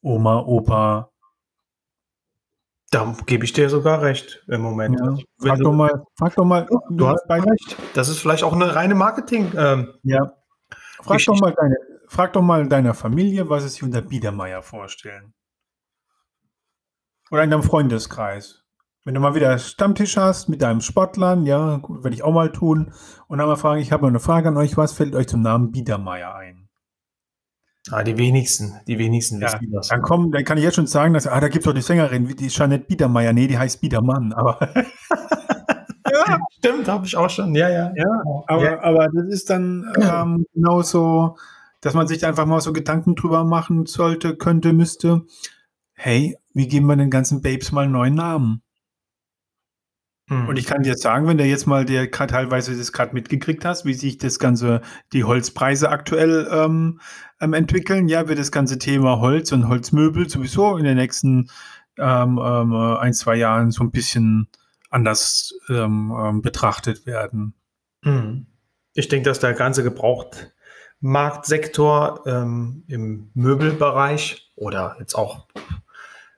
Oma, 0.00 0.38
Opa, 0.38 1.10
da 2.94 3.14
gebe 3.26 3.44
ich 3.44 3.52
dir 3.52 3.68
sogar 3.68 4.02
recht 4.02 4.44
im 4.46 4.60
Moment. 4.60 4.98
Ja. 5.00 5.16
Frag, 5.38 5.58
doch 5.58 5.72
mal, 5.72 6.04
frag 6.16 6.34
doch 6.36 6.44
mal, 6.44 6.66
du 6.90 7.08
hast 7.08 7.26
bei 7.26 7.40
recht. 7.40 7.76
Das 7.94 8.08
ist 8.08 8.18
vielleicht 8.18 8.44
auch 8.44 8.52
eine 8.52 8.74
reine 8.74 8.94
Marketing. 8.94 9.52
Ähm, 9.56 9.94
ja. 10.04 10.32
Frag 11.02 11.20
doch, 11.24 11.40
mal 11.40 11.52
deine, 11.52 11.76
frag 12.06 12.32
doch 12.32 12.42
mal 12.42 12.66
deiner 12.68 12.94
Familie, 12.94 13.50
was 13.50 13.64
sie 13.64 13.70
sich 13.70 13.82
unter 13.82 14.00
Biedermeier 14.00 14.62
vorstellen. 14.62 15.34
Oder 17.30 17.42
in 17.42 17.50
deinem 17.50 17.62
Freundeskreis. 17.64 18.62
Wenn 19.04 19.14
du 19.14 19.20
mal 19.20 19.34
wieder 19.34 19.58
Stammtisch 19.58 20.16
hast 20.16 20.48
mit 20.48 20.62
deinem 20.62 20.80
Sportlern, 20.80 21.44
ja, 21.44 21.82
werde 21.88 22.14
ich 22.14 22.22
auch 22.22 22.32
mal 22.32 22.52
tun. 22.52 22.94
Und 23.26 23.38
dann 23.38 23.48
mal 23.48 23.56
fragen, 23.56 23.80
ich 23.80 23.92
habe 23.92 24.02
mal 24.02 24.08
eine 24.08 24.20
Frage 24.20 24.48
an 24.48 24.56
euch, 24.56 24.76
was 24.76 24.92
fällt 24.92 25.14
euch 25.14 25.26
zum 25.26 25.42
Namen 25.42 25.72
Biedermeier 25.72 26.34
ein? 26.34 26.63
Ah, 27.90 28.02
die 28.02 28.16
wenigsten, 28.16 28.80
die 28.86 28.98
wenigsten 28.98 29.40
ja, 29.40 29.52
wissen 29.52 29.70
das. 29.70 29.88
Dann, 29.88 30.00
komm, 30.00 30.32
dann 30.32 30.44
kann 30.44 30.56
ich 30.56 30.64
jetzt 30.64 30.76
schon 30.76 30.86
sagen, 30.86 31.12
dass, 31.12 31.26
ah, 31.26 31.38
da 31.38 31.48
gibt 31.48 31.64
es 31.64 31.64
doch 31.64 31.74
die 31.74 31.82
Sängerin, 31.82 32.26
die 32.26 32.48
Jeanette 32.48 32.86
Biedermeier. 32.86 33.32
Nee, 33.34 33.46
die 33.46 33.58
heißt 33.58 33.80
Biedermann, 33.82 34.32
aber. 34.32 34.58
ja, 36.10 36.38
stimmt, 36.50 36.88
habe 36.88 37.04
ich 37.06 37.16
auch 37.16 37.28
schon, 37.28 37.54
ja, 37.54 37.68
ja. 37.68 37.92
Ja, 37.94 38.22
aber, 38.46 38.64
ja. 38.64 38.82
aber 38.82 39.08
das 39.08 39.26
ist 39.26 39.50
dann 39.50 39.92
ähm, 40.00 40.46
genauso, 40.54 41.36
dass 41.82 41.92
man 41.92 42.06
sich 42.06 42.24
einfach 42.24 42.46
mal 42.46 42.62
so 42.62 42.72
Gedanken 42.72 43.16
drüber 43.16 43.44
machen 43.44 43.84
sollte, 43.84 44.34
könnte, 44.34 44.72
müsste. 44.72 45.26
Hey, 45.92 46.38
wie 46.54 46.68
geben 46.68 46.86
wir 46.86 46.96
den 46.96 47.10
ganzen 47.10 47.42
Babes 47.42 47.70
mal 47.70 47.82
einen 47.82 47.92
neuen 47.92 48.14
Namen? 48.14 48.62
Mhm. 50.26 50.48
Und 50.48 50.58
ich 50.58 50.66
kann 50.66 50.82
dir 50.82 50.96
sagen, 50.96 51.26
wenn 51.26 51.38
du 51.38 51.44
jetzt 51.44 51.66
mal 51.66 51.84
der 51.84 52.10
teilweise 52.10 52.76
das 52.76 52.92
gerade 52.92 53.14
mitgekriegt 53.14 53.64
hast, 53.64 53.84
wie 53.84 53.94
sich 53.94 54.18
das 54.18 54.38
ganze, 54.38 54.80
die 55.12 55.24
Holzpreise 55.24 55.90
aktuell 55.90 56.48
ähm, 56.50 57.00
ähm, 57.40 57.52
entwickeln, 57.52 58.08
ja, 58.08 58.28
wird 58.28 58.38
das 58.38 58.52
ganze 58.52 58.78
Thema 58.78 59.20
Holz 59.20 59.52
und 59.52 59.68
Holzmöbel 59.68 60.28
sowieso 60.28 60.76
in 60.76 60.84
den 60.84 60.96
nächsten 60.96 61.50
ähm, 61.98 62.40
ähm, 62.42 62.74
ein, 62.74 63.12
zwei 63.12 63.36
Jahren 63.36 63.70
so 63.70 63.84
ein 63.84 63.90
bisschen 63.90 64.48
anders 64.90 65.52
ähm, 65.68 66.12
ähm, 66.18 66.42
betrachtet 66.42 67.06
werden. 67.06 67.54
Mhm. 68.02 68.46
Ich 68.94 69.08
denke, 69.08 69.28
dass 69.28 69.40
der 69.40 69.54
ganze 69.54 69.82
Gebrauchtmarktsektor 69.82 72.24
im 72.26 73.30
Möbelbereich 73.34 74.52
oder 74.54 74.96
jetzt 75.00 75.16
auch 75.16 75.48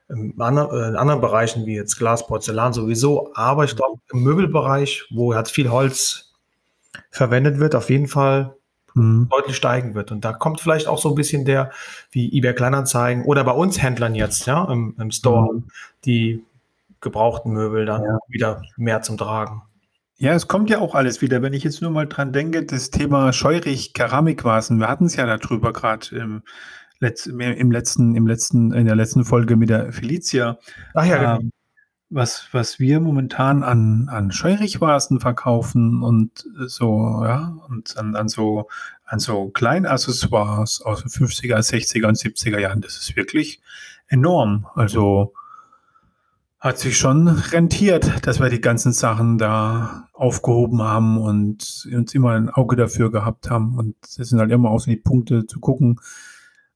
in, 0.09 0.39
anderen, 0.39 0.89
in 0.89 0.95
anderen 0.95 1.21
Bereichen 1.21 1.65
wie 1.65 1.75
jetzt 1.75 1.97
Glas, 1.97 2.25
Porzellan 2.27 2.73
sowieso, 2.73 3.31
aber 3.33 3.65
ich 3.65 3.75
glaube 3.75 3.99
im 4.11 4.23
Möbelbereich, 4.23 5.05
wo 5.11 5.35
halt 5.35 5.49
viel 5.49 5.69
Holz 5.69 6.33
verwendet 7.11 7.59
wird, 7.59 7.75
auf 7.75 7.89
jeden 7.89 8.07
Fall 8.07 8.55
mhm. 8.93 9.27
deutlich 9.29 9.55
steigen 9.55 9.95
wird. 9.95 10.11
Und 10.11 10.23
da 10.25 10.33
kommt 10.33 10.61
vielleicht 10.61 10.87
auch 10.87 10.97
so 10.97 11.09
ein 11.09 11.15
bisschen 11.15 11.45
der, 11.45 11.71
wie 12.11 12.35
eBay 12.37 12.53
Kleinanzeigen 12.53 13.25
oder 13.25 13.43
bei 13.43 13.51
uns 13.51 13.81
Händlern 13.81 14.15
jetzt, 14.15 14.45
ja, 14.45 14.65
im, 14.65 14.95
im 14.99 15.11
Store, 15.11 15.53
mhm. 15.53 15.63
die 16.05 16.43
gebrauchten 17.01 17.51
Möbel 17.51 17.85
dann 17.85 18.03
ja. 18.03 18.17
wieder 18.27 18.61
mehr 18.75 19.01
zum 19.01 19.17
Tragen. 19.17 19.61
Ja, 20.19 20.33
es 20.33 20.47
kommt 20.47 20.71
ja 20.71 20.79
auch 20.79 20.95
alles 20.95 21.21
wieder. 21.21 21.43
Wenn 21.43 21.53
ich 21.53 21.63
jetzt 21.63 21.81
nur 21.81 21.91
mal 21.91 22.07
dran 22.07 22.33
denke, 22.33 22.65
das 22.65 22.89
Thema 22.89 23.31
Scheurich, 23.33 23.93
Keramikvasen, 23.93 24.79
wir 24.79 24.87
hatten 24.87 25.05
es 25.05 25.15
ja 25.15 25.37
darüber 25.37 25.73
gerade 25.73 26.07
im 26.15 26.41
letzt, 26.99 27.27
im 27.27 27.71
letzten, 27.71 28.15
im 28.15 28.27
letzten, 28.27 28.71
in 28.73 28.85
der 28.85 28.95
letzten 28.95 29.25
Folge 29.25 29.55
mit 29.55 29.69
der 29.69 29.91
Felicia. 29.91 30.57
Ach 30.93 31.05
ja, 31.05 31.17
genau. 31.17 31.39
Ähm, 31.39 31.51
was, 32.09 32.47
was 32.53 32.79
wir 32.79 32.99
momentan 33.01 33.63
an, 33.63 34.07
an 34.09 34.31
Scheurichvasen 34.31 35.19
verkaufen 35.19 36.03
und 36.03 36.45
so, 36.67 37.21
ja, 37.23 37.57
und 37.67 37.97
an, 37.97 38.15
an 38.15 38.29
so, 38.29 38.69
an 39.05 39.19
so 39.19 39.49
Kleinaccessoires 39.49 40.81
aus 40.81 41.01
den 41.01 41.11
50er, 41.11 41.57
60er 41.57 42.07
und 42.07 42.17
70er 42.17 42.59
Jahren, 42.59 42.81
das 42.81 42.97
ist 42.97 43.17
wirklich 43.17 43.61
enorm. 44.07 44.67
Also 44.75 45.33
hat 46.59 46.79
sich 46.79 46.97
schon 46.97 47.27
rentiert, 47.27 48.25
dass 48.25 48.39
wir 48.39 48.49
die 48.49 48.61
ganzen 48.61 48.93
Sachen 48.93 49.37
da 49.37 50.07
aufgehoben 50.13 50.81
haben 50.81 51.17
und 51.17 51.87
uns 51.93 52.15
immer 52.15 52.31
ein 52.31 52.49
Auge 52.49 52.75
dafür 52.75 53.11
gehabt 53.11 53.49
haben. 53.49 53.77
Und 53.77 53.95
das 54.01 54.29
sind 54.29 54.39
halt 54.39 54.51
immer 54.51 54.71
auch 54.71 54.79
so 54.79 54.89
die 54.89 54.97
Punkte 54.97 55.45
zu 55.45 55.59
gucken, 55.59 55.99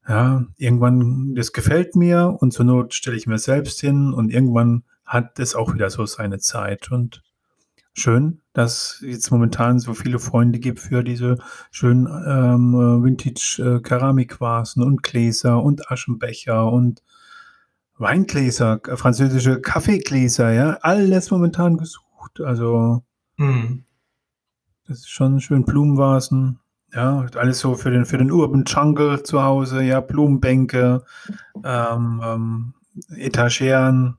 ja, 0.07 0.45
irgendwann, 0.57 1.35
das 1.35 1.53
gefällt 1.53 1.95
mir 1.95 2.37
und 2.39 2.51
zur 2.53 2.65
Not 2.65 2.93
stelle 2.93 3.17
ich 3.17 3.27
mir 3.27 3.37
selbst 3.37 3.79
hin 3.79 4.13
und 4.13 4.31
irgendwann 4.31 4.83
hat 5.05 5.39
es 5.39 5.55
auch 5.55 5.73
wieder 5.73 5.89
so 5.89 6.05
seine 6.05 6.39
Zeit 6.39 6.91
und 6.91 7.21
schön, 7.93 8.41
dass 8.53 8.95
es 8.95 9.01
jetzt 9.01 9.31
momentan 9.31 9.79
so 9.79 9.93
viele 9.93 10.19
Freunde 10.19 10.59
gibt 10.59 10.79
für 10.79 11.03
diese 11.03 11.37
schönen 11.71 12.07
ähm, 12.07 13.03
Vintage-Keramikvasen 13.03 14.81
äh, 14.81 14.85
und 14.85 15.03
Gläser 15.03 15.61
und 15.61 15.91
Aschenbecher 15.91 16.71
und 16.71 17.03
Weingläser, 17.97 18.81
äh, 18.87 18.97
französische 18.97 19.61
Kaffeegläser, 19.61 20.51
ja, 20.51 20.77
alles 20.81 21.31
momentan 21.31 21.77
gesucht. 21.77 22.41
Also, 22.41 23.03
mhm. 23.37 23.85
das 24.87 24.99
ist 24.99 25.09
schon 25.09 25.39
schön 25.39 25.65
Blumenvasen. 25.65 26.59
Ja, 26.93 27.25
alles 27.35 27.59
so 27.59 27.75
für 27.75 27.89
den, 27.89 28.05
für 28.05 28.17
den 28.17 28.31
Urban 28.31 28.65
Jungle 28.67 29.23
zu 29.23 29.41
Hause, 29.41 29.81
ja, 29.81 30.01
Blumenbänke, 30.01 31.03
ähm, 31.63 32.21
ähm, 32.23 32.73
Etageren, 33.15 34.17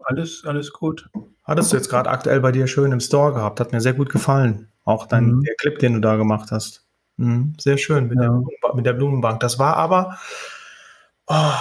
alles, 0.00 0.44
alles 0.44 0.72
gut. 0.72 1.08
Hattest 1.44 1.72
du 1.72 1.76
jetzt 1.76 1.88
gerade 1.88 2.10
aktuell 2.10 2.40
bei 2.40 2.52
dir 2.52 2.66
schön 2.66 2.92
im 2.92 3.00
Store 3.00 3.32
gehabt, 3.32 3.60
hat 3.60 3.72
mir 3.72 3.80
sehr 3.80 3.94
gut 3.94 4.10
gefallen. 4.10 4.68
Auch 4.84 5.06
dein 5.06 5.26
mhm. 5.26 5.42
der 5.42 5.54
Clip, 5.56 5.78
den 5.78 5.94
du 5.94 6.00
da 6.00 6.16
gemacht 6.16 6.50
hast. 6.50 6.86
Mhm, 7.16 7.54
sehr 7.58 7.78
schön 7.78 8.08
mit, 8.08 8.18
ja. 8.18 8.28
der 8.28 8.74
mit, 8.74 8.86
der 8.86 8.92
Blumenbank. 8.94 9.40
Das 9.40 9.58
war 9.58 9.76
aber 9.76 10.18
oh, 11.26 11.52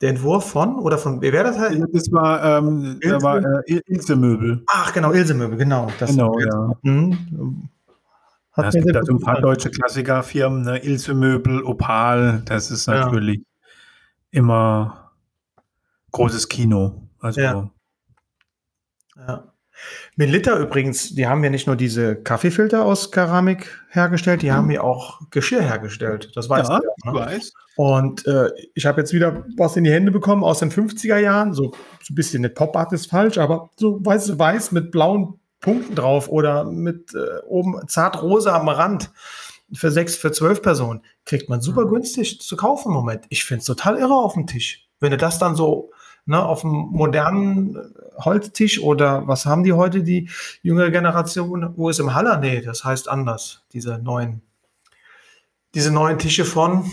der 0.00 0.10
Entwurf 0.10 0.50
von 0.50 0.78
oder 0.78 0.96
von 0.96 1.20
wer 1.20 1.44
das 1.44 1.58
halt? 1.58 1.82
Das 1.92 2.10
war, 2.10 2.42
ähm, 2.42 2.98
Ilse? 3.02 3.22
war 3.22 3.38
äh, 3.38 3.80
Ilse 3.86 4.16
Möbel. 4.16 4.62
Ach 4.68 4.92
genau, 4.92 5.12
Ilse 5.12 5.34
Möbel, 5.34 5.58
genau. 5.58 5.88
Das 5.98 6.10
genau, 6.10 6.38
ja. 6.38 6.72
Mh, 6.82 7.16
hat 8.52 8.64
ja, 8.64 8.68
es 8.68 8.84
gibt 8.84 8.94
da 8.94 9.02
so 9.02 9.12
ein 9.12 9.20
paar 9.20 9.40
deutsche 9.40 9.70
Klassikerfirmen, 9.70 10.62
ne? 10.62 10.78
Ilse 10.78 11.14
Möbel, 11.14 11.62
Opal, 11.62 12.42
das 12.44 12.70
ist 12.70 12.86
natürlich 12.86 13.38
ja. 13.38 13.44
immer 14.32 15.12
großes 16.12 16.48
Kino. 16.48 17.08
Also, 17.20 17.40
ja. 17.40 17.70
ja. 19.16 19.50
Melita 20.16 20.58
übrigens, 20.58 21.14
die 21.14 21.26
haben 21.26 21.42
ja 21.42 21.50
nicht 21.50 21.66
nur 21.66 21.76
diese 21.76 22.16
Kaffeefilter 22.16 22.84
aus 22.84 23.10
Keramik 23.10 23.82
hergestellt, 23.88 24.42
die 24.42 24.50
mhm. 24.50 24.54
haben 24.54 24.70
ja 24.70 24.82
auch 24.82 25.20
Geschirr 25.30 25.62
hergestellt. 25.62 26.30
Das 26.34 26.48
weißt 26.48 26.68
ja, 26.68 26.78
du. 26.78 26.86
Ja, 27.04 27.12
ne? 27.12 27.18
weiß. 27.18 27.52
Und 27.76 28.26
äh, 28.26 28.50
ich 28.74 28.84
habe 28.84 29.00
jetzt 29.00 29.12
wieder 29.12 29.44
was 29.56 29.76
in 29.76 29.84
die 29.84 29.92
Hände 29.92 30.10
bekommen 30.10 30.44
aus 30.44 30.58
den 30.58 30.70
50er 30.70 31.16
Jahren. 31.16 31.54
So, 31.54 31.72
so 32.02 32.12
ein 32.12 32.14
bisschen 32.14 32.40
eine 32.40 32.50
Pop-Art 32.50 32.92
ist 32.92 33.06
falsch, 33.06 33.38
aber 33.38 33.70
so 33.76 34.04
weiß, 34.04 34.38
weiß 34.38 34.72
mit 34.72 34.90
blauen 34.90 35.40
Punkten 35.60 35.94
drauf 35.94 36.28
oder 36.28 36.64
mit 36.64 37.14
äh, 37.14 37.40
oben 37.46 37.86
zart 37.88 38.22
rosa 38.22 38.56
am 38.56 38.68
Rand 38.68 39.10
für 39.72 39.90
sechs, 39.90 40.16
für 40.16 40.32
zwölf 40.32 40.62
Personen, 40.62 41.02
kriegt 41.24 41.48
man 41.48 41.60
super 41.60 41.84
mhm. 41.84 41.90
günstig 41.90 42.40
zu 42.40 42.56
kaufen 42.56 42.88
im 42.88 42.94
Moment. 42.94 43.26
Ich 43.28 43.44
finde 43.44 43.60
es 43.60 43.66
total 43.66 43.98
irre 43.98 44.14
auf 44.14 44.34
dem 44.34 44.46
Tisch. 44.46 44.88
Wenn 44.98 45.12
du 45.12 45.16
das 45.16 45.38
dann 45.38 45.54
so 45.54 45.90
ne, 46.26 46.44
auf 46.44 46.62
dem 46.62 46.70
modernen 46.70 47.76
äh, 47.76 47.80
Holztisch 48.18 48.80
oder 48.82 49.26
was 49.26 49.46
haben 49.46 49.62
die 49.62 49.72
heute, 49.72 50.02
die 50.02 50.28
jüngere 50.62 50.90
Generation, 50.90 51.74
wo 51.76 51.88
ist 51.88 52.00
im 52.00 52.14
Haller? 52.14 52.38
Nee, 52.38 52.60
das 52.60 52.84
heißt 52.84 53.08
anders, 53.08 53.64
diese 53.72 53.98
neuen, 53.98 54.42
diese 55.74 55.92
neuen 55.92 56.18
Tische 56.18 56.44
von 56.44 56.90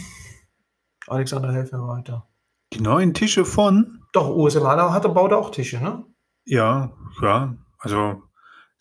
Alexander, 1.07 1.53
helf 1.53 1.71
mir 1.71 1.87
weiter. 1.87 2.27
Die 2.73 2.81
neuen 2.81 3.13
Tische 3.13 3.45
von? 3.45 4.03
Doch, 4.11 4.29
USM 4.29 4.65
Haller 4.65 4.93
hatte, 4.93 5.09
baut 5.09 5.31
auch 5.31 5.51
Tische, 5.51 5.81
ne? 5.81 6.03
Ja, 6.45 6.91
ja, 7.21 7.55
also 7.79 8.23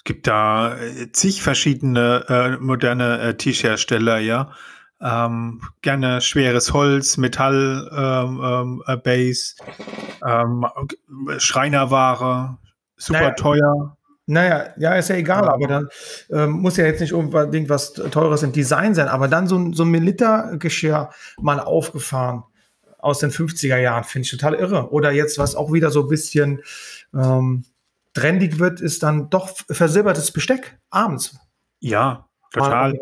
gibt 0.07 0.27
da 0.27 0.79
äh, 0.79 1.13
zig 1.13 1.43
verschiedene 1.43 2.25
äh, 2.29 2.63
moderne 2.63 3.21
äh, 3.21 3.35
Tischhersteller, 3.35 4.19
ja. 4.19 4.53
Ähm, 4.99 5.61
gerne 5.83 6.23
schweres 6.23 6.73
Holz, 6.73 7.19
Metall, 7.19 7.91
ähm, 7.93 8.41
ähm, 8.43 8.83
äh, 8.87 8.97
Base, 8.97 9.57
ähm, 10.27 10.65
Schreinerware, 11.37 12.57
super 12.97 13.21
Naja. 13.21 13.35
teuer. 13.35 13.97
Naja, 14.25 14.71
ja, 14.79 14.95
ist 14.95 15.11
ja 15.11 15.17
egal, 15.17 15.49
aber 15.49 15.69
dann 15.69 15.89
ähm, 16.31 16.51
muss 16.51 16.79
ja 16.79 16.87
jetzt 16.87 17.01
nicht 17.01 17.13
unbedingt 17.13 17.69
was 17.69 17.93
Teures 17.93 18.43
im 18.43 18.53
Design 18.53 18.95
sein, 18.95 19.09
aber 19.09 19.29
dann 19.29 19.47
so 19.47 19.57
ein, 19.57 19.73
so 19.75 19.85
ein 19.85 19.91
Milita-Geschirr 19.91 21.11
mal 21.39 21.61
aufgefahren 21.61 22.45
aus 22.99 23.21
den 23.21 23.31
50er 23.31 23.77
Jahren, 23.77 24.03
finde 24.03 24.25
ich 24.25 24.31
total 24.31 24.55
irre. 24.55 24.91
Oder 24.91 25.13
jetzt, 25.13 25.39
was 25.39 25.55
auch 25.55 25.73
wieder 25.73 25.91
so 25.91 26.03
ein 26.03 26.09
bisschen 26.09 26.63
ähm, 27.15 27.65
trendig 28.17 28.59
wird, 28.59 28.81
ist 28.81 29.03
dann 29.03 29.31
doch 29.31 29.51
versilbertes 29.71 30.33
Besteck 30.33 30.79
abends. 30.91 31.37
Ja, 31.81 32.29
total. 32.53 32.99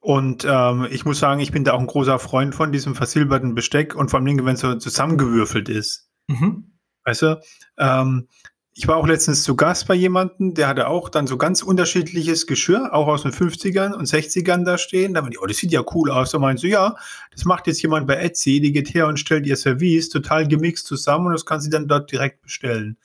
Und 0.00 0.46
ähm, 0.48 0.86
ich 0.90 1.04
muss 1.04 1.18
sagen, 1.18 1.40
ich 1.40 1.50
bin 1.50 1.64
da 1.64 1.72
auch 1.72 1.80
ein 1.80 1.86
großer 1.86 2.18
Freund 2.18 2.54
von 2.54 2.70
diesem 2.70 2.94
versilberten 2.94 3.54
Besteck 3.54 3.94
und 3.94 4.10
vor 4.10 4.20
allem, 4.20 4.44
wenn 4.44 4.54
es 4.54 4.60
so 4.60 4.74
zusammengewürfelt 4.74 5.68
ist. 5.68 6.08
Mhm. 6.28 6.78
Weißt 7.04 7.22
du? 7.22 7.40
Ähm, 7.78 8.28
ich 8.74 8.86
war 8.86 8.96
auch 8.96 9.08
letztens 9.08 9.42
zu 9.42 9.56
Gast 9.56 9.88
bei 9.88 9.94
jemandem, 9.94 10.54
der 10.54 10.68
hatte 10.68 10.86
auch 10.86 11.08
dann 11.08 11.26
so 11.26 11.36
ganz 11.36 11.62
unterschiedliches 11.62 12.46
Geschirr, 12.46 12.94
auch 12.94 13.08
aus 13.08 13.22
den 13.22 13.32
50ern 13.32 13.92
und 13.92 14.06
60ern 14.06 14.64
da 14.64 14.78
stehen. 14.78 15.14
Da 15.14 15.22
meinte 15.22 15.36
ich, 15.36 15.42
oh, 15.42 15.46
das 15.46 15.56
sieht 15.56 15.72
ja 15.72 15.82
cool 15.94 16.12
aus. 16.12 16.30
Da 16.30 16.38
meinte 16.38 16.60
so, 16.60 16.68
ja, 16.68 16.94
das 17.32 17.44
macht 17.44 17.66
jetzt 17.66 17.82
jemand 17.82 18.06
bei 18.06 18.14
Etsy, 18.14 18.60
die 18.60 18.70
geht 18.70 18.94
her 18.94 19.08
und 19.08 19.18
stellt 19.18 19.46
ihr 19.46 19.56
Service 19.56 20.10
total 20.10 20.46
gemixt 20.46 20.86
zusammen 20.86 21.26
und 21.26 21.32
das 21.32 21.44
kann 21.44 21.60
sie 21.60 21.70
dann 21.70 21.88
dort 21.88 22.12
direkt 22.12 22.42
bestellen. 22.42 22.98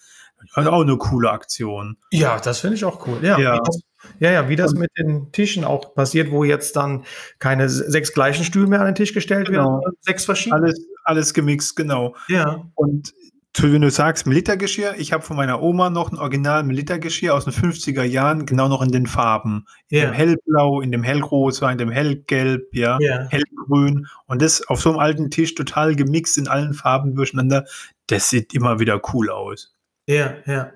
Ist 0.56 0.68
auch 0.68 0.82
eine 0.82 0.98
coole 0.98 1.32
Aktion. 1.32 1.98
Ja, 2.12 2.40
das 2.40 2.60
finde 2.60 2.76
ich 2.76 2.86
auch 2.86 3.06
cool. 3.08 3.18
Ja, 3.22 3.38
Ja. 3.40 3.54
Wie 3.56 3.60
das, 3.66 3.82
ja, 4.20 4.32
ja, 4.32 4.50
wie 4.50 4.56
das 4.56 4.74
mit 4.74 4.92
den 4.98 5.32
Tischen 5.32 5.64
auch 5.64 5.94
passiert, 5.96 6.32
wo 6.32 6.44
jetzt 6.44 6.76
dann 6.76 7.04
keine 7.40 7.70
sechs 7.70 8.14
gleichen 8.14 8.44
Stühle 8.44 8.68
mehr 8.68 8.80
an 8.82 8.88
den 8.88 8.96
Tisch 8.96 9.14
gestellt 9.14 9.48
Genau. 9.48 9.80
werden, 9.82 9.94
sechs 10.02 10.26
verschiedene. 10.26 10.62
Alles, 10.62 10.86
alles 11.06 11.34
gemixt, 11.34 11.76
genau. 11.76 12.16
Ja. 12.28 12.66
Und 12.76 13.14
zu- 13.54 13.72
wenn 13.72 13.82
du 13.82 13.90
sagst 13.92 14.26
Militergeschirr, 14.28 14.96
ich 14.98 15.14
habe 15.14 15.24
von 15.24 15.38
meiner 15.38 15.62
Oma 15.62 15.90
noch 15.90 16.12
ein 16.12 16.18
Original 16.18 16.64
Militergeschirr 16.64 17.34
aus 17.36 17.46
den 17.46 17.54
50er 17.54 18.04
Jahren, 18.04 18.46
genau 18.46 18.68
noch 18.68 18.82
in 18.82 18.92
den 18.92 19.06
Farben. 19.06 19.66
In 19.90 20.00
Ja. 20.00 20.06
dem 20.08 20.14
hellblau, 20.14 20.82
in 20.82 20.92
dem 20.92 21.04
hellrosa, 21.04 21.72
in 21.72 21.78
dem 21.78 21.92
hellgelb, 21.92 22.74
ja, 22.76 22.98
Ja. 23.00 23.28
hellgrün. 23.30 24.08
Und 24.26 24.42
das 24.42 24.68
auf 24.68 24.82
so 24.82 24.90
einem 24.90 25.00
alten 25.00 25.30
Tisch 25.30 25.56
total 25.56 25.96
gemixt 25.96 26.38
in 26.38 26.48
allen 26.48 26.74
Farben 26.74 27.16
durcheinander. 27.16 27.64
Das 28.08 28.30
sieht 28.30 28.54
immer 28.54 28.80
wieder 28.80 29.00
cool 29.14 29.30
aus. 29.30 29.73
Ja, 30.08 30.36
ja. 30.46 30.72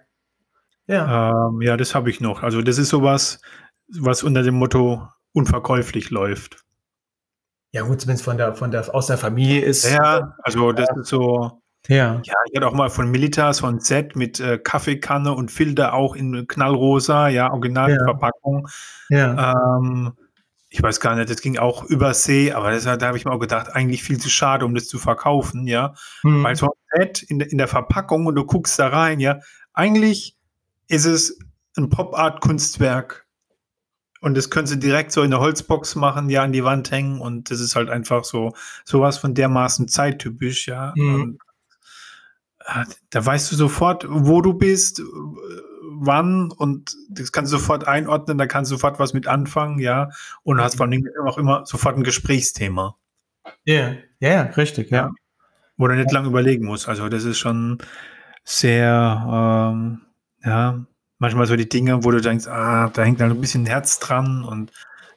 Ja. 0.88 1.50
Ähm, 1.50 1.62
ja, 1.62 1.78
das 1.78 1.94
habe 1.96 2.10
ich 2.10 2.22
noch. 2.22 2.44
Also 2.44 2.62
das 2.62 2.78
ist 2.78 2.90
sowas, 2.90 3.42
was 3.90 4.24
unter 4.24 4.44
dem 4.44 4.56
Motto 4.56 5.08
unverkäuflich 5.34 6.10
läuft. 6.10 6.64
Ja, 7.74 7.84
gut, 7.84 8.08
wenn 8.08 8.16
es 8.16 8.22
von 8.22 8.38
der, 8.38 8.56
von 8.56 8.72
der, 8.72 8.94
aus 8.96 9.08
der 9.08 9.18
Familie 9.18 9.62
ist. 9.62 9.90
Ja, 9.90 10.36
also 10.44 10.72
das 10.72 10.90
ist 10.98 11.08
so. 11.10 11.62
Ja. 11.88 12.20
Ja, 12.24 12.34
ich 12.50 12.56
hatte 12.56 12.68
auch 12.68 12.74
mal 12.74 12.90
von 12.90 13.12
Militas 13.12 13.64
ein 13.64 13.80
Set 13.80 14.16
mit 14.16 14.40
äh, 14.40 14.58
Kaffeekanne 14.58 15.34
und 15.34 15.52
Filter 15.52 15.94
auch 15.94 16.16
in 16.16 16.48
knallrosa, 16.48 17.30
ja, 17.30 17.52
Originalverpackung. 17.52 18.68
Ja. 19.10 19.54
Ähm, 19.78 20.14
ich 20.70 20.84
weiß 20.84 21.00
gar 21.00 21.16
nicht, 21.16 21.30
das 21.30 21.42
ging 21.42 21.58
auch 21.58 21.84
über 21.86 22.14
See, 22.14 22.52
aber 22.52 22.72
das, 22.72 22.84
da 22.84 23.00
habe 23.00 23.18
ich 23.18 23.24
mir 23.26 23.32
auch 23.32 23.40
gedacht, 23.40 23.70
eigentlich 23.74 24.04
viel 24.04 24.20
zu 24.20 24.30
schade, 24.30 24.66
um 24.66 24.76
das 24.76 24.88
zu 24.88 25.00
verkaufen, 25.00 25.66
ja. 25.68 25.94
Hm. 26.22 26.44
Weil 26.44 26.56
so 26.56 26.68
ein 26.68 27.00
Set 27.06 27.24
in, 27.24 27.40
der- 27.40 27.52
in 27.52 27.58
der 27.58 27.68
Verpackung 27.70 28.26
und 28.26 28.36
du 28.36 28.46
guckst 28.46 28.78
da 28.78 28.90
rein, 28.90 29.20
ja. 29.20 29.40
Eigentlich 29.74 30.36
ist 30.88 31.06
es 31.06 31.40
ein 31.78 31.90
Pop-Art-Kunstwerk. 31.90 33.26
Und 34.20 34.36
das 34.36 34.50
können 34.50 34.66
sie 34.68 34.80
direkt 34.80 35.12
so 35.12 35.22
in 35.22 35.30
der 35.30 35.40
Holzbox 35.40 35.96
machen, 35.96 36.30
ja, 36.30 36.42
an 36.44 36.52
die 36.52 36.64
Wand 36.64 36.90
hängen. 36.92 37.22
Und 37.22 37.52
das 37.52 37.60
ist 37.60 37.76
halt 37.76 37.90
einfach 37.90 38.24
so, 38.24 38.54
sowas 38.84 39.18
von 39.20 39.36
dermaßen 39.36 39.88
zeittypisch, 39.88 40.68
ja. 40.68 40.92
Mhm. 40.96 41.38
Da 43.10 43.26
weißt 43.26 43.52
du 43.52 43.56
sofort, 43.56 44.06
wo 44.10 44.42
du 44.42 44.54
bist, 44.54 45.02
wann 45.90 46.52
und 46.52 46.96
das 47.10 47.32
kannst 47.32 47.52
du 47.52 47.58
sofort 47.58 47.88
einordnen, 47.88 48.38
da 48.38 48.46
kannst 48.46 48.72
du 48.72 48.76
sofort 48.76 49.00
was 49.00 49.14
mit 49.14 49.28
anfangen, 49.28 49.80
ja. 49.80 50.10
Und 50.44 50.62
hast 50.62 50.78
vor 50.78 50.86
allem 50.86 51.08
auch 51.26 51.38
immer 51.38 51.66
sofort 51.66 51.98
ein 51.98 52.04
Gesprächsthema, 52.04 52.96
ja. 53.66 53.96
Ja, 54.20 54.30
ja, 54.30 54.42
richtig, 54.44 54.92
ja. 54.92 55.12
wo 55.78 55.88
du 55.88 55.96
nicht 55.96 56.12
lang 56.12 56.26
überlegen 56.26 56.66
musst. 56.66 56.88
Also 56.88 57.10
das 57.10 57.24
ist 57.24 57.38
schon 57.38 57.78
sehr, 58.44 59.72
ähm, 59.74 60.02
ja, 60.44 60.86
manchmal 61.20 61.46
so 61.48 61.56
die 61.56 61.70
Dinge, 61.70 62.04
wo 62.04 62.12
du 62.12 62.22
denkst, 62.22 62.48
ah, 62.48 62.90
da 62.90 63.04
hängt 63.04 63.20
dann 63.20 63.32
ein 63.32 63.42
bisschen 63.42 63.66
Herz 63.66 64.00
dran 64.00 64.44
und 64.44 64.72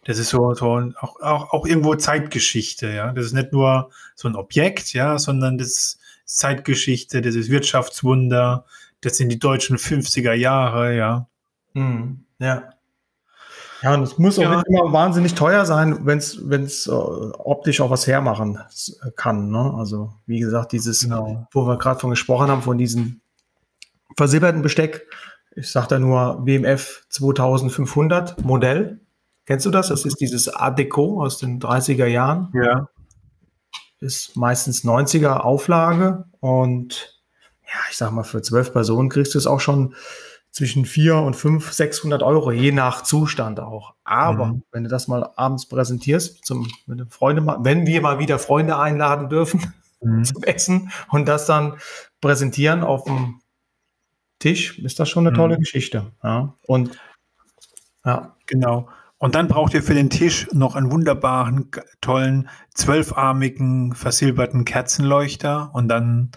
das 0.04 0.18
ist 0.18 0.30
so, 0.30 0.54
so 0.54 0.92
auch, 1.00 1.20
auch, 1.20 1.52
auch 1.52 1.66
irgendwo 1.66 1.94
Zeitgeschichte, 1.94 2.90
ja. 2.90 3.12
Das 3.12 3.26
ist 3.26 3.32
nicht 3.32 3.52
nur 3.52 3.90
so 4.14 4.28
ein 4.28 4.36
Objekt, 4.36 4.92
ja, 4.92 5.18
sondern 5.18 5.58
das 5.58 5.68
ist 5.68 6.00
Zeitgeschichte, 6.24 7.22
das 7.22 7.34
ist 7.34 7.50
Wirtschaftswunder, 7.50 8.64
das 9.02 9.16
sind 9.16 9.28
die 9.30 9.38
deutschen 9.38 9.76
50er 9.78 10.32
Jahre, 10.32 10.96
ja. 10.96 11.26
Hm. 11.74 12.24
Ja. 12.38 12.64
Ja, 13.82 13.94
und 13.94 14.02
es 14.02 14.18
muss 14.18 14.38
auch 14.38 14.42
Ja. 14.42 14.56
nicht 14.56 14.66
immer 14.68 14.92
wahnsinnig 14.92 15.34
teuer 15.34 15.64
sein, 15.64 16.04
wenn 16.04 16.18
es 16.18 16.86
äh, 16.86 16.90
optisch 16.90 17.80
auch 17.80 17.90
was 17.90 18.06
hermachen 18.06 18.58
s- 18.68 19.00
kann. 19.16 19.50
Ne? 19.50 19.72
Also, 19.76 20.12
wie 20.26 20.40
gesagt, 20.40 20.72
dieses, 20.72 21.00
Genau. 21.02 21.46
wo 21.52 21.66
wir 21.66 21.78
gerade 21.78 21.98
von 21.98 22.10
gesprochen 22.10 22.48
haben, 22.48 22.60
von 22.62 22.76
diesem 22.76 23.20
versilberten 24.18 24.60
Besteck. 24.60 25.06
Ich 25.56 25.70
sage 25.70 25.86
da 25.88 25.98
nur 25.98 26.44
BMF 26.44 27.06
2500 27.08 28.44
Modell. 28.44 29.00
Kennst 29.46 29.64
du 29.66 29.70
das? 29.70 29.88
Das 29.88 30.04
ist 30.04 30.20
dieses 30.20 30.48
Art 30.48 30.78
Deco 30.78 31.22
aus 31.22 31.38
den 31.38 31.58
30er 31.58 32.06
Jahren. 32.06 32.52
Ja. 32.54 32.88
Ist 34.00 34.36
meistens 34.36 34.84
90er 34.84 35.38
Auflage 35.40 36.24
und 36.40 37.19
ja, 37.72 37.78
ich 37.90 37.96
sag 37.96 38.10
mal, 38.12 38.24
für 38.24 38.42
zwölf 38.42 38.72
Personen 38.72 39.08
kriegst 39.08 39.34
du 39.34 39.38
es 39.38 39.46
auch 39.46 39.60
schon 39.60 39.94
zwischen 40.52 40.84
400 40.84 41.26
und 41.28 41.34
500, 41.36 41.74
600 41.74 42.22
Euro, 42.24 42.50
je 42.50 42.72
nach 42.72 43.02
Zustand 43.02 43.60
auch. 43.60 43.94
Aber 44.04 44.46
Mhm. 44.46 44.62
wenn 44.72 44.82
du 44.84 44.90
das 44.90 45.06
mal 45.06 45.30
abends 45.36 45.66
präsentierst, 45.68 46.44
zum, 46.44 46.68
wenn, 46.86 47.08
Freunde 47.08 47.46
wenn 47.60 47.86
wir 47.86 48.00
mal 48.02 48.18
wieder 48.18 48.38
Freunde 48.40 48.76
einladen 48.76 49.28
dürfen 49.28 49.72
Mhm. 50.02 50.24
zum 50.24 50.42
Essen 50.42 50.90
und 51.10 51.28
das 51.28 51.46
dann 51.46 51.74
präsentieren 52.20 52.82
auf 52.82 53.04
dem 53.04 53.40
Tisch, 54.40 54.78
ist 54.80 54.98
das 54.98 55.08
schon 55.08 55.24
eine 55.26 55.32
Mhm. 55.32 55.40
tolle 55.40 55.58
Geschichte. 55.58 56.10
Ja. 56.24 56.54
Und 56.66 56.98
ja, 58.04 58.34
Genau. 58.46 58.88
Und 59.18 59.34
dann 59.34 59.46
braucht 59.48 59.74
ihr 59.74 59.82
für 59.82 59.92
den 59.94 60.08
Tisch 60.10 60.48
noch 60.52 60.74
einen 60.74 60.90
wunderbaren, 60.90 61.70
tollen, 62.00 62.48
zwölfarmigen, 62.74 63.94
versilberten 63.94 64.64
Kerzenleuchter. 64.64 65.70
Und 65.74 65.88
dann 65.88 66.30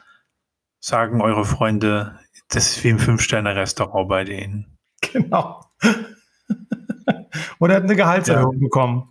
sagen 0.84 1.22
eure 1.22 1.46
Freunde, 1.46 2.20
das 2.50 2.72
ist 2.72 2.84
wie 2.84 2.90
im 2.90 3.00
Fünf-Sterne-Restaurant 3.00 4.10
bei 4.10 4.26
denen. 4.26 4.78
genau. 5.00 5.64
Oder 7.60 7.76
hat 7.76 7.84
eine 7.84 7.96
Gehaltserhöhung 7.96 8.60
bekommen. 8.60 9.10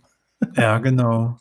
Ja, 0.55 0.77
genau. 0.77 1.39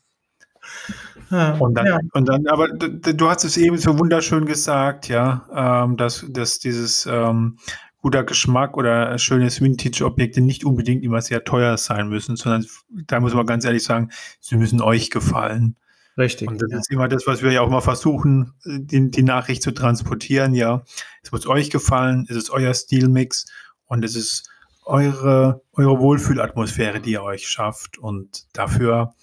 Ja. 1.30 1.53
Und 1.59 1.74
dann, 1.74 1.87
ja. 1.87 1.99
und 2.14 2.28
dann, 2.28 2.47
aber 2.47 2.68
du 2.68 3.28
hast 3.28 3.45
es 3.45 3.59
eben 3.59 3.76
so 3.76 3.99
wunderschön 3.99 4.47
gesagt, 4.47 5.09
ja, 5.09 5.47
ähm, 5.55 5.99
dass, 5.99 6.24
dass 6.30 6.59
dieses 6.59 7.05
ähm, 7.05 7.59
guter 8.01 8.24
Geschmack 8.24 8.78
oder 8.78 9.18
schönes 9.18 9.61
Vintage-Objekte 9.61 10.41
nicht 10.41 10.64
unbedingt 10.64 11.05
immer 11.05 11.20
sehr 11.20 11.45
teuer 11.45 11.76
sein 11.76 12.09
müssen, 12.09 12.37
sondern 12.37 12.64
da 12.89 13.20
muss 13.20 13.35
man 13.35 13.45
ganz 13.45 13.66
ehrlich 13.66 13.85
sagen, 13.85 14.11
sie 14.41 14.57
müssen 14.57 14.80
euch 14.80 15.11
gefallen. 15.11 15.76
Richtig. 16.19 16.49
Und 16.49 16.61
das 16.61 16.73
ist 16.73 16.91
immer 16.91 17.09
das, 17.09 17.27
was 17.27 17.43
wir 17.43 17.53
ja 17.53 17.63
auch 17.63 17.71
mal 17.71 17.81
versuchen, 17.81 18.53
die, 18.65 19.11
die 19.11 19.23
Nachricht 19.23 19.63
zu 19.63 19.73
transportieren, 19.73 20.55
ja. 20.55 20.85
Es 21.23 21.33
muss 21.33 21.47
euch 21.47 21.71
gefallen, 21.71 22.27
es 22.29 22.37
ist 22.37 22.51
euer 22.51 22.75
Stilmix 22.75 23.47
und 23.87 24.05
es 24.05 24.15
ist 24.15 24.51
eure, 24.85 25.63
eure 25.73 25.99
Wohlfühlatmosphäre, 25.99 27.01
die 27.01 27.13
ihr 27.13 27.23
euch 27.23 27.49
schafft. 27.49 27.99
Und 27.99 28.47
dafür 28.53 29.15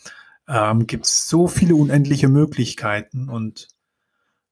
ähm, 0.47 0.87
gibt 0.87 1.05
es 1.05 1.27
so 1.27 1.47
viele 1.47 1.75
unendliche 1.75 2.27
Möglichkeiten. 2.27 3.29
Und 3.29 3.67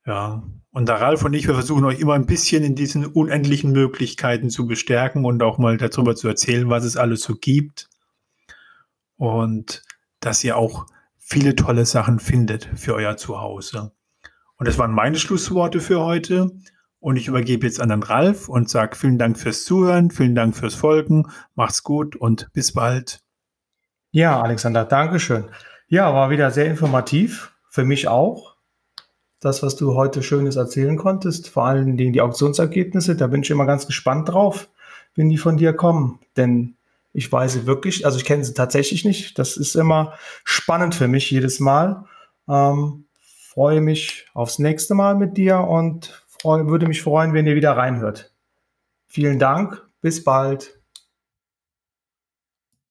ja, 0.06 0.44
und 0.72 0.88
der 0.88 1.02
Ralf 1.02 1.24
und 1.24 1.34
ich, 1.34 1.48
wir 1.48 1.56
versuchen 1.56 1.86
euch 1.86 2.00
immer 2.00 2.14
ein 2.14 2.28
bisschen 2.28 2.64
in 2.64 2.76
diesen 2.76 3.06
unendlichen 3.06 3.72
Möglichkeiten 3.72 4.50
zu 4.50 4.68
bestärken 4.68 5.26
und 5.26 5.42
auch 5.42 5.58
mal 5.58 5.78
darüber 5.78 6.16
zu 6.16 6.28
erzählen, 6.28 6.70
was 6.70 6.84
es 6.84 6.98
alles 6.98 7.24
so 7.24 7.36
gibt. 7.36 7.90
Und 9.16 9.82
dass 10.20 10.44
ihr 10.44 10.56
auch 10.56 10.86
viele 11.30 11.58
tolle 11.58 11.86
Sachen 11.86 12.20
findet 12.20 12.70
für 12.76 12.96
euer 12.96 13.18
Zuhause. 13.18 13.92
Und 14.56 14.66
das 14.66 14.78
waren 14.78 14.94
meine 14.94 15.20
Schlussworte 15.20 15.82
für 15.82 16.00
heute. 16.00 16.52
Und 17.00 17.18
ich 17.18 17.28
übergebe 17.28 17.68
jetzt 17.68 17.82
an 17.82 17.90
den 17.90 18.02
Ralf 18.02 18.48
und 18.48 18.70
sage 18.70 18.96
vielen 18.96 19.20
Dank 19.20 19.38
fürs 19.38 19.66
Zuhören, 19.66 20.10
vielen 20.10 20.36
Dank 20.36 20.56
fürs 20.56 20.74
Folgen, 20.74 21.28
macht's 21.54 21.84
gut 21.84 22.16
und 22.16 22.52
bis 22.54 22.72
bald. 22.72 23.20
Ja, 24.12 24.42
Alexander, 24.42 24.86
Dankeschön. 24.86 25.50
Ja, 25.90 26.14
war 26.14 26.30
wieder 26.30 26.50
sehr 26.50 26.66
informativ. 26.66 27.54
Für 27.70 27.84
mich 27.84 28.08
auch. 28.08 28.56
Das, 29.42 29.62
was 29.62 29.76
du 29.76 29.96
heute 29.96 30.24
Schönes 30.24 30.56
erzählen 30.56 30.98
konntest, 30.98 31.50
vor 31.50 31.66
allen 31.66 31.98
Dingen 31.98 32.14
die 32.14 32.22
Auktionsergebnisse, 32.22 33.18
da 33.18 33.28
bin 33.28 33.44
ich 33.44 33.52
immer 33.52 33.66
ganz 33.66 33.86
gespannt 33.86 34.30
drauf, 34.30 34.70
wenn 35.14 35.28
die 35.28 35.38
von 35.38 35.58
dir 35.58 35.74
kommen. 35.74 36.20
Denn 36.38 36.77
Ich 37.18 37.32
weiß 37.32 37.53
sie 37.53 37.65
wirklich, 37.65 38.05
also 38.05 38.20
ich 38.20 38.26
kenne 38.26 38.45
sie 38.45 38.53
tatsächlich 38.53 39.03
nicht. 39.03 39.39
Das 39.39 39.57
ist 39.57 39.74
immer 39.74 40.13
spannend 40.43 40.93
für 40.93 41.07
mich 41.07 41.32
jedes 41.32 41.59
Mal. 41.59 42.05
Ähm, 42.47 43.07
freue 43.49 43.82
mich 43.82 44.28
aufs 44.36 44.59
nächste 44.59 44.93
Mal 44.93 45.15
mit 45.15 45.36
dir 45.36 45.61
und 45.61 46.24
freu, 46.28 46.68
würde 46.68 46.86
mich 46.86 47.01
freuen, 47.01 47.34
wenn 47.34 47.47
ihr 47.47 47.55
wieder 47.55 47.76
reinhört. 47.76 48.36
Vielen 49.07 49.39
Dank, 49.39 49.84
bis 49.99 50.24
bald. 50.24 50.77